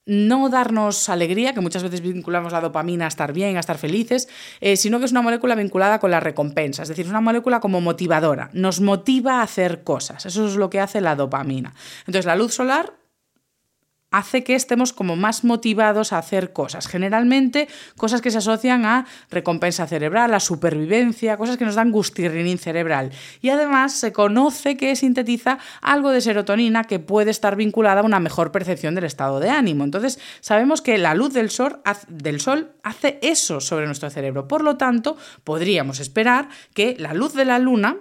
no 0.06 0.48
darnos 0.48 1.10
alegría, 1.10 1.52
que 1.52 1.60
muchas 1.60 1.82
veces 1.82 2.00
vinculamos 2.00 2.54
la 2.54 2.62
dopamina 2.62 3.04
a 3.04 3.08
estar 3.08 3.34
bien, 3.34 3.58
a 3.58 3.60
estar 3.60 3.76
felices, 3.76 4.30
eh, 4.62 4.78
sino 4.78 4.98
que 4.98 5.04
es 5.04 5.12
una 5.12 5.20
molécula 5.20 5.54
vinculada 5.54 5.98
con 5.98 6.10
la 6.10 6.20
recompensa, 6.20 6.84
es 6.84 6.88
decir, 6.88 7.04
es 7.04 7.10
una 7.10 7.20
molécula 7.20 7.60
como 7.60 7.82
motivadora, 7.82 8.48
nos 8.54 8.80
motiva 8.80 9.40
a 9.40 9.42
hacer 9.42 9.84
cosas, 9.84 10.24
eso 10.24 10.46
es 10.46 10.56
lo 10.56 10.70
que 10.70 10.80
hace 10.80 11.02
la 11.02 11.16
dopamina. 11.16 11.74
Entonces 12.06 12.24
la 12.24 12.34
luz 12.34 12.54
solar 12.54 12.94
hace 14.12 14.44
que 14.44 14.54
estemos 14.54 14.92
como 14.92 15.16
más 15.16 15.42
motivados 15.42 16.12
a 16.12 16.18
hacer 16.18 16.52
cosas. 16.52 16.86
Generalmente 16.86 17.68
cosas 17.96 18.20
que 18.20 18.30
se 18.30 18.38
asocian 18.38 18.84
a 18.84 19.06
recompensa 19.30 19.86
cerebral, 19.86 20.32
a 20.34 20.40
supervivencia, 20.40 21.36
cosas 21.36 21.56
que 21.56 21.64
nos 21.64 21.74
dan 21.74 21.90
gustirrinín 21.90 22.58
cerebral. 22.58 23.10
Y 23.40 23.48
además 23.48 23.94
se 23.94 24.12
conoce 24.12 24.76
que 24.76 24.94
sintetiza 24.94 25.58
algo 25.80 26.10
de 26.10 26.20
serotonina 26.20 26.84
que 26.84 26.98
puede 26.98 27.30
estar 27.30 27.56
vinculada 27.56 28.02
a 28.02 28.04
una 28.04 28.20
mejor 28.20 28.52
percepción 28.52 28.94
del 28.94 29.04
estado 29.04 29.40
de 29.40 29.50
ánimo. 29.50 29.84
Entonces 29.84 30.20
sabemos 30.40 30.82
que 30.82 30.98
la 30.98 31.14
luz 31.14 31.32
del 31.32 31.50
sol, 31.50 31.80
del 32.08 32.40
sol 32.40 32.72
hace 32.82 33.18
eso 33.22 33.60
sobre 33.60 33.86
nuestro 33.86 34.10
cerebro. 34.10 34.46
Por 34.46 34.62
lo 34.62 34.76
tanto, 34.76 35.16
podríamos 35.44 36.00
esperar 36.00 36.48
que 36.74 36.96
la 36.98 37.14
luz 37.14 37.34
de 37.34 37.44
la 37.44 37.58
luna 37.58 37.96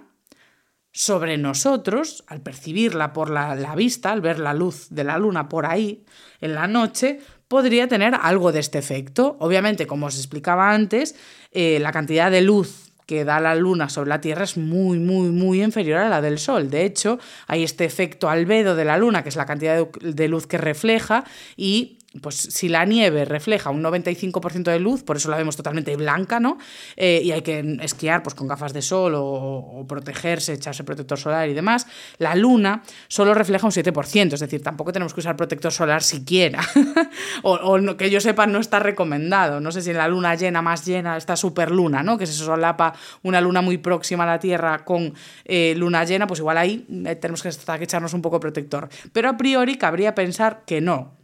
sobre 0.92 1.38
nosotros, 1.38 2.22
al 2.26 2.42
percibirla 2.42 3.12
por 3.12 3.30
la, 3.30 3.74
vista, 3.74 4.12
al 4.12 4.20
ver 4.20 4.38
la 4.38 4.52
luz 4.52 4.88
de 4.90 5.04
la 5.04 5.18
luna 5.18 5.48
por 5.48 5.66
ahí 5.66 6.04
en 6.40 6.54
la 6.54 6.66
noche, 6.66 7.20
podría 7.48 7.88
tener 7.88 8.14
algo 8.14 8.52
de 8.52 8.60
este 8.60 8.78
efecto. 8.78 9.36
Obviamente, 9.40 9.86
como 9.86 10.06
os 10.06 10.16
explicaba 10.16 10.72
antes, 10.72 11.16
eh, 11.50 11.78
la 11.80 11.92
cantidad 11.92 12.30
de 12.30 12.42
luz 12.42 12.92
que 13.06 13.24
da 13.24 13.40
la 13.40 13.54
luna 13.54 13.88
sobre 13.88 14.10
la 14.10 14.20
Tierra 14.20 14.44
es 14.44 14.56
muy, 14.56 14.98
muy, 14.98 15.30
muy 15.30 15.62
inferior 15.62 15.98
a 15.98 16.08
la 16.08 16.20
del 16.20 16.38
Sol. 16.38 16.70
De 16.70 16.84
hecho, 16.84 17.18
hay 17.46 17.62
este 17.62 17.84
efecto 17.84 18.28
albedo 18.28 18.76
de 18.76 18.84
la 18.84 18.96
luna, 18.98 19.22
que 19.22 19.28
es 19.30 19.36
la 19.36 19.46
cantidad 19.46 19.86
de 19.88 20.28
luz 20.28 20.46
que 20.46 20.58
refleja, 20.58 21.24
y 21.56 21.98
pues 22.20 22.36
si 22.36 22.68
la 22.68 22.84
nieve 22.84 23.24
refleja 23.24 23.70
un 23.70 23.82
95% 23.82 24.64
de 24.64 24.78
luz, 24.78 25.02
por 25.02 25.16
eso 25.16 25.30
la 25.30 25.36
vemos 25.36 25.56
totalmente 25.56 25.96
blanca, 25.96 26.40
¿no? 26.40 26.58
Eh, 26.96 27.22
y 27.24 27.32
hay 27.32 27.42
que 27.42 27.78
esquiar 27.80 28.22
pues, 28.22 28.34
con 28.34 28.46
gafas 28.48 28.72
de 28.72 28.82
sol 28.82 29.14
o, 29.16 29.84
protegerse, 29.88 30.52
echarse 30.52 30.84
protector 30.84 31.18
solar 31.18 31.48
y 31.48 31.54
demás, 31.54 31.86
la 32.18 32.34
luna 32.34 32.82
solo 33.08 33.34
refleja 33.34 33.66
un 33.66 33.72
7%, 33.72 34.34
es 34.34 34.40
decir, 34.40 34.62
tampoco 34.62 34.92
tenemos 34.92 35.14
que 35.14 35.20
usar 35.20 35.36
protector 35.36 35.72
solar 35.72 36.02
siquiera. 36.02 36.60
o, 37.42 37.78
que 37.96 38.10
yo 38.10 38.20
sepa, 38.20 38.46
no 38.46 38.58
está 38.58 38.78
recomendado. 38.78 39.60
No 39.60 39.72
sé 39.72 39.82
si 39.82 39.90
en 39.90 39.96
la 39.96 40.08
luna 40.08 40.34
llena, 40.34 40.62
más 40.62 40.84
llena, 40.84 41.16
esta 41.16 41.36
superluna, 41.36 42.02
¿no? 42.02 42.18
Que 42.18 42.26
se 42.26 42.32
solapa 42.32 42.94
una 43.22 43.40
luna 43.40 43.60
muy 43.60 43.78
próxima 43.78 44.24
a 44.24 44.26
la 44.26 44.38
Tierra 44.38 44.84
con 44.84 45.14
eh, 45.44 45.74
luna 45.76 46.04
llena, 46.04 46.26
pues 46.26 46.40
igual 46.40 46.58
ahí 46.58 46.86
eh, 47.06 47.16
tenemos 47.16 47.42
que, 47.42 47.50
que 47.50 47.84
echarnos 47.84 48.12
un 48.12 48.22
poco 48.22 48.38
protector. 48.40 48.88
Pero 49.12 49.28
a 49.28 49.36
priori 49.36 49.76
cabría 49.76 50.14
pensar 50.14 50.62
que 50.66 50.80
no, 50.80 51.21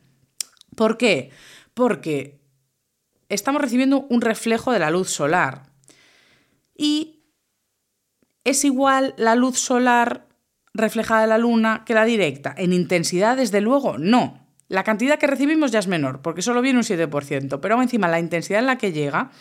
¿Por 0.79 0.97
qué? 0.97 1.31
Porque 1.75 2.41
estamos 3.29 3.61
recibiendo 3.61 4.07
un 4.09 4.21
reflejo 4.21 4.71
de 4.71 4.79
la 4.79 4.93
luz 4.93 5.11
solar. 5.11 5.73
Y 6.77 7.25
es 8.45 8.65
igual 8.65 9.13
la 9.19 9.35
luz 9.35 9.59
solar 9.59 10.29
reflejada 10.75 11.23
de 11.23 11.27
la 11.27 11.39
luna 11.39 11.83
que 11.85 11.95
la 11.95 12.05
directa. 12.05 12.55
En 12.57 12.73
intensidad, 12.73 13.37
desde 13.37 13.61
luego, 13.61 13.99
no. 13.99 14.47
La 14.69 14.85
cantidad 14.85 15.19
que 15.19 15.27
recibimos 15.27 15.73
ya 15.73 15.81
es 15.81 15.89
menor, 15.89 16.23
porque 16.23 16.43
solo 16.43 16.63
viene 16.63 16.79
un 16.79 16.85
7%, 16.85 17.59
pero 17.59 17.83
encima 17.83 18.07
la 18.07 18.21
intensidad 18.21 18.61
en 18.61 18.67
la 18.67 18.79
que 18.79 18.93
llega, 18.93 19.33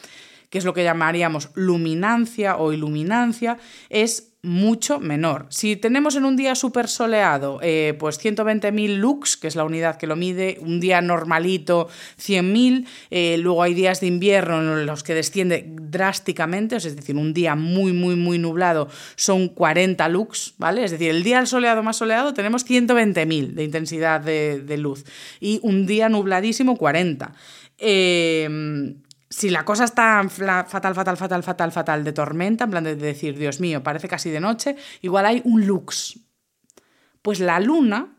que 0.49 0.57
es 0.57 0.65
lo 0.65 0.73
que 0.73 0.83
llamaríamos 0.83 1.49
luminancia 1.55 2.57
o 2.57 2.73
iluminancia, 2.73 3.57
es 3.89 4.33
mucho 4.43 4.99
menor. 4.99 5.47
Si 5.49 5.75
tenemos 5.75 6.15
en 6.15 6.23
un 6.23 6.37
día 6.37 6.55
súper 6.55 6.87
soleado, 6.87 7.59
eh, 7.61 7.95
pues 7.99 8.23
120.000 8.23 8.95
lux, 8.95 9.35
que 9.35 9.47
es 9.47 9.55
la 9.55 9.65
unidad 9.65 9.97
que 9.97 10.07
lo 10.07 10.15
mide, 10.15 10.57
un 10.61 10.79
día 10.79 11.01
normalito 11.01 11.89
100.000, 12.17 12.85
eh, 13.09 13.37
luego 13.39 13.63
hay 13.63 13.73
días 13.73 13.99
de 13.99 14.07
invierno 14.07 14.79
en 14.79 14.85
los 14.85 15.03
que 15.03 15.13
desciende 15.13 15.65
drásticamente, 15.67 16.77
es 16.77 16.95
decir, 16.95 17.15
un 17.15 17.33
día 17.33 17.55
muy, 17.55 17.91
muy, 17.93 18.15
muy 18.15 18.37
nublado 18.39 18.87
son 19.15 19.49
40 19.49 20.07
lux, 20.09 20.53
¿vale? 20.57 20.85
Es 20.85 20.91
decir, 20.91 21.09
el 21.09 21.23
día 21.23 21.45
soleado 21.45 21.83
más 21.83 21.97
soleado 21.97 22.33
tenemos 22.33 22.65
120.000 22.65 23.53
de 23.53 23.63
intensidad 23.63 24.21
de, 24.21 24.61
de, 24.61 24.77
luz 24.77 25.03
y 25.39 25.59
un 25.63 25.85
día 25.85 26.07
nubladísimo 26.09 26.77
40. 26.77 27.33
Eh, 27.79 28.95
si 29.30 29.49
la 29.49 29.65
cosa 29.65 29.84
está 29.84 30.23
fatal, 30.30 30.95
fatal, 30.95 31.17
fatal, 31.17 31.43
fatal, 31.43 31.71
fatal 31.71 32.03
de 32.03 32.13
tormenta, 32.13 32.63
en 32.63 32.71
plan 32.71 32.84
de 32.84 32.95
decir, 32.95 33.38
Dios 33.38 33.59
mío, 33.59 33.84
parece 33.84 34.07
casi 34.07 34.30
de 34.30 34.39
noche, 34.39 34.75
igual 35.01 35.25
hay 35.25 35.41
un 35.43 35.65
lux. 35.65 36.19
Pues 37.21 37.39
la 37.39 37.59
luna, 37.59 38.15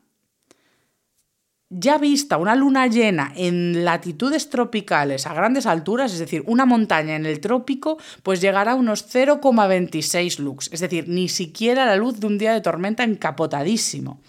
ya 1.70 1.98
vista 1.98 2.36
una 2.36 2.54
luna 2.54 2.86
llena 2.86 3.32
en 3.36 3.84
latitudes 3.84 4.50
tropicales 4.50 5.26
a 5.26 5.34
grandes 5.34 5.66
alturas, 5.66 6.12
es 6.12 6.18
decir, 6.18 6.42
una 6.46 6.66
montaña 6.66 7.16
en 7.16 7.26
el 7.26 7.40
trópico, 7.40 7.98
pues 8.22 8.40
llegará 8.40 8.72
a 8.72 8.76
unos 8.76 9.06
0,26 9.14 10.38
lux, 10.38 10.70
es 10.72 10.80
decir, 10.80 11.08
ni 11.08 11.28
siquiera 11.28 11.86
la 11.86 11.96
luz 11.96 12.20
de 12.20 12.26
un 12.26 12.38
día 12.38 12.52
de 12.52 12.60
tormenta 12.60 13.04
encapotadísimo. 13.04 14.20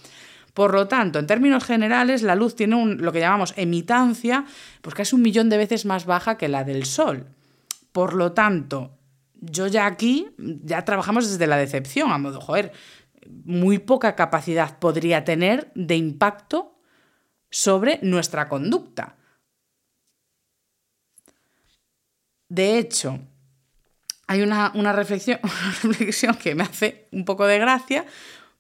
Por 0.54 0.74
lo 0.74 0.88
tanto, 0.88 1.20
en 1.20 1.28
términos 1.28 1.64
generales, 1.64 2.24
la 2.24 2.36
luz 2.36 2.56
tiene 2.56 2.96
lo 2.96 3.12
que 3.12 3.20
llamamos 3.20 3.54
emitancia, 3.56 4.46
pues 4.82 4.96
casi 4.96 5.16
un 5.16 5.22
millón 5.22 5.50
de 5.50 5.58
veces 5.58 5.86
más 5.86 6.06
baja 6.06 6.38
que 6.38 6.48
la 6.48 6.64
del 6.64 6.86
Sol. 6.86 7.28
Por 7.92 8.14
lo 8.14 8.34
tanto, 8.34 8.98
yo 9.34 9.68
ya 9.68 9.86
aquí, 9.86 10.28
ya 10.38 10.84
trabajamos 10.86 11.30
desde 11.30 11.48
la 11.48 11.58
decepción, 11.58 12.12
a 12.12 12.18
modo, 12.18 12.42
joder, 12.42 12.72
muy 13.46 13.80
poca 13.80 14.16
capacidad 14.16 14.80
podría 14.80 15.24
tener 15.24 15.72
de 15.76 15.96
impacto 15.96 16.80
sobre 17.50 18.00
nuestra 18.02 18.48
conducta. 18.48 19.16
De 22.48 22.80
hecho, 22.80 23.20
hay 24.28 24.42
una, 24.42 24.72
una, 24.76 24.94
reflexión, 24.94 25.40
una 25.44 25.76
reflexión 25.84 26.36
que 26.36 26.56
me 26.56 26.64
hace 26.64 27.08
un 27.12 27.26
poco 27.26 27.46
de 27.46 27.60
gracia 27.60 28.06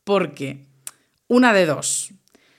porque 0.03 0.68
una 1.29 1.53
de 1.53 1.65
dos. 1.65 2.11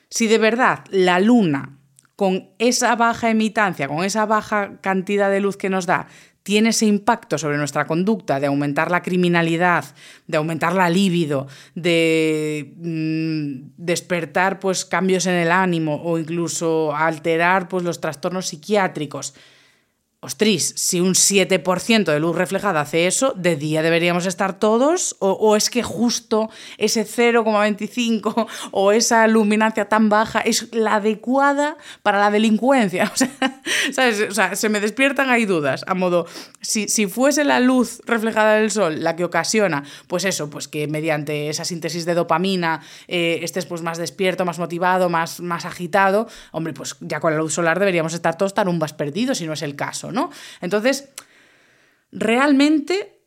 Si 0.09 0.27
de 0.27 0.39
verdad 0.39 0.85
la 0.91 1.21
luna, 1.21 1.77
con 2.16 2.51
esa 2.59 2.97
baja 2.97 3.31
emitancia, 3.31 3.89
con 3.89 4.05
esa 4.05 4.25
baja 4.25 4.81
cantidad 4.81 5.31
de 5.31 5.41
luz 5.41 5.57
que 5.57 5.68
nos 5.68 5.87
da, 5.87 6.07
tiene 6.43 6.71
ese 6.71 6.87
impacto 6.87 7.37
sobre 7.39 7.59
nuestra 7.59 7.87
conducta 7.87 8.41
de 8.41 8.47
aumentar 8.47 8.91
la 8.91 9.03
criminalidad, 9.03 9.85
de 10.27 10.39
aumentar 10.39 10.75
la 10.75 10.89
libido, 10.89 11.47
de 11.75 12.75
mm, 12.77 13.73
despertar 13.77 14.59
pues, 14.59 14.85
cambios 14.85 15.27
en 15.27 15.35
el 15.35 15.53
ánimo 15.53 16.01
o 16.03 16.18
incluso 16.18 16.95
alterar 16.95 17.68
pues, 17.68 17.85
los 17.85 18.01
trastornos 18.01 18.47
psiquiátricos, 18.47 19.35
ostris, 20.23 20.75
si 20.77 21.01
un 21.01 21.14
7% 21.14 22.05
de 22.05 22.21
luz 22.21 22.37
reflejada 22.37 22.83
hace 22.83 23.07
eso, 23.07 23.33
¿de 23.37 23.57
día 23.57 23.81
deberíamos 23.81 24.27
estar 24.27 24.59
todos? 24.59 25.16
¿O, 25.18 25.57
es 25.57 25.71
que 25.71 25.83
justo 25.83 26.51
ese 26.77 27.07
0,25 27.07 28.47
o 28.71 28.93
esa 28.93 29.27
luminancia 29.29 29.89
tan 29.89 30.11
baja 30.11 30.41
es 30.41 30.75
la 30.75 30.97
adecuada 30.97 31.79
para 32.03 32.18
la 32.18 32.31
delincuencia? 32.31 33.11
O 33.12 33.16
sea, 33.16 33.31
¿sabes? 33.93 34.21
O 34.31 34.35
sea, 34.35 34.57
se 34.57 34.68
me 34.68 34.81
despiertan 34.81 35.31
ahí 35.31 35.47
dudas, 35.47 35.85
a 35.87 35.95
modo, 35.95 36.27
si, 36.61 36.89
si 36.89 37.07
fuese 37.07 37.45
la 37.45 37.61
luz 37.61 38.01
reflejada 38.05 38.55
del 38.55 38.71
sol 38.71 39.03
la 39.03 39.16
que 39.16 39.25
ocasiona, 39.25 39.85
pues 40.07 40.25
eso, 40.25 40.51
pues 40.51 40.68
que 40.68 40.87
mediante 40.87 41.49
esa 41.49 41.64
síntesis 41.64 42.05
de 42.05 42.14
dopamina 42.14 42.83
eh, 43.09 43.41
estés 43.43 43.66
pues 43.66 43.83
más 43.83 43.99
despierto, 43.99 44.45
más 44.45 44.59
motivado, 44.59 45.09
más, 45.09 45.41
más 45.41 45.64
agitado, 45.64 46.29
hombre, 46.53 46.73
pues 46.73 46.97
ya 47.01 47.21
con 47.21 47.33
la 47.33 47.39
luz 47.39 47.55
solar 47.55 47.79
deberíamos 47.79 48.14
estar 48.14 48.37
todos 48.37 48.55
tarumbas 48.55 48.93
perdidos, 48.93 49.39
si 49.39 49.47
no 49.47 49.55
es 49.55 49.62
el 49.62 49.77
caso. 49.77 50.10
Entonces, 50.61 51.11
realmente 52.13 53.21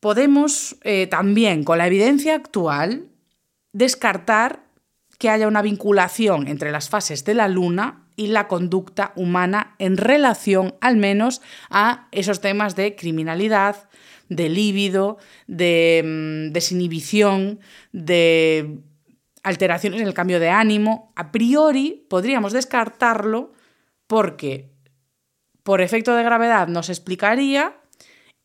podemos 0.00 0.76
eh, 0.82 1.06
también, 1.06 1.64
con 1.64 1.78
la 1.78 1.86
evidencia 1.86 2.34
actual, 2.34 3.08
descartar 3.72 4.64
que 5.18 5.28
haya 5.28 5.48
una 5.48 5.62
vinculación 5.62 6.48
entre 6.48 6.72
las 6.72 6.88
fases 6.88 7.24
de 7.24 7.34
la 7.34 7.46
luna 7.46 8.06
y 8.16 8.28
la 8.28 8.48
conducta 8.48 9.12
humana 9.16 9.74
en 9.78 9.96
relación 9.96 10.74
al 10.80 10.96
menos 10.96 11.42
a 11.68 12.08
esos 12.10 12.40
temas 12.40 12.74
de 12.74 12.96
criminalidad, 12.96 13.88
de 14.30 14.48
líbido, 14.48 15.18
de 15.46 16.02
mm, 16.04 16.52
desinhibición, 16.52 17.60
de 17.92 18.78
alteraciones 19.42 20.00
en 20.00 20.06
el 20.06 20.14
cambio 20.14 20.40
de 20.40 20.48
ánimo. 20.48 21.12
A 21.16 21.32
priori 21.32 22.06
podríamos 22.08 22.52
descartarlo 22.52 23.52
porque 24.06 24.69
por 25.62 25.80
efecto 25.80 26.14
de 26.14 26.22
gravedad 26.22 26.68
nos 26.68 26.88
explicaría 26.88 27.76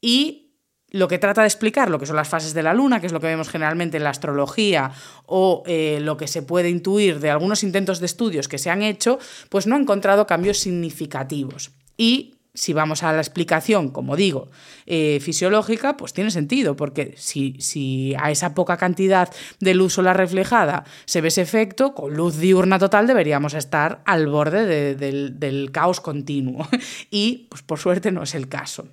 y 0.02 0.46
lo 0.92 1.08
que 1.08 1.18
trata 1.18 1.42
de 1.42 1.48
explicar, 1.48 1.90
lo 1.90 2.00
que 2.00 2.06
son 2.06 2.16
las 2.16 2.30
fases 2.30 2.54
de 2.54 2.64
la 2.64 2.74
luna, 2.74 3.02
que 3.02 3.08
es 3.08 3.12
lo 3.12 3.20
que 3.20 3.28
vemos 3.28 3.50
generalmente 3.50 3.98
en 3.98 4.04
la 4.04 4.12
astrología 4.12 4.92
o 5.26 5.64
eh, 5.66 6.00
lo 6.02 6.16
que 6.16 6.28
se 6.28 6.42
puede 6.42 6.70
intuir 6.70 7.20
de 7.20 7.32
algunos 7.32 7.64
intentos 7.64 8.00
de 8.00 8.06
estudios 8.06 8.48
que 8.48 8.58
se 8.58 8.70
han 8.70 8.82
hecho, 8.82 9.20
pues 9.50 9.68
no 9.68 9.76
ha 9.76 9.80
encontrado 9.80 10.26
cambios 10.26 10.60
significativos. 10.60 11.72
Y 11.98 12.35
si 12.56 12.74
vamos 12.74 13.04
a 13.04 13.14
la 13.14 13.20
explicación, 13.20 13.90
como 13.90 14.16
digo, 14.16 14.50
eh, 14.86 15.20
fisiológica, 15.22 15.98
pues 15.98 16.14
tiene 16.14 16.32
sentido, 16.32 16.76
porque 16.76 17.14
si, 17.18 17.58
si, 17.60 18.16
a 18.18 18.32
esa 18.32 18.56
poca 18.56 18.78
cantidad 18.78 19.30
de 19.60 19.74
luz 19.76 19.94
solar 19.94 20.18
reflejada 20.18 20.86
se 21.06 21.22
ve 21.22 21.28
ese 21.28 21.42
efecto, 21.42 21.94
con 21.94 22.16
luz 22.16 22.38
diurna 22.38 22.80
total 22.80 23.06
deberíamos 23.08 23.54
estar 23.54 24.02
al 24.06 24.28
borde 24.28 24.96
del, 24.96 25.40
del 25.40 25.72
caos 25.72 26.02
continuo. 26.02 26.68
Y, 27.12 27.48
pues 27.50 27.62
por 27.62 27.80
suerte, 27.80 28.12
no 28.12 28.24
es 28.24 28.36
el 28.36 28.48
caso. 28.48 28.88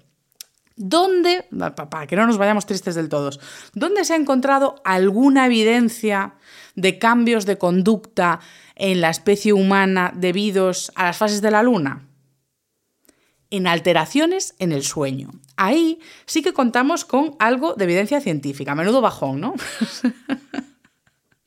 ¿Dónde, 0.76 1.46
para 1.90 2.06
que 2.06 2.16
no 2.16 2.26
nos 2.26 2.38
vayamos 2.38 2.66
tristes 2.66 2.94
del 2.94 3.08
todo, 3.08 3.30
dónde 3.74 4.04
se 4.04 4.14
ha 4.14 4.16
encontrado 4.16 4.76
alguna 4.84 5.46
evidencia 5.46 6.34
de 6.74 6.98
cambios 6.98 7.44
de 7.46 7.58
conducta 7.58 8.40
en 8.74 9.00
la 9.00 9.10
especie 9.10 9.52
humana 9.52 10.12
debidos 10.14 10.90
a 10.94 11.04
las 11.04 11.18
fases 11.18 11.42
de 11.42 11.50
la 11.50 11.62
luna? 11.62 12.08
En 13.53 13.66
alteraciones 13.66 14.55
en 14.59 14.72
el 14.72 14.82
sueño. 14.82 15.30
Ahí 15.57 16.00
sí 16.24 16.42
que 16.42 16.55
contamos 16.55 17.05
con 17.05 17.36
algo 17.38 17.74
de 17.74 17.84
evidencia 17.84 18.20
científica, 18.20 18.74
menudo 18.74 19.03
bajón, 19.03 19.40
¿no? 19.40 19.55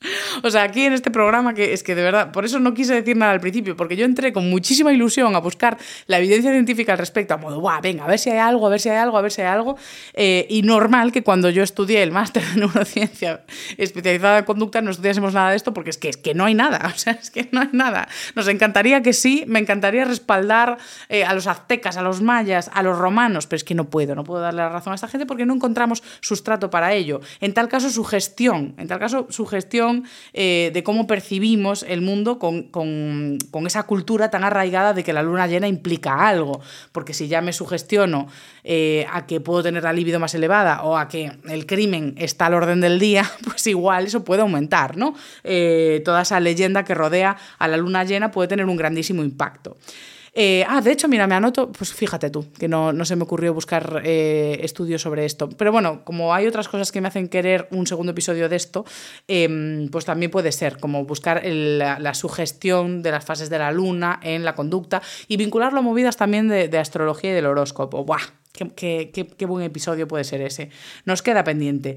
O 0.42 0.50
sea, 0.50 0.62
aquí 0.62 0.84
en 0.84 0.92
este 0.92 1.10
programa, 1.10 1.54
que 1.54 1.72
es 1.72 1.82
que 1.82 1.94
de 1.94 2.02
verdad, 2.02 2.32
por 2.32 2.44
eso 2.44 2.58
no 2.58 2.74
quise 2.74 2.94
decir 2.94 3.16
nada 3.16 3.32
al 3.32 3.40
principio, 3.40 3.76
porque 3.76 3.96
yo 3.96 4.04
entré 4.04 4.32
con 4.32 4.48
muchísima 4.48 4.92
ilusión 4.92 5.34
a 5.34 5.38
buscar 5.38 5.78
la 6.06 6.18
evidencia 6.18 6.52
científica 6.52 6.92
al 6.92 6.98
respecto, 6.98 7.34
a 7.34 7.36
modo, 7.36 7.60
¡guau! 7.60 7.80
Venga, 7.80 8.04
a 8.04 8.08
ver 8.08 8.18
si 8.18 8.30
hay 8.30 8.38
algo, 8.38 8.66
a 8.66 8.70
ver 8.70 8.80
si 8.80 8.88
hay 8.88 8.96
algo, 8.96 9.18
a 9.18 9.22
ver 9.22 9.32
si 9.32 9.42
hay 9.42 9.48
algo. 9.48 9.76
Eh, 10.14 10.46
y 10.48 10.62
normal 10.62 11.12
que 11.12 11.22
cuando 11.22 11.50
yo 11.50 11.62
estudié 11.62 12.02
el 12.02 12.12
máster 12.12 12.42
de 12.44 12.56
neurociencia 12.60 13.44
especializada 13.76 14.38
en 14.38 14.44
conducta 14.44 14.80
no 14.82 14.90
estudiásemos 14.90 15.34
nada 15.34 15.50
de 15.50 15.56
esto, 15.56 15.72
porque 15.72 15.90
es 15.90 15.98
que, 15.98 16.08
es 16.08 16.16
que 16.16 16.34
no 16.34 16.44
hay 16.44 16.54
nada, 16.54 16.80
o 16.94 16.98
sea, 16.98 17.14
es 17.14 17.30
que 17.30 17.48
no 17.52 17.60
hay 17.60 17.68
nada. 17.72 18.08
Nos 18.34 18.48
encantaría 18.48 19.02
que 19.02 19.12
sí, 19.12 19.44
me 19.46 19.58
encantaría 19.58 20.04
respaldar 20.04 20.78
eh, 21.08 21.24
a 21.24 21.34
los 21.34 21.46
aztecas, 21.46 21.96
a 21.96 22.02
los 22.02 22.20
mayas, 22.22 22.70
a 22.72 22.82
los 22.82 22.98
romanos, 22.98 23.46
pero 23.46 23.56
es 23.56 23.64
que 23.64 23.74
no 23.74 23.84
puedo, 23.90 24.14
no 24.14 24.24
puedo 24.24 24.40
darle 24.40 24.62
la 24.62 24.68
razón 24.68 24.92
a 24.92 24.96
esta 24.96 25.08
gente 25.08 25.26
porque 25.26 25.46
no 25.46 25.54
encontramos 25.54 26.02
sustrato 26.20 26.70
para 26.70 26.92
ello. 26.92 27.20
En 27.40 27.54
tal 27.54 27.68
caso, 27.68 27.90
su 27.90 28.04
gestión, 28.04 28.74
en 28.78 28.88
tal 28.88 28.98
caso, 28.98 29.26
su 29.30 29.46
gestión 29.46 29.95
eh, 30.32 30.70
de 30.72 30.82
cómo 30.82 31.06
percibimos 31.06 31.84
el 31.88 32.00
mundo 32.02 32.38
con, 32.38 33.38
esa 33.66 33.82
cultura 33.84 34.30
tan 34.30 34.44
arraigada 34.44 34.92
de 34.94 35.04
que 35.04 35.12
la 35.12 35.22
luna 35.22 35.46
llena 35.46 35.68
implica 35.68 36.28
algo. 36.28 36.60
Porque 36.92 37.14
si 37.14 37.28
ya 37.28 37.40
me 37.40 37.52
sugestiono 37.52 38.28
eh, 38.64 39.06
a 39.12 39.26
que 39.26 39.40
puedo 39.40 39.62
tener 39.62 39.82
la 39.82 39.92
libido 39.92 40.20
más 40.20 40.34
elevada 40.34 40.82
o 40.82 40.96
a 40.96 41.08
que 41.08 41.32
el 41.48 41.66
crimen 41.66 42.14
está 42.16 42.46
al 42.46 42.54
orden 42.54 42.80
del 42.80 42.98
día, 42.98 43.30
pues 43.44 43.66
igual 43.66 44.06
eso 44.06 44.24
puede 44.24 44.42
aumentar, 44.42 44.96
¿no? 44.96 45.14
Eh, 45.44 46.02
toda 46.04 46.22
esa 46.22 46.40
leyenda 46.40 46.84
que 46.84 46.94
rodea 46.94 47.36
a 47.58 47.68
la 47.68 47.76
luna 47.76 48.04
llena 48.04 48.30
puede 48.30 48.48
tener 48.48 48.66
un 48.66 48.76
grandísimo 48.76 49.22
impacto. 49.22 49.76
Eh, 50.38 50.66
ah, 50.68 50.82
de 50.82 50.92
hecho, 50.92 51.08
mira, 51.08 51.26
me 51.26 51.34
anoto, 51.34 51.72
pues 51.72 51.94
fíjate 51.94 52.28
tú, 52.28 52.44
que 52.58 52.68
no, 52.68 52.92
se 53.06 53.16
me 53.16 53.22
ocurrió 53.22 53.54
buscar 53.54 54.02
eh, 54.04 54.58
estudios 54.62 55.00
sobre 55.00 55.24
esto. 55.24 55.48
Pero 55.48 55.72
bueno, 55.72 56.04
como 56.04 56.34
hay 56.34 56.46
otras 56.46 56.68
cosas 56.68 56.92
que 56.92 57.00
me 57.00 57.08
hacen 57.08 57.28
querer 57.28 57.68
un 57.70 57.86
segundo 57.86 58.12
episodio 58.12 58.50
de 58.50 58.56
esto, 58.56 58.84
em, 59.28 59.88
pues 59.88 60.04
también 60.04 60.30
puede 60.30 60.52
ser, 60.52 60.76
como 60.76 61.06
buscar 61.06 61.42
la, 61.46 62.12
sugestión 62.12 63.02
de 63.02 63.12
las 63.12 63.24
fases 63.24 63.48
de 63.48 63.58
la 63.58 63.72
luna 63.72 64.20
en 64.22 64.44
la 64.44 64.54
conducta 64.54 65.00
y 65.26 65.38
vincularlo 65.38 65.78
a 65.78 65.82
movidas 65.82 66.18
también 66.18 66.48
de, 66.48 66.78
astrología 66.78 67.30
y 67.30 67.34
del 67.34 67.46
horóscopo. 67.46 68.04
¡Buah! 68.04 68.20
Qué, 68.52 69.10
qué, 69.10 69.46
buen 69.46 69.64
episodio 69.64 70.06
puede 70.06 70.24
ser 70.24 70.42
ese. 70.42 70.68
Nos 71.06 71.22
queda 71.22 71.44
pendiente. 71.44 71.96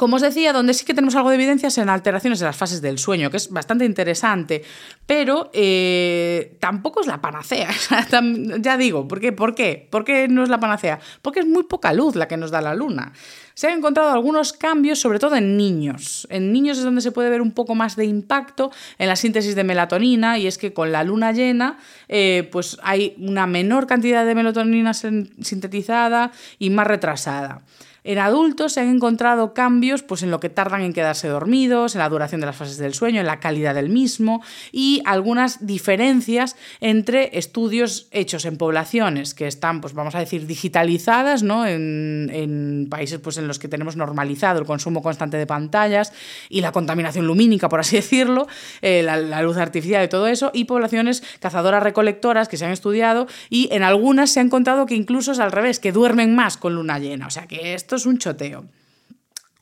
Como 0.00 0.16
os 0.16 0.22
decía, 0.22 0.54
donde 0.54 0.72
sí 0.72 0.86
que 0.86 0.94
tenemos 0.94 1.14
algo 1.14 1.28
de 1.28 1.34
evidencias 1.34 1.76
en 1.76 1.90
alteraciones 1.90 2.38
de 2.38 2.46
las 2.46 2.56
fases 2.56 2.80
del 2.80 2.96
sueño, 2.96 3.30
que 3.30 3.36
es 3.36 3.50
bastante 3.50 3.84
interesante, 3.84 4.62
pero 5.04 5.50
eh, 5.52 6.56
tampoco 6.58 7.02
es 7.02 7.06
la 7.06 7.20
panacea. 7.20 7.68
ya 8.60 8.78
digo, 8.78 9.06
¿por 9.06 9.20
qué? 9.20 9.32
¿por 9.32 9.54
qué? 9.54 9.86
¿Por 9.90 10.06
qué 10.06 10.26
no 10.26 10.42
es 10.42 10.48
la 10.48 10.58
panacea? 10.58 11.00
Porque 11.20 11.40
es 11.40 11.46
muy 11.46 11.64
poca 11.64 11.92
luz 11.92 12.16
la 12.16 12.28
que 12.28 12.38
nos 12.38 12.50
da 12.50 12.62
la 12.62 12.74
luna. 12.74 13.12
Se 13.52 13.66
han 13.66 13.76
encontrado 13.76 14.10
algunos 14.10 14.54
cambios, 14.54 14.98
sobre 14.98 15.18
todo 15.18 15.36
en 15.36 15.58
niños. 15.58 16.26
En 16.30 16.50
niños 16.50 16.78
es 16.78 16.84
donde 16.84 17.02
se 17.02 17.12
puede 17.12 17.28
ver 17.28 17.42
un 17.42 17.52
poco 17.52 17.74
más 17.74 17.94
de 17.94 18.06
impacto 18.06 18.72
en 18.96 19.06
la 19.06 19.16
síntesis 19.16 19.54
de 19.54 19.64
melatonina, 19.64 20.38
y 20.38 20.46
es 20.46 20.56
que 20.56 20.72
con 20.72 20.92
la 20.92 21.04
luna 21.04 21.32
llena, 21.32 21.76
eh, 22.08 22.48
pues 22.50 22.78
hay 22.82 23.16
una 23.18 23.46
menor 23.46 23.86
cantidad 23.86 24.24
de 24.24 24.34
melatonina 24.34 24.94
sintetizada 24.94 26.32
y 26.58 26.70
más 26.70 26.86
retrasada. 26.86 27.60
En 28.04 28.18
adultos 28.18 28.72
se 28.72 28.80
han 28.80 28.88
encontrado 28.88 29.54
cambios 29.54 30.02
pues, 30.02 30.22
en 30.22 30.30
lo 30.30 30.40
que 30.40 30.48
tardan 30.48 30.82
en 30.82 30.92
quedarse 30.92 31.28
dormidos, 31.28 31.94
en 31.94 32.00
la 32.00 32.08
duración 32.08 32.40
de 32.40 32.46
las 32.46 32.56
fases 32.56 32.78
del 32.78 32.94
sueño, 32.94 33.20
en 33.20 33.26
la 33.26 33.40
calidad 33.40 33.74
del 33.74 33.88
mismo 33.88 34.42
y 34.72 35.02
algunas 35.04 35.66
diferencias 35.66 36.56
entre 36.80 37.38
estudios 37.38 38.08
hechos 38.10 38.44
en 38.44 38.56
poblaciones 38.56 39.34
que 39.34 39.46
están, 39.46 39.80
pues 39.80 39.94
vamos 39.94 40.14
a 40.14 40.18
decir, 40.18 40.46
digitalizadas, 40.46 41.42
¿no? 41.42 41.66
en, 41.66 42.30
en 42.32 42.86
países 42.90 43.18
pues, 43.18 43.36
en 43.36 43.46
los 43.46 43.58
que 43.58 43.68
tenemos 43.68 43.96
normalizado 43.96 44.58
el 44.58 44.66
consumo 44.66 45.02
constante 45.02 45.36
de 45.36 45.46
pantallas 45.46 46.12
y 46.48 46.60
la 46.60 46.72
contaminación 46.72 47.26
lumínica, 47.26 47.68
por 47.68 47.80
así 47.80 47.96
decirlo, 48.00 48.46
eh, 48.82 49.02
la, 49.02 49.16
la 49.16 49.42
luz 49.42 49.56
artificial 49.56 50.04
y 50.04 50.08
todo 50.08 50.26
eso, 50.26 50.50
y 50.54 50.64
poblaciones 50.64 51.22
cazadoras 51.40 51.82
recolectoras 51.82 52.48
que 52.48 52.56
se 52.56 52.64
han 52.64 52.72
estudiado 52.72 53.26
y 53.48 53.68
en 53.72 53.82
algunas 53.82 54.30
se 54.30 54.40
ha 54.40 54.42
encontrado 54.42 54.86
que 54.86 54.94
incluso 54.94 55.32
es 55.32 55.38
al 55.38 55.52
revés, 55.52 55.78
que 55.78 55.92
duermen 55.92 56.34
más 56.34 56.56
con 56.56 56.74
luna 56.74 56.98
llena. 56.98 57.26
O 57.26 57.30
sea 57.30 57.46
que 57.46 57.74
esto 57.74 57.89
es 57.96 58.06
un 58.06 58.18
choteo. 58.18 58.66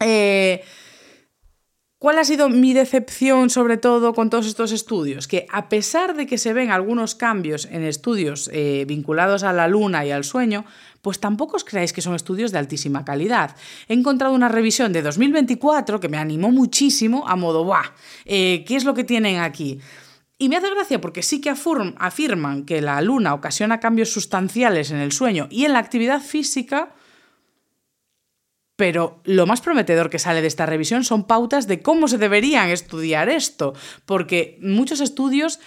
Eh, 0.01 0.63
¿Cuál 2.01 2.19
ha 2.19 2.25
sido 2.25 2.49
mi 2.49 2.75
decepción 2.75 3.51
sobre 3.51 3.77
todo 3.77 4.15
con 4.15 4.31
todos 4.31 4.47
estos 4.47 4.71
estudios? 4.71 5.27
Que 5.27 5.47
a 5.51 5.69
pesar 5.69 6.15
de 6.15 6.27
que 6.27 6.39
se 6.39 6.53
ven 6.53 6.71
algunos 6.71 7.17
cambios 7.17 7.65
en 7.65 7.83
estudios 7.83 8.49
eh, 8.53 8.85
vinculados 8.87 9.43
a 9.43 9.53
la 9.53 9.67
luna 9.67 10.07
y 10.07 10.13
al 10.13 10.23
sueño, 10.23 10.65
pues 11.03 11.19
tampoco 11.19 11.57
os 11.57 11.65
creáis 11.65 11.93
que 11.93 12.01
son 12.01 12.15
estudios 12.15 12.53
de 12.53 12.59
altísima 12.59 13.05
calidad. 13.05 13.57
He 13.89 13.95
encontrado 13.95 14.33
una 14.33 14.49
revisión 14.49 14.93
de 14.93 15.03
2024 15.03 15.99
que 15.99 16.09
me 16.09 16.19
animó 16.19 16.53
muchísimo 16.53 17.27
a 17.27 17.35
modo, 17.35 17.65
¡buah! 17.65 17.91
Eh, 18.27 18.65
¿Qué 18.65 18.77
es 18.77 18.85
lo 18.85 18.95
que 18.95 19.03
tienen 19.03 19.41
aquí? 19.41 19.81
Y 20.39 20.49
me 20.49 20.57
hace 20.57 20.71
gracia 20.71 21.01
porque 21.01 21.25
sí 21.25 21.41
que 21.41 21.51
afirman 21.51 22.65
que 22.65 22.81
la 22.81 23.01
luna 23.01 23.35
ocasiona 23.35 23.81
cambios 23.81 24.13
sustanciales 24.13 24.93
en 24.93 24.99
el 24.99 25.11
sueño 25.11 25.49
y 25.51 25.65
en 25.65 25.73
la 25.73 25.81
actividad 25.81 26.23
física, 26.23 26.95
pero 28.79 29.21
lo 29.25 29.45
más 29.45 29.61
prometedor 29.61 30.09
que 30.09 30.21
sale 30.21 30.41
de 30.41 30.47
esta 30.47 30.65
revisión 30.65 31.03
son 31.03 31.25
pautas 31.25 31.67
de 31.67 31.83
cómo 31.83 32.07
se 32.07 32.17
deberían 32.17 32.71
estudiar 32.71 33.29
esto, 33.29 33.75
porque 34.07 34.57
muchos 34.63 35.01
estudios 35.01 35.59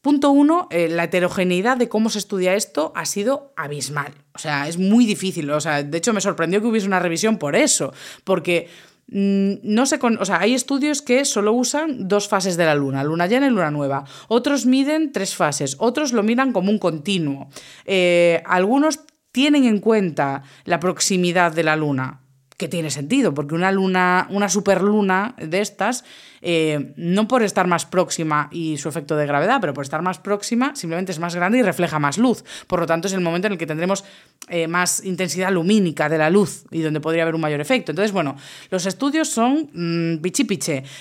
Punto 0.00 0.30
uno, 0.30 0.66
eh, 0.72 0.88
la 0.88 1.04
heterogeneidad 1.04 1.76
de 1.76 1.88
cómo 1.88 2.10
se 2.10 2.18
estudia 2.18 2.54
esto 2.54 2.92
ha 2.96 3.06
sido 3.06 3.52
abismal. 3.56 4.12
O 4.34 4.38
sea, 4.38 4.66
es 4.66 4.76
muy 4.76 5.06
difícil. 5.06 5.48
O 5.52 5.60
sea, 5.60 5.84
de 5.84 5.96
hecho, 5.96 6.12
me 6.12 6.20
sorprendió 6.20 6.60
que 6.60 6.66
hubiese 6.66 6.88
una 6.88 6.98
revisión 6.98 7.38
por 7.38 7.54
eso. 7.54 7.94
Porque 8.24 8.68
mm, 9.06 9.52
no 9.62 9.86
sé, 9.86 10.00
o 10.02 10.24
sea, 10.24 10.40
hay 10.40 10.54
estudios 10.54 11.02
que 11.02 11.24
solo 11.24 11.52
usan 11.52 12.08
dos 12.08 12.26
fases 12.26 12.56
de 12.56 12.64
la 12.64 12.74
luna, 12.74 13.04
luna 13.04 13.28
llena 13.28 13.46
y 13.46 13.50
luna 13.50 13.70
nueva. 13.70 14.04
Otros 14.26 14.66
miden 14.66 15.12
tres 15.12 15.36
fases, 15.36 15.76
otros 15.78 16.12
lo 16.12 16.24
miran 16.24 16.50
como 16.50 16.72
un 16.72 16.80
continuo. 16.80 17.48
Eh, 17.84 18.42
algunos 18.44 18.98
tienen 19.30 19.64
en 19.64 19.78
cuenta 19.78 20.42
la 20.64 20.80
proximidad 20.80 21.52
de 21.52 21.62
la 21.62 21.76
luna, 21.76 22.21
que 22.56 22.68
tiene 22.68 22.90
sentido, 22.90 23.34
porque 23.34 23.54
una 23.54 23.72
luna, 23.72 24.26
una 24.30 24.48
superluna 24.48 25.34
de 25.38 25.60
estas 25.60 26.04
eh, 26.42 26.92
no 26.96 27.28
por 27.28 27.42
estar 27.42 27.66
más 27.66 27.86
próxima 27.86 28.48
y 28.50 28.76
su 28.76 28.88
efecto 28.88 29.16
de 29.16 29.26
gravedad, 29.26 29.58
pero 29.60 29.72
por 29.72 29.84
estar 29.84 30.02
más 30.02 30.18
próxima, 30.18 30.74
simplemente 30.74 31.12
es 31.12 31.18
más 31.18 31.34
grande 31.34 31.58
y 31.58 31.62
refleja 31.62 31.98
más 31.98 32.18
luz. 32.18 32.44
Por 32.66 32.80
lo 32.80 32.86
tanto, 32.86 33.06
es 33.06 33.14
el 33.14 33.20
momento 33.20 33.46
en 33.46 33.54
el 33.54 33.58
que 33.58 33.66
tendremos 33.66 34.04
eh, 34.48 34.66
más 34.66 35.04
intensidad 35.04 35.52
lumínica 35.52 36.08
de 36.08 36.18
la 36.18 36.28
luz 36.28 36.64
y 36.70 36.80
donde 36.82 37.00
podría 37.00 37.22
haber 37.22 37.36
un 37.36 37.40
mayor 37.40 37.60
efecto. 37.60 37.92
Entonces, 37.92 38.12
bueno, 38.12 38.36
los 38.70 38.86
estudios 38.86 39.28
son 39.28 39.70
mmm. 39.72 40.18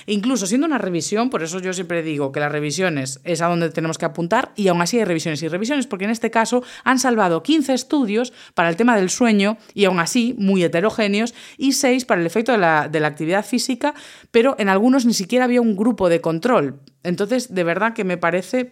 Incluso 0.05 0.45
siendo 0.45 0.67
una 0.67 0.77
revisión, 0.77 1.29
por 1.29 1.41
eso 1.41 1.59
yo 1.59 1.73
siempre 1.73 2.03
digo 2.03 2.31
que 2.31 2.39
las 2.39 2.51
revisiones 2.51 3.19
es 3.23 3.41
a 3.41 3.47
donde 3.47 3.69
tenemos 3.69 3.97
que 3.97 4.05
apuntar 4.05 4.51
y 4.55 4.67
aún 4.67 4.81
así 4.81 4.99
hay 4.99 5.05
revisiones 5.05 5.41
y 5.41 5.47
revisiones, 5.47 5.87
porque 5.87 6.05
en 6.05 6.11
este 6.11 6.29
caso 6.29 6.63
han 6.83 6.99
salvado 6.99 7.41
15 7.41 7.73
estudios 7.73 8.33
para 8.53 8.69
el 8.69 8.75
tema 8.75 8.95
del 8.95 9.09
sueño 9.09 9.57
y 9.73 9.85
aún 9.85 9.99
así 9.99 10.35
muy 10.37 10.63
heterogéneos 10.63 11.33
y 11.57 11.73
6 11.73 12.05
para 12.05 12.21
el 12.21 12.27
efecto 12.27 12.51
de 12.51 12.59
la, 12.59 12.87
de 12.87 12.99
la 12.99 13.07
actividad 13.07 13.45
física, 13.45 13.93
pero 14.31 14.55
en 14.59 14.69
algunos 14.69 15.05
ni 15.05 15.13
siquiera 15.13 15.30
había 15.39 15.61
un 15.61 15.75
grupo 15.75 16.09
de 16.09 16.19
control. 16.19 16.79
Entonces, 17.03 17.53
de 17.53 17.63
verdad 17.63 17.93
que 17.93 18.03
me 18.03 18.17
parece 18.17 18.69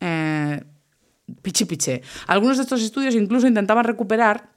eh, 0.00 0.62
piche. 1.42 2.02
Algunos 2.26 2.58
de 2.58 2.64
estos 2.64 2.82
estudios 2.82 3.14
incluso 3.14 3.46
intentaban 3.46 3.84
recuperar 3.84 4.50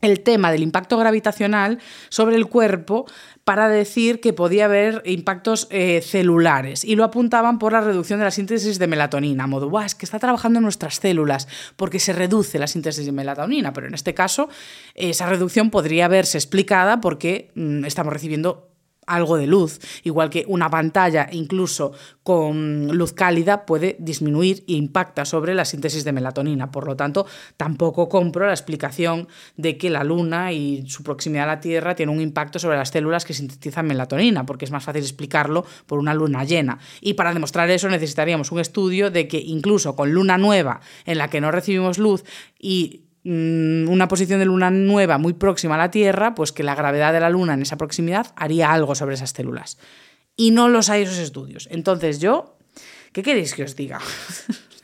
el 0.00 0.20
tema 0.20 0.50
del 0.50 0.62
impacto 0.62 0.96
gravitacional 0.96 1.78
sobre 2.08 2.36
el 2.36 2.46
cuerpo 2.46 3.06
para 3.44 3.68
decir 3.68 4.20
que 4.20 4.32
podía 4.32 4.64
haber 4.64 5.02
impactos 5.04 5.66
eh, 5.70 6.00
celulares 6.02 6.84
y 6.84 6.96
lo 6.96 7.04
apuntaban 7.04 7.58
por 7.58 7.72
la 7.72 7.80
reducción 7.80 8.18
de 8.18 8.24
la 8.24 8.30
síntesis 8.30 8.78
de 8.78 8.86
melatonina, 8.86 9.44
a 9.44 9.46
modo, 9.46 9.80
es 9.80 9.94
que 9.94 10.06
está 10.06 10.18
trabajando 10.18 10.58
en 10.58 10.62
nuestras 10.62 10.96
células 10.96 11.48
porque 11.76 11.98
se 11.98 12.12
reduce 12.12 12.58
la 12.58 12.66
síntesis 12.66 13.04
de 13.04 13.12
melatonina, 13.12 13.72
pero 13.72 13.88
en 13.88 13.94
este 13.94 14.14
caso 14.14 14.48
esa 14.94 15.26
reducción 15.26 15.70
podría 15.70 16.08
verse 16.08 16.38
explicada 16.38 17.00
porque 17.00 17.50
mm, 17.54 17.84
estamos 17.84 18.12
recibiendo 18.12 18.69
algo 19.10 19.36
de 19.36 19.46
luz, 19.46 19.80
igual 20.04 20.30
que 20.30 20.44
una 20.48 20.70
pantalla 20.70 21.28
incluso 21.32 21.92
con 22.22 22.96
luz 22.96 23.12
cálida 23.12 23.66
puede 23.66 23.96
disminuir 23.98 24.64
e 24.68 24.74
impacta 24.74 25.24
sobre 25.24 25.54
la 25.54 25.64
síntesis 25.64 26.04
de 26.04 26.12
melatonina. 26.12 26.70
Por 26.70 26.86
lo 26.86 26.96
tanto, 26.96 27.26
tampoco 27.56 28.08
compro 28.08 28.46
la 28.46 28.52
explicación 28.52 29.28
de 29.56 29.76
que 29.76 29.90
la 29.90 30.04
luna 30.04 30.52
y 30.52 30.88
su 30.88 31.02
proximidad 31.02 31.44
a 31.44 31.54
la 31.54 31.60
Tierra 31.60 31.94
tiene 31.94 32.12
un 32.12 32.20
impacto 32.20 32.58
sobre 32.58 32.76
las 32.76 32.90
células 32.90 33.24
que 33.24 33.34
sintetizan 33.34 33.86
melatonina, 33.86 34.46
porque 34.46 34.64
es 34.64 34.70
más 34.70 34.84
fácil 34.84 35.02
explicarlo 35.02 35.64
por 35.86 35.98
una 35.98 36.14
luna 36.14 36.44
llena. 36.44 36.78
Y 37.00 37.14
para 37.14 37.34
demostrar 37.34 37.68
eso 37.70 37.88
necesitaríamos 37.88 38.52
un 38.52 38.60
estudio 38.60 39.10
de 39.10 39.26
que 39.26 39.38
incluso 39.38 39.96
con 39.96 40.12
luna 40.12 40.38
nueva 40.38 40.80
en 41.04 41.18
la 41.18 41.28
que 41.28 41.40
no 41.40 41.50
recibimos 41.50 41.98
luz 41.98 42.24
y 42.58 43.02
una 43.24 44.08
posición 44.08 44.38
de 44.38 44.46
luna 44.46 44.70
nueva 44.70 45.18
muy 45.18 45.34
próxima 45.34 45.74
a 45.74 45.78
la 45.78 45.90
Tierra, 45.90 46.34
pues 46.34 46.52
que 46.52 46.62
la 46.62 46.74
gravedad 46.74 47.12
de 47.12 47.20
la 47.20 47.30
luna 47.30 47.54
en 47.54 47.62
esa 47.62 47.76
proximidad 47.76 48.32
haría 48.36 48.72
algo 48.72 48.94
sobre 48.94 49.14
esas 49.14 49.30
células. 49.30 49.78
Y 50.36 50.52
no 50.52 50.68
los 50.68 50.88
hay 50.88 51.02
esos 51.02 51.18
estudios. 51.18 51.68
Entonces 51.70 52.18
yo, 52.20 52.56
¿qué 53.12 53.22
queréis 53.22 53.54
que 53.54 53.64
os 53.64 53.76
diga? 53.76 54.00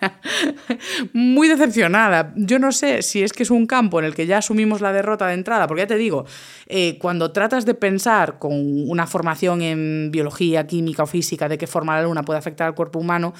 muy 1.12 1.48
decepcionada. 1.48 2.32
Yo 2.36 2.58
no 2.58 2.72
sé 2.72 3.02
si 3.02 3.22
es 3.22 3.32
que 3.32 3.42
es 3.42 3.50
un 3.50 3.66
campo 3.66 3.98
en 3.98 4.04
el 4.04 4.14
que 4.14 4.26
ya 4.26 4.38
asumimos 4.38 4.80
la 4.80 4.92
derrota 4.92 5.26
de 5.26 5.34
entrada, 5.34 5.66
porque 5.66 5.82
ya 5.82 5.86
te 5.86 5.96
digo, 5.96 6.26
eh, 6.66 6.98
cuando 6.98 7.32
tratas 7.32 7.64
de 7.64 7.74
pensar 7.74 8.38
con 8.38 8.52
una 8.88 9.06
formación 9.06 9.62
en 9.62 10.10
biología, 10.10 10.66
química 10.66 11.04
o 11.04 11.06
física 11.06 11.48
de 11.48 11.58
qué 11.58 11.66
forma 11.66 11.96
la 11.96 12.02
luna 12.02 12.22
puede 12.22 12.38
afectar 12.38 12.66
al 12.66 12.74
cuerpo 12.74 12.98
humano, 12.98 13.34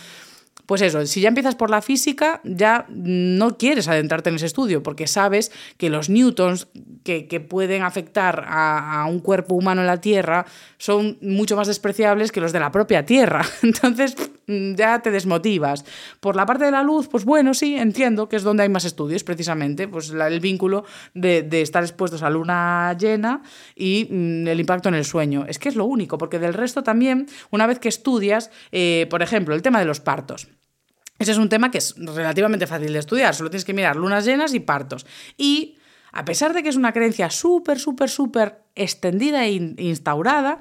pues 0.66 0.82
eso, 0.82 1.06
si 1.06 1.20
ya 1.20 1.28
empiezas 1.28 1.54
por 1.54 1.70
la 1.70 1.80
física, 1.80 2.40
ya 2.44 2.86
no 2.88 3.56
quieres 3.56 3.88
adentrarte 3.88 4.30
en 4.30 4.36
ese 4.36 4.46
estudio, 4.46 4.82
porque 4.82 5.06
sabes 5.06 5.52
que 5.76 5.90
los 5.90 6.10
newtons 6.10 6.66
que, 7.04 7.40
pueden 7.40 7.82
afectar 7.82 8.44
a, 8.48 9.06
un 9.08 9.20
cuerpo 9.20 9.54
humano 9.54 9.80
en 9.80 9.86
la 9.86 10.00
Tierra 10.00 10.44
son 10.78 11.18
mucho 11.20 11.54
más 11.56 11.68
despreciables 11.68 12.32
que 12.32 12.40
los 12.40 12.52
de 12.52 12.58
la 12.58 12.72
propia 12.72 13.06
Tierra. 13.06 13.44
Entonces 13.62 14.16
ya 14.46 15.00
te 15.00 15.10
desmotivas. 15.10 15.84
Por 16.20 16.34
la 16.34 16.46
parte 16.46 16.64
de 16.64 16.70
la 16.70 16.82
luz, 16.82 17.08
pues 17.08 17.24
bueno, 17.24 17.54
sí, 17.54 17.76
entiendo 17.76 18.28
que 18.28 18.36
es 18.36 18.42
donde 18.42 18.64
hay 18.64 18.68
más 18.68 18.84
estudios, 18.84 19.22
precisamente, 19.22 19.86
pues 19.86 20.10
el 20.10 20.40
vínculo 20.40 20.84
de, 21.14 21.46
estar 21.62 21.82
expuestos 21.82 22.22
a 22.22 22.30
luna 22.30 22.96
llena 22.98 23.42
y 23.74 24.08
mm, 24.10 24.48
el 24.48 24.60
impacto 24.60 24.88
en 24.88 24.96
el 24.96 25.04
sueño. 25.04 25.46
Es 25.48 25.58
que 25.58 25.68
es 25.68 25.76
lo 25.76 25.84
único, 25.84 26.18
porque 26.18 26.38
del 26.38 26.54
resto 26.54 26.82
también, 26.82 27.26
una 27.50 27.66
vez 27.66 27.78
que 27.78 27.88
estudias, 27.88 28.50
eh, 28.72 29.06
por 29.10 29.22
ejemplo, 29.22 29.54
el 29.54 29.62
tema 29.62 29.78
de 29.78 29.84
los 29.84 30.00
partos. 30.00 30.48
Ese 31.18 31.32
es 31.32 31.38
un 31.38 31.48
tema 31.48 31.70
que 31.70 31.78
es 31.78 31.94
relativamente 31.96 32.66
fácil 32.66 32.92
de 32.92 32.98
estudiar, 32.98 33.34
solo 33.34 33.50
tienes 33.50 33.64
que 33.64 33.74
mirar 33.74 33.96
lunas 33.96 34.24
llenas 34.24 34.54
y 34.54 34.60
partos. 34.60 35.06
Y 35.36 35.76
a 36.12 36.24
pesar 36.24 36.52
de 36.52 36.62
que 36.62 36.68
es 36.68 36.76
una 36.76 36.92
creencia 36.92 37.30
súper, 37.30 37.78
súper, 37.78 38.08
súper 38.08 38.62
extendida 38.74 39.44
e 39.44 39.52
instaurada, 39.52 40.58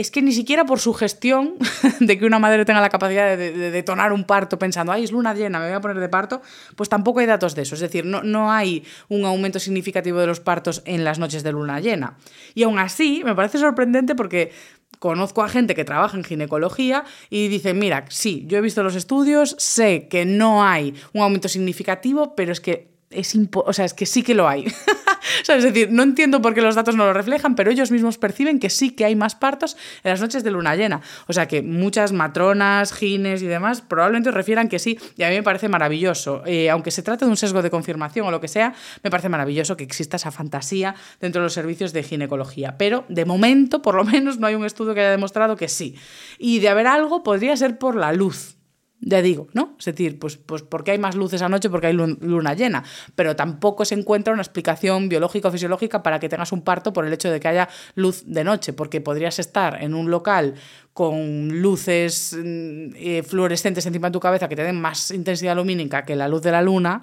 es 0.00 0.10
que 0.10 0.22
ni 0.22 0.32
siquiera 0.32 0.64
por 0.64 0.80
su 0.80 0.94
gestión 0.94 1.56
de 2.00 2.18
que 2.18 2.24
una 2.24 2.38
madre 2.38 2.64
tenga 2.64 2.80
la 2.80 2.88
capacidad 2.88 3.36
de, 3.36 3.52
detonar 3.70 4.12
un 4.14 4.24
parto 4.24 4.58
pensando, 4.58 4.92
ay, 4.92 5.04
es 5.04 5.12
luna 5.12 5.34
llena, 5.34 5.58
me 5.58 5.66
voy 5.66 5.74
a 5.74 5.80
poner 5.80 5.98
de 5.98 6.08
parto, 6.08 6.40
pues 6.74 6.88
tampoco 6.88 7.20
hay 7.20 7.26
datos 7.26 7.54
de 7.54 7.62
eso. 7.62 7.74
Es 7.74 7.82
decir, 7.82 8.06
no, 8.06 8.22
no 8.22 8.50
hay 8.50 8.82
un 9.08 9.26
aumento 9.26 9.58
significativo 9.58 10.18
de 10.18 10.26
los 10.26 10.40
partos 10.40 10.82
en 10.86 11.04
las 11.04 11.18
noches 11.18 11.42
de 11.42 11.52
luna 11.52 11.80
llena. 11.80 12.16
Y 12.54 12.62
aún 12.62 12.78
así, 12.78 13.22
me 13.24 13.34
parece 13.34 13.58
sorprendente 13.58 14.14
porque 14.14 14.52
conozco 14.98 15.42
a 15.42 15.48
gente 15.48 15.74
que 15.74 15.84
trabaja 15.84 16.16
en 16.16 16.24
ginecología 16.24 17.04
y 17.30 17.48
dicen, 17.48 17.78
mira, 17.78 18.04
sí, 18.08 18.44
yo 18.46 18.58
he 18.58 18.60
visto 18.60 18.82
los 18.82 18.94
estudios, 18.94 19.56
sé 19.58 20.08
que 20.08 20.24
no 20.24 20.64
hay 20.64 20.94
un 21.12 21.22
aumento 21.22 21.48
significativo, 21.48 22.34
pero 22.34 22.52
es 22.52 22.60
que 22.60 22.89
es, 23.10 23.36
o 23.52 23.72
sea, 23.72 23.84
es 23.84 23.94
que 23.94 24.06
sí 24.06 24.22
que 24.22 24.34
lo 24.34 24.48
hay. 24.48 24.66
es 25.48 25.64
decir, 25.64 25.90
no 25.90 26.02
entiendo 26.02 26.40
por 26.40 26.54
qué 26.54 26.62
los 26.62 26.76
datos 26.76 26.94
no 26.94 27.04
lo 27.04 27.12
reflejan, 27.12 27.56
pero 27.56 27.70
ellos 27.70 27.90
mismos 27.90 28.18
perciben 28.18 28.60
que 28.60 28.70
sí 28.70 28.90
que 28.90 29.04
hay 29.04 29.16
más 29.16 29.34
partos 29.34 29.76
en 30.04 30.10
las 30.10 30.20
noches 30.20 30.44
de 30.44 30.50
luna 30.52 30.76
llena. 30.76 31.00
O 31.26 31.32
sea 31.32 31.48
que 31.48 31.60
muchas 31.62 32.12
matronas, 32.12 32.92
gines 32.92 33.42
y 33.42 33.46
demás 33.46 33.80
probablemente 33.80 34.30
refieran 34.30 34.68
que 34.68 34.78
sí, 34.78 34.98
y 35.16 35.24
a 35.24 35.28
mí 35.28 35.34
me 35.34 35.42
parece 35.42 35.68
maravilloso. 35.68 36.42
Eh, 36.46 36.70
aunque 36.70 36.90
se 36.92 37.02
trate 37.02 37.24
de 37.24 37.30
un 37.30 37.36
sesgo 37.36 37.62
de 37.62 37.70
confirmación 37.70 38.26
o 38.26 38.30
lo 38.30 38.40
que 38.40 38.48
sea, 38.48 38.74
me 39.02 39.10
parece 39.10 39.28
maravilloso 39.28 39.76
que 39.76 39.84
exista 39.84 40.16
esa 40.16 40.30
fantasía 40.30 40.94
dentro 41.20 41.42
de 41.42 41.46
los 41.46 41.52
servicios 41.52 41.92
de 41.92 42.04
ginecología. 42.04 42.78
Pero 42.78 43.04
de 43.08 43.24
momento, 43.24 43.82
por 43.82 43.96
lo 43.96 44.04
menos, 44.04 44.38
no 44.38 44.46
hay 44.46 44.54
un 44.54 44.64
estudio 44.64 44.94
que 44.94 45.00
haya 45.00 45.10
demostrado 45.10 45.56
que 45.56 45.68
sí. 45.68 45.96
Y 46.38 46.60
de 46.60 46.68
haber 46.68 46.86
algo, 46.86 47.22
podría 47.24 47.56
ser 47.56 47.76
por 47.78 47.96
la 47.96 48.12
luz 48.12 48.59
ya 49.00 49.22
digo, 49.22 49.48
¿no? 49.54 49.76
Es 49.78 49.86
decir, 49.86 50.18
pues, 50.18 50.36
pues 50.36 50.62
porque 50.62 50.90
hay 50.90 50.98
más 50.98 51.14
luces 51.14 51.40
anoche, 51.42 51.70
porque 51.70 51.88
hay 51.88 51.94
luna 51.94 52.54
llena, 52.54 52.84
pero 53.14 53.34
tampoco 53.34 53.84
se 53.84 53.94
encuentra 53.94 54.32
una 54.32 54.42
explicación 54.42 55.08
biológica 55.08 55.48
o 55.48 55.50
fisiológica 55.50 56.02
para 56.02 56.20
que 56.20 56.28
tengas 56.28 56.52
un 56.52 56.62
parto 56.62 56.92
por 56.92 57.06
el 57.06 57.12
hecho 57.12 57.30
de 57.30 57.40
que 57.40 57.48
haya 57.48 57.68
luz 57.94 58.24
de 58.26 58.44
noche, 58.44 58.72
porque 58.72 59.00
podrías 59.00 59.38
estar 59.38 59.82
en 59.82 59.94
un 59.94 60.10
local 60.10 60.54
con 60.92 61.60
luces 61.62 62.36
mm, 62.36 62.90
eh, 62.94 63.22
fluorescentes 63.22 63.86
encima 63.86 64.08
de 64.08 64.12
tu 64.12 64.20
cabeza 64.20 64.48
que 64.48 64.56
te 64.56 64.64
den 64.64 64.80
más 64.80 65.10
intensidad 65.10 65.56
lumínica 65.56 66.04
que 66.04 66.14
la 66.14 66.28
luz 66.28 66.42
de 66.42 66.52
la 66.52 66.60
luna 66.60 67.02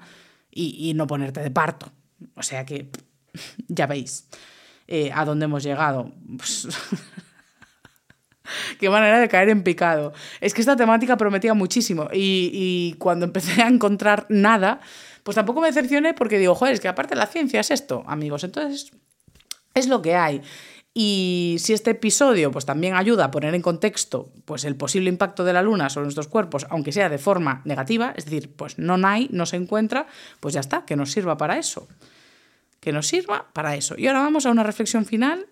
y, 0.50 0.92
no 0.94 1.06
ponerte 1.06 1.40
de 1.40 1.50
parto. 1.50 1.92
O 2.34 2.42
sea 2.42 2.64
que 2.64 2.90
ya 3.68 3.86
veis 3.86 4.28
eh, 4.86 5.10
a 5.12 5.24
dónde 5.24 5.44
hemos 5.44 5.62
llegado. 5.62 6.12
Pues, 6.36 6.68
Qué 8.78 8.90
manera 8.90 9.20
de 9.20 9.28
caer 9.28 9.48
en 9.48 9.62
picado. 9.62 10.12
Es 10.40 10.54
que 10.54 10.60
esta 10.60 10.76
temática 10.76 11.16
prometía 11.16 11.54
muchísimo 11.54 12.08
y, 12.12 12.94
cuando 12.98 13.26
empecé 13.26 13.62
a 13.62 13.68
encontrar 13.68 14.26
nada, 14.28 14.80
pues 15.22 15.34
tampoco 15.34 15.60
me 15.60 15.68
decepcioné 15.68 16.14
porque 16.14 16.38
digo, 16.38 16.54
joder, 16.54 16.74
es 16.74 16.80
que 16.80 16.88
aparte 16.88 17.14
la 17.14 17.26
ciencia 17.26 17.60
es 17.60 17.70
esto, 17.70 18.04
amigos. 18.06 18.44
Entonces, 18.44 18.90
es 19.74 19.88
lo 19.88 20.02
que 20.02 20.14
hay. 20.14 20.42
Y 20.94 21.56
si 21.60 21.74
este 21.74 21.92
episodio 21.92 22.50
pues, 22.50 22.66
también 22.66 22.96
ayuda 22.96 23.26
a 23.26 23.30
poner 23.30 23.54
en 23.54 23.62
contexto 23.62 24.32
pues, 24.44 24.64
el 24.64 24.74
posible 24.74 25.08
impacto 25.08 25.44
de 25.44 25.52
la 25.52 25.62
luna 25.62 25.90
sobre 25.90 26.06
nuestros 26.06 26.26
cuerpos, 26.26 26.66
aunque 26.70 26.92
sea 26.92 27.08
de 27.08 27.18
forma 27.18 27.62
negativa, 27.64 28.12
es 28.16 28.24
decir, 28.24 28.50
pues 28.56 28.78
no 28.78 28.98
hay, 29.06 29.28
no 29.30 29.46
se 29.46 29.56
encuentra, 29.56 30.06
pues 30.40 30.54
ya 30.54 30.60
está, 30.60 30.84
que 30.84 30.96
nos 30.96 31.12
sirva 31.12 31.36
para 31.36 31.58
eso. 31.58 31.86
Que 32.80 32.92
nos 32.92 33.06
sirva 33.06 33.46
para 33.52 33.76
eso. 33.76 33.94
Y 33.96 34.06
ahora 34.06 34.20
vamos 34.20 34.46
a 34.46 34.50
una 34.50 34.62
reflexión 34.62 35.04
final 35.04 35.46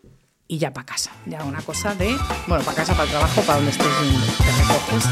y 0.49 0.59
ya 0.59 0.73
para 0.73 0.87
casa. 0.87 1.11
Ya 1.27 1.45
una 1.45 1.61
cosa 1.63 1.95
de, 1.95 2.17
bueno, 2.47 2.65
para 2.65 2.77
casa, 2.77 2.93
para 2.93 3.05
el 3.05 3.11
trabajo, 3.11 3.41
para 3.43 3.57
donde 3.57 3.71
estés. 3.73 3.87
Te 4.39 4.53
recoges. 4.63 5.05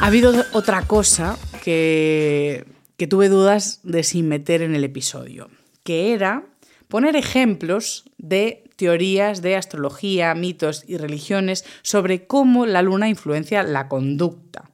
Ha 0.00 0.06
habido 0.06 0.32
otra 0.54 0.82
cosa 0.86 1.36
que, 1.62 2.64
que 2.96 3.06
tuve 3.06 3.28
dudas 3.28 3.80
de 3.82 4.02
sin 4.02 4.28
meter 4.28 4.62
en 4.62 4.74
el 4.74 4.82
episodio, 4.82 5.50
que 5.84 6.14
era 6.14 6.42
poner 6.88 7.16
ejemplos 7.16 8.04
de 8.18 8.64
teorías 8.80 9.42
de 9.42 9.56
astrología, 9.56 10.34
mitos 10.34 10.84
y 10.86 10.96
religiones 10.96 11.66
sobre 11.82 12.26
cómo 12.26 12.64
la 12.64 12.80
luna 12.80 13.10
influencia 13.10 13.62
la 13.62 13.88
conducta. 13.88 14.70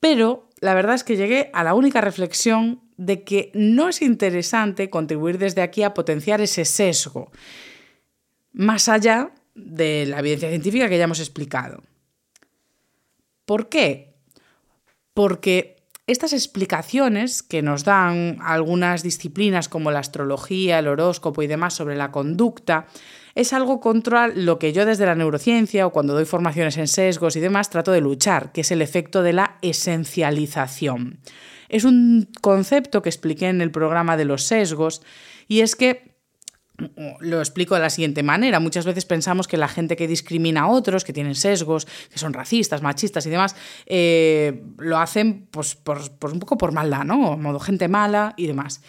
Pero 0.00 0.48
la 0.60 0.74
verdad 0.74 0.96
es 0.96 1.04
que 1.04 1.16
llegué 1.16 1.48
a 1.52 1.62
la 1.62 1.74
única 1.74 2.00
reflexión 2.00 2.80
de 2.96 3.22
que 3.22 3.52
no 3.54 3.88
es 3.88 4.02
interesante 4.02 4.90
contribuir 4.90 5.38
desde 5.38 5.62
aquí 5.62 5.84
a 5.84 5.94
potenciar 5.94 6.40
ese 6.40 6.64
sesgo, 6.64 7.30
más 8.52 8.88
allá 8.88 9.30
de 9.54 10.04
la 10.06 10.18
evidencia 10.18 10.48
científica 10.48 10.88
que 10.88 10.98
ya 10.98 11.04
hemos 11.04 11.20
explicado. 11.20 11.84
¿Por 13.44 13.68
qué? 13.68 14.14
Porque 15.14 15.71
estas 16.06 16.32
explicaciones 16.32 17.42
que 17.42 17.62
nos 17.62 17.84
dan 17.84 18.38
algunas 18.42 19.02
disciplinas 19.02 19.68
como 19.68 19.92
la 19.92 20.00
astrología, 20.00 20.80
el 20.80 20.88
horóscopo 20.88 21.42
y 21.42 21.46
demás 21.46 21.74
sobre 21.74 21.96
la 21.96 22.10
conducta, 22.10 22.86
es 23.34 23.52
algo 23.52 23.80
contra 23.80 24.28
lo 24.28 24.58
que 24.58 24.72
yo 24.72 24.84
desde 24.84 25.06
la 25.06 25.14
neurociencia 25.14 25.86
o 25.86 25.92
cuando 25.92 26.12
doy 26.12 26.24
formaciones 26.24 26.76
en 26.76 26.88
sesgos 26.88 27.36
y 27.36 27.40
demás 27.40 27.70
trato 27.70 27.92
de 27.92 28.00
luchar, 28.00 28.52
que 28.52 28.62
es 28.62 28.70
el 28.72 28.82
efecto 28.82 29.22
de 29.22 29.32
la 29.32 29.58
esencialización. 29.62 31.20
Es 31.68 31.84
un 31.84 32.28
concepto 32.42 33.00
que 33.00 33.08
expliqué 33.08 33.48
en 33.48 33.62
el 33.62 33.70
programa 33.70 34.16
de 34.16 34.24
los 34.24 34.42
sesgos 34.42 35.02
y 35.48 35.60
es 35.60 35.76
que 35.76 36.11
lo 37.20 37.38
explico 37.38 37.74
de 37.74 37.80
la 37.80 37.90
siguiente 37.90 38.22
manera. 38.22 38.60
Muchas 38.60 38.84
veces 38.84 39.04
pensamos 39.04 39.46
que 39.46 39.56
la 39.56 39.68
gente 39.68 39.96
que 39.96 40.08
discrimina 40.08 40.62
a 40.62 40.68
otros, 40.68 41.04
que 41.04 41.12
tienen 41.12 41.34
sesgos, 41.34 41.86
que 42.10 42.18
son 42.18 42.32
racistas, 42.32 42.82
machistas 42.82 43.26
y 43.26 43.30
demás, 43.30 43.54
eh, 43.86 44.62
lo 44.78 44.98
hacen 44.98 45.46
pues, 45.50 45.74
por, 45.74 46.00
un 46.32 46.38
poco 46.38 46.56
por 46.58 46.72
maldad, 46.72 47.04
¿no? 47.04 47.36
modo 47.36 47.60
gente 47.60 47.88
mala 47.88 48.34
y 48.36 48.46
demás. 48.46 48.80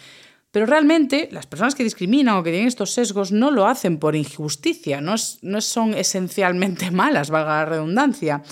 Pero 0.50 0.66
realmente 0.66 1.28
las 1.32 1.46
personas 1.46 1.74
que 1.74 1.82
discriminan 1.82 2.36
o 2.36 2.42
que 2.42 2.50
tienen 2.50 2.68
estos 2.68 2.92
sesgos 2.92 3.32
no 3.32 3.50
lo 3.50 3.66
hacen 3.66 3.98
por 3.98 4.14
injusticia, 4.14 5.00
no, 5.00 5.16
no 5.42 5.60
son 5.60 5.94
esencialmente 5.94 6.90
malas, 6.92 7.30
valga 7.30 7.58
la 7.58 7.64
redundancia. 7.64 8.42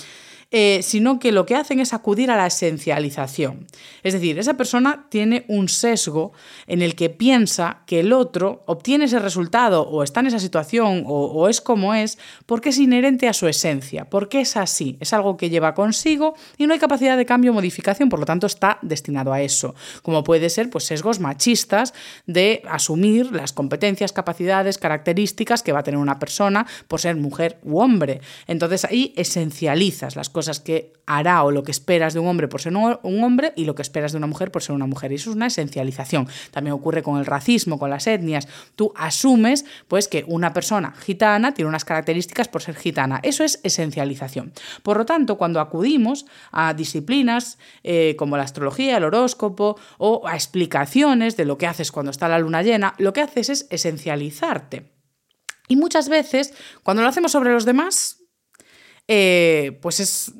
Eh, 0.55 0.80
sino 0.82 1.18
que 1.18 1.32
lo 1.32 1.46
que 1.46 1.57
hacen 1.57 1.80
es 1.80 1.94
acudir 1.94 2.30
a 2.30 2.36
la 2.36 2.46
esencialización. 2.46 3.66
Es 4.03 4.12
decir, 4.12 4.38
esa 4.38 4.53
persona 4.59 5.07
tiene 5.09 5.46
un 5.48 5.70
sesgo 5.70 6.34
en 6.66 6.82
el 6.82 6.94
que 6.94 7.09
piensa 7.09 7.78
que 7.86 8.00
el 8.00 8.12
otro 8.12 8.62
obtiene 8.66 9.07
ese 9.07 9.18
resultado 9.18 9.88
o 9.88 10.03
está 10.03 10.20
en 10.20 10.26
esa 10.26 10.38
situación 10.38 11.05
o, 11.07 11.48
es 11.48 11.62
como 11.62 11.94
es 11.94 12.18
porque 12.44 12.68
es 12.68 12.78
inherente 12.78 13.28
a 13.28 13.32
su 13.32 13.48
esencia, 13.48 14.11
porque 14.11 14.42
es 14.42 14.59
así, 14.59 14.98
es 15.00 15.14
algo 15.14 15.38
que 15.38 15.48
lleva 15.48 15.72
consigo 15.72 16.34
y 16.59 16.66
no 16.66 16.74
hay 16.74 16.78
capacidad 16.78 17.16
de 17.16 17.24
cambio 17.24 17.53
o 17.53 17.55
modificación, 17.55 18.11
por 18.11 18.20
lo 18.20 18.26
tanto 18.26 18.46
está 18.46 18.78
destinado 18.82 19.32
a 19.32 19.40
eso, 19.40 19.74
como 20.03 20.22
puede 20.22 20.50
ser 20.50 20.68
pues, 20.68 20.84
sesgos 20.84 21.18
machistas 21.18 21.94
de 22.26 22.62
asumir 22.68 23.32
las 23.32 23.55
competencias, 23.55 24.12
capacidades, 24.12 24.76
características 24.76 25.62
que 25.62 25.72
va 25.72 25.78
a 25.78 25.82
tener 25.82 25.98
una 25.98 26.18
persona 26.18 26.66
por 26.88 27.00
ser 27.00 27.16
mujer 27.16 27.59
u 27.62 27.78
hombre. 27.78 28.20
Entonces 28.46 28.84
ahí 28.84 29.14
esencializas 29.16 30.14
las 30.14 30.28
cosas 30.28 30.41
cosas 30.43 30.59
que 30.59 30.93
hará 31.07 31.45
o 31.45 31.53
lo 31.53 31.62
que 31.62 31.70
esperas 31.70 32.14
de 32.14 32.18
un 32.18 32.26
hombre 32.26 32.49
por 32.49 32.61
ser 32.61 32.72
un 32.74 33.24
hombre 33.24 33.53
y 33.55 33.64
lo 33.64 33.76
que 33.76 33.82
esperas 33.82 34.11
de 34.11 34.18
una 34.18 34.26
mujer 34.26 34.51
por 34.51 34.61
ser 34.61 34.74
una 34.74 34.86
mujer. 34.86 35.12
Y 35.12 35.14
eso 35.14 35.30
es 35.30 35.36
una 35.36 35.47
esencialización. 35.47 36.26
También 36.51 36.74
ocurre 36.74 37.05
con 37.05 37.18
el 37.18 37.26
racismo, 37.26 37.78
con 37.78 37.90
las 37.90 38.09
etnias. 38.09 38.49
Tú 38.74 38.93
asumes 38.97 39.64
pues 39.86 40.09
que 40.09 40.24
una 40.26 40.53
persona 40.53 40.95
gitana 40.99 41.55
tiene 41.55 41.68
unas 41.68 41.84
características 41.84 42.49
por 42.49 42.61
ser 42.61 42.74
gitana. 42.74 43.20
Eso 43.22 43.45
es 43.45 43.61
esencialización. 43.62 44.53
Por 44.82 44.97
lo 44.97 45.07
tanto, 45.07 45.38
cuando 45.38 45.61
acudimos 45.61 46.26
a 46.51 46.74
disciplinas 46.74 47.59
eh, 47.84 48.16
como 48.18 48.36
la 48.36 48.43
astrología, 48.43 48.97
el 48.97 49.05
horóscopo 49.05 49.78
o 49.99 50.26
a 50.26 50.34
explicaciones 50.34 51.36
de 51.36 51.45
lo 51.45 51.57
que 51.57 51.68
haces 51.68 51.93
cuando 51.93 52.11
está 52.11 52.26
la 52.26 52.40
luna 52.40 52.62
llena, 52.62 52.95
lo 52.99 53.12
que 53.12 53.20
haces 53.20 53.49
es 53.49 53.66
esencializarte. 53.70 54.90
Y 55.68 55.76
muchas 55.76 56.09
veces, 56.09 56.53
cuando 56.82 57.03
lo 57.03 57.09
hacemos 57.09 57.32
sobre 57.32 57.53
los 57.53 57.64
demás, 57.64 58.21
eh, 59.14 59.78
pues 59.82 60.00
es 60.00 60.32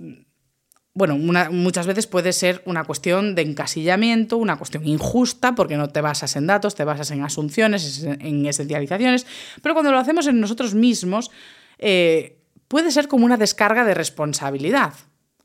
bueno, 0.95 1.17
muchas 1.17 1.87
veces 1.87 2.07
puede 2.07 2.33
ser 2.33 2.63
una 2.67 2.85
cuestión 2.85 3.35
de 3.35 3.43
encasillamiento, 3.43 4.37
una 4.37 4.57
cuestión 4.57 4.87
injusta, 4.87 5.55
porque 5.55 5.77
no 5.77 5.89
te 5.89 6.01
basas 6.01 6.37
en 6.37 6.47
datos, 6.47 6.75
te 6.75 6.85
basas 6.85 7.11
en 7.11 7.23
asunciones, 7.23 8.03
en 8.05 8.47
esencializaciones, 8.47 9.27
pero 9.63 9.75
cuando 9.75 9.91
lo 9.91 9.99
hacemos 9.99 10.27
en 10.27 10.41
nosotros 10.41 10.75
mismos, 10.75 11.31
eh, 11.79 12.41
puede 12.69 12.91
ser 12.91 13.09
como 13.09 13.27
una 13.27 13.39
descarga 13.39 13.85
de 13.85 13.95
responsabilidad 13.95 14.93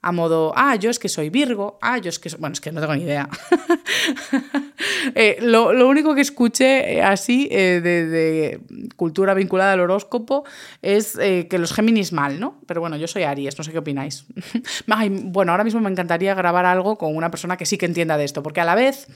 a 0.01 0.11
modo, 0.11 0.53
ah, 0.55 0.75
yo 0.75 0.89
es 0.89 0.99
que 0.99 1.09
soy 1.09 1.29
Virgo, 1.29 1.79
ah, 1.81 1.97
yo 1.97 2.09
es 2.09 2.19
que... 2.19 2.29
Bueno, 2.37 2.53
es 2.53 2.61
que 2.61 2.71
no 2.71 2.81
tengo 2.81 2.95
ni 2.95 3.03
idea. 3.03 3.29
Eh, 5.15 5.37
lo, 5.41 5.87
único 5.87 6.13
que 6.13 6.21
escuché 6.21 6.97
eh, 6.97 7.01
así 7.01 7.47
eh, 7.51 7.81
de, 7.81 8.59
cultura 8.95 9.33
vinculada 9.33 9.73
al 9.73 9.79
horóscopo 9.79 10.43
es 10.81 11.17
que 11.17 11.57
los 11.57 11.73
Géminis 11.73 12.13
mal, 12.13 12.39
¿no? 12.39 12.59
Pero 12.67 12.81
bueno, 12.81 12.97
yo 12.97 13.07
soy 13.07 13.23
Aries, 13.23 13.57
no 13.57 13.63
sé 13.63 13.71
qué 13.71 13.79
opináis. 13.79 14.25
bueno, 15.23 15.51
ahora 15.51 15.63
mismo 15.63 15.79
me 15.81 15.89
encantaría 15.89 16.33
grabar 16.35 16.65
algo 16.65 16.97
con 16.97 17.15
una 17.15 17.31
persona 17.31 17.57
que 17.57 17.65
sí 17.65 17.77
que 17.77 17.85
entienda 17.85 18.17
de 18.17 18.25
esto, 18.25 18.43
porque 18.43 18.61
a 18.61 18.65
la 18.65 18.75
vez, 18.75 19.07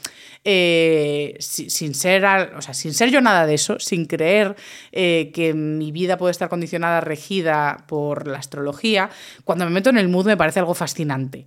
sin, 1.39 1.95
ser, 1.95 2.25
o 2.55 2.61
sea, 2.61 2.73
sin 2.73 2.93
ser 2.93 3.09
yo 3.09 3.21
nada 3.21 3.45
de 3.45 3.53
eso, 3.53 3.79
sin 3.79 4.05
creer 4.05 4.55
que 4.91 5.53
mi 5.55 5.91
vida 5.91 6.17
puede 6.17 6.31
estar 6.31 6.49
condicionada, 6.49 7.01
regida 7.01 7.85
por 7.87 8.27
la 8.27 8.39
astrología, 8.39 9.09
cuando 9.43 9.65
me 9.65 9.71
meto 9.71 9.89
en 9.89 9.97
el 9.97 10.09
mood 10.09 10.25
me 10.25 10.37
parece 10.37 10.59
algo 10.59 10.73
fascinante. 10.81 11.45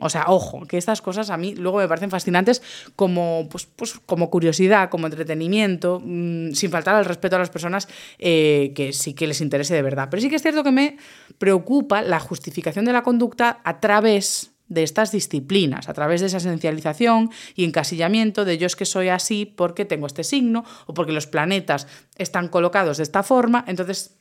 O 0.00 0.08
sea, 0.08 0.24
ojo, 0.28 0.66
que 0.66 0.78
estas 0.78 1.00
cosas 1.00 1.30
a 1.30 1.36
mí 1.36 1.54
luego 1.54 1.78
me 1.78 1.88
parecen 1.88 2.10
fascinantes 2.10 2.62
como, 2.96 3.48
pues, 3.50 3.66
pues 3.66 3.94
como 4.06 4.30
curiosidad, 4.30 4.88
como 4.88 5.06
entretenimiento, 5.06 6.00
mm, 6.04 6.52
sin 6.52 6.70
faltar 6.70 6.96
al 6.96 7.04
respeto 7.04 7.36
a 7.36 7.38
las 7.38 7.50
personas 7.50 7.88
eh, 8.18 8.72
que 8.74 8.92
sí 8.92 9.14
que 9.14 9.26
les 9.26 9.40
interese 9.40 9.74
de 9.74 9.82
verdad. 9.82 10.08
Pero 10.10 10.20
sí 10.20 10.28
que 10.28 10.36
es 10.36 10.42
cierto 10.42 10.64
que 10.64 10.72
me 10.72 10.96
preocupa 11.38 12.02
la 12.02 12.18
justificación 12.18 12.84
de 12.84 12.92
la 12.92 13.02
conducta 13.02 13.60
a 13.64 13.80
través 13.80 14.52
de 14.68 14.82
estas 14.82 15.12
disciplinas, 15.12 15.88
a 15.88 15.94
través 15.94 16.20
de 16.20 16.26
esa 16.28 16.38
esencialización 16.38 17.30
y 17.54 17.64
encasillamiento 17.64 18.44
de 18.44 18.58
yo 18.58 18.66
es 18.66 18.76
que 18.76 18.84
soy 18.84 19.08
así 19.08 19.46
porque 19.46 19.84
tengo 19.84 20.06
este 20.06 20.24
signo 20.24 20.64
o 20.86 20.94
porque 20.94 21.12
los 21.12 21.26
planetas 21.26 21.86
están 22.16 22.48
colocados 22.48 22.98
de 22.98 23.04
esta 23.04 23.22
forma. 23.22 23.64
Entonces, 23.66 24.16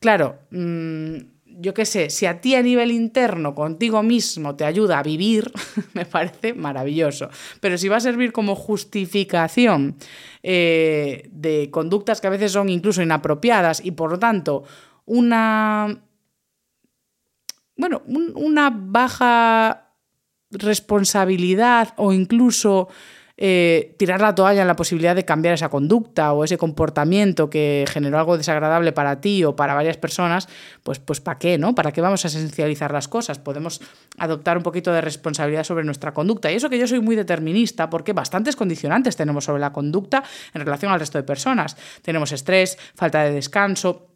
claro, 0.00 0.38
mm, 0.50 1.16
yo 1.58 1.74
qué 1.74 1.84
sé, 1.84 2.10
si 2.10 2.26
a 2.26 2.40
ti 2.40 2.54
a 2.54 2.62
nivel 2.62 2.90
interno, 2.90 3.54
contigo 3.54 4.02
mismo, 4.02 4.56
te 4.56 4.64
ayuda 4.64 4.98
a 4.98 5.02
vivir, 5.02 5.52
me 5.94 6.06
parece 6.06 6.54
maravilloso. 6.54 7.28
Pero 7.60 7.78
si 7.78 7.88
va 7.88 7.96
a 7.96 8.00
servir 8.00 8.32
como 8.32 8.54
justificación 8.54 9.96
eh, 10.42 11.28
de 11.32 11.70
conductas 11.70 12.20
que 12.20 12.26
a 12.26 12.30
veces 12.30 12.52
son 12.52 12.68
incluso 12.68 13.02
inapropiadas 13.02 13.84
y 13.84 13.92
por 13.92 14.10
lo 14.10 14.18
tanto 14.18 14.64
una. 15.06 16.02
Bueno, 17.76 18.02
una 18.06 18.70
baja 18.70 19.94
responsabilidad 20.50 21.94
o 21.96 22.12
incluso 22.12 22.88
eh, 23.42 23.94
tirar 23.96 24.20
la 24.20 24.34
toalla 24.34 24.60
en 24.60 24.66
la 24.66 24.76
posibilidad 24.76 25.16
de 25.16 25.24
cambiar 25.24 25.54
esa 25.54 25.70
conducta 25.70 26.34
o 26.34 26.44
ese 26.44 26.58
comportamiento 26.58 27.48
que 27.48 27.86
generó 27.88 28.18
algo 28.18 28.36
desagradable 28.36 28.92
para 28.92 29.22
ti 29.22 29.44
o 29.44 29.56
para 29.56 29.72
varias 29.72 29.96
personas, 29.96 30.46
pues, 30.82 30.98
pues 30.98 31.22
¿para 31.22 31.38
qué? 31.38 31.56
¿no? 31.56 31.74
¿Para 31.74 31.90
qué 31.90 32.02
vamos 32.02 32.22
a 32.26 32.28
esencializar 32.28 32.92
las 32.92 33.08
cosas? 33.08 33.38
Podemos 33.38 33.80
adoptar 34.18 34.58
un 34.58 34.62
poquito 34.62 34.92
de 34.92 35.00
responsabilidad 35.00 35.64
sobre 35.64 35.84
nuestra 35.84 36.12
conducta. 36.12 36.52
Y 36.52 36.56
eso 36.56 36.68
que 36.68 36.78
yo 36.78 36.86
soy 36.86 37.00
muy 37.00 37.16
determinista 37.16 37.88
porque 37.88 38.12
bastantes 38.12 38.56
condicionantes 38.56 39.16
tenemos 39.16 39.44
sobre 39.44 39.60
la 39.60 39.72
conducta 39.72 40.22
en 40.52 40.60
relación 40.60 40.92
al 40.92 41.00
resto 41.00 41.16
de 41.16 41.24
personas. 41.24 41.78
Tenemos 42.02 42.32
estrés, 42.32 42.76
falta 42.94 43.24
de 43.24 43.32
descanso, 43.32 44.09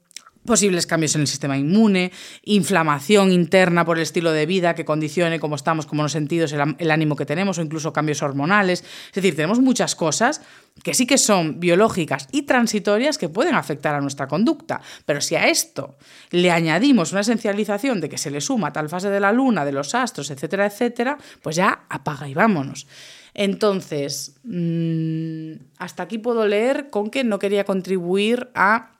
posibles 0.45 0.87
cambios 0.87 1.15
en 1.15 1.23
el 1.23 1.27
sistema 1.27 1.57
inmune, 1.57 2.13
inflamación 2.45 3.33
interna 3.33 3.85
por 3.85 3.97
el 3.97 4.03
estilo 4.03 4.33
de 4.33 4.47
vida 4.47 4.75
que 4.75 4.85
condicione 4.85 5.41
cómo 5.41 5.57
estamos, 5.57 5.87
cómo 5.87 6.03
nos 6.03 6.13
sentidos, 6.13 6.53
el, 6.53 6.91
ánimo 6.91 7.17
que 7.17 7.27
tenemos 7.27 7.59
o 7.59 7.63
incluso 7.63 7.93
cambios 7.93 8.23
hormonales. 8.23 8.85
Es 9.09 9.15
decir, 9.15 9.35
tenemos 9.37 9.61
muchas 9.61 9.95
cosas 9.95 10.43
que 10.83 10.95
sí 10.95 11.07
que 11.07 11.19
son 11.19 11.61
biológicas 11.61 12.29
y 12.33 12.43
transitorias 12.43 13.19
que 13.19 13.29
pueden 13.29 13.55
afectar 13.55 13.95
a 13.95 14.01
nuestra 14.01 14.29
conducta. 14.29 14.81
Pero 15.07 15.21
si 15.21 15.37
a 15.37 15.49
esto 15.49 15.97
le 16.31 16.51
añadimos 16.51 17.13
una 17.13 17.23
esencialización 17.23 18.01
de 18.01 18.09
que 18.09 18.19
se 18.19 18.31
le 18.31 18.41
suma 18.41 18.73
tal 18.73 18.89
fase 18.89 19.11
de 19.11 19.21
la 19.21 19.33
luna, 19.33 19.65
de 19.65 19.73
los 19.73 19.95
astros, 19.95 20.31
etcétera, 20.31 20.67
etcétera, 20.67 21.19
pues 21.43 21.57
ya 21.57 21.85
apaga 21.89 22.29
y 22.29 22.35
vámonos. 22.35 22.87
Entonces, 23.35 24.37
mm, 24.45 25.55
hasta 25.79 26.05
aquí 26.05 26.19
puedo 26.19 26.47
leer 26.47 26.89
con 26.91 27.11
que 27.11 27.25
no 27.25 27.41
quería 27.41 27.65
contribuir 27.65 28.51
a 28.55 28.94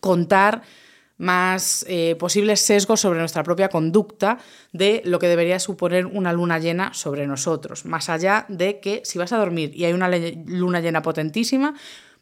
contar 0.00 0.62
más 1.20 1.84
eh, 1.86 2.16
posibles 2.18 2.60
sesgos 2.60 3.00
sobre 3.00 3.18
nuestra 3.18 3.42
propia 3.42 3.68
conducta 3.68 4.38
de 4.72 5.02
lo 5.04 5.18
que 5.18 5.28
debería 5.28 5.58
suponer 5.58 6.06
una 6.06 6.32
luna 6.32 6.58
llena 6.58 6.94
sobre 6.94 7.26
nosotros. 7.26 7.84
Más 7.84 8.08
allá 8.08 8.46
de 8.48 8.80
que 8.80 9.02
si 9.04 9.18
vas 9.18 9.30
a 9.34 9.36
dormir 9.36 9.70
y 9.74 9.84
hay 9.84 9.92
una 9.92 10.08
luna 10.46 10.80
llena 10.80 11.02
potentísima, 11.02 11.74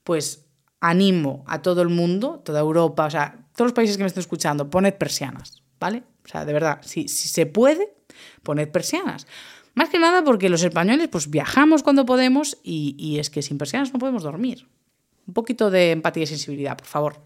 pues 0.03 0.47
animo 0.81 1.45
a 1.47 1.63
todo 1.63 1.81
el 1.83 1.91
mundo, 1.91 2.43
toda 2.45 2.59
Europa, 2.59 3.07
o 3.07 3.11
sea, 3.11 3.47
todos 3.55 3.69
los 3.69 3.73
países 3.73 3.97
que 3.97 4.03
me 4.03 4.09
estén 4.09 4.23
escuchando, 4.23 4.69
poned 4.69 4.95
persianas, 4.95 5.63
¿vale? 5.79 6.03
O 6.25 6.29
sea, 6.29 6.45
de 6.45 6.53
verdad, 6.53 6.81
si, 6.83 7.07
si 7.07 7.29
se 7.29 7.47
puede, 7.47 7.95
poned 8.43 8.69
persianas. 8.69 9.29
Más 9.75 9.91
que 9.91 10.01
nada 10.01 10.25
porque 10.25 10.49
los 10.49 10.65
españoles 10.65 11.07
pues 11.07 11.31
viajamos 11.31 11.85
cuando 11.85 12.05
podemos 12.05 12.59
y, 12.65 12.97
y 12.99 13.21
es 13.21 13.31
que 13.31 13.43
sin 13.43 13.59
persianas 13.59 13.93
no 13.93 14.01
podemos 14.01 14.25
dormir. 14.25 14.67
Un 15.29 15.35
poquito 15.35 15.71
de 15.71 15.93
empatía 15.93 16.25
y 16.25 16.27
sensibilidad, 16.27 16.77
por 16.77 16.89
favor. 16.89 17.21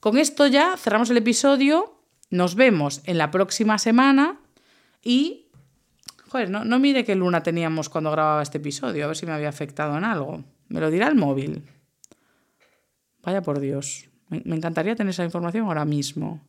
Con 0.00 0.16
esto 0.16 0.46
ya 0.46 0.76
cerramos 0.78 1.10
el 1.10 1.18
episodio, 1.18 2.00
nos 2.30 2.54
vemos 2.54 3.02
en 3.04 3.18
la 3.18 3.30
próxima 3.30 3.78
semana 3.78 4.40
y... 5.02 5.46
Joder, 6.30 6.48
no, 6.48 6.78
mire 6.78 7.04
qué 7.04 7.16
luna 7.16 7.42
teníamos 7.42 7.88
cuando 7.88 8.10
grababa 8.12 8.42
este 8.42 8.58
episodio, 8.58 9.04
a 9.04 9.08
ver 9.08 9.16
si 9.16 9.26
me 9.26 9.32
había 9.32 9.48
afectado 9.48 9.98
en 9.98 10.04
algo. 10.04 10.44
Me 10.68 10.78
lo 10.78 10.88
dirá 10.88 11.08
el 11.08 11.16
móvil. 11.16 11.64
Vaya 13.24 13.42
por 13.42 13.58
Dios. 13.58 14.08
Me, 14.28 14.38
encantaría 14.54 14.94
tener 14.94 15.10
esa 15.10 15.24
información 15.24 15.66
ahora 15.66 15.84
mismo. 15.84 16.40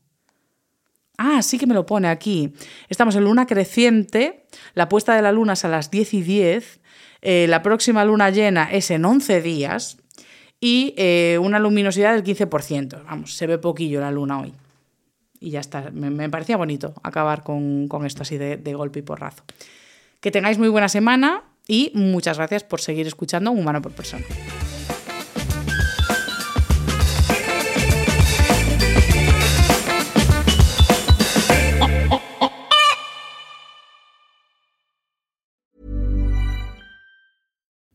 Ah, 1.17 1.41
sí 1.41 1.57
que 1.57 1.65
me 1.65 1.73
lo 1.73 1.85
pone 1.85 2.07
aquí. 2.09 2.53
Estamos 2.89 3.15
en 3.15 3.23
luna 3.23 3.47
creciente, 3.47 4.45
la 4.75 4.87
puesta 4.87 5.15
de 5.15 5.23
la 5.23 5.31
luna 5.31 5.53
es 5.53 5.65
a 5.65 5.67
las 5.67 5.89
10 5.89 6.13
y 6.13 6.21
10, 6.21 6.79
eh, 7.23 7.47
la 7.49 7.63
próxima 7.63 8.05
luna 8.05 8.29
llena 8.29 8.71
es 8.71 8.91
en 8.91 9.03
11 9.03 9.41
días, 9.41 9.97
y 10.63 10.93
eh, 10.95 11.39
una 11.41 11.59
luminosidad 11.59 12.13
del 12.13 12.23
15%. 12.23 13.03
Vamos, 13.03 13.35
se 13.35 13.47
ve 13.47 13.57
poquillo 13.57 13.99
la 13.99 14.11
luna 14.11 14.39
hoy. 14.39 14.53
Y 15.39 15.49
ya 15.49 15.59
está, 15.59 15.89
me, 15.91 16.29
parecía 16.29 16.55
bonito 16.55 16.93
acabar 17.01 17.43
con, 17.43 17.89
esto 18.05 18.21
así 18.21 18.37
de, 18.37 18.57
de, 18.57 18.73
golpe 18.75 18.99
y 18.99 19.01
porrazo. 19.01 19.43
Que 20.19 20.29
tengáis 20.29 20.59
muy 20.59 20.69
buena 20.69 20.87
semana 20.87 21.43
y 21.67 21.91
muchas 21.95 22.37
gracias 22.37 22.63
por 22.63 22.79
seguir 22.79 23.07
escuchando 23.07 23.51
Humano 23.51 23.81
por 23.81 23.91
Persona. 23.91 24.23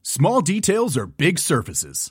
Small 0.03 0.41
details 0.41 0.97
are 0.97 1.07
big 1.07 1.39
surfaces. 1.39 2.11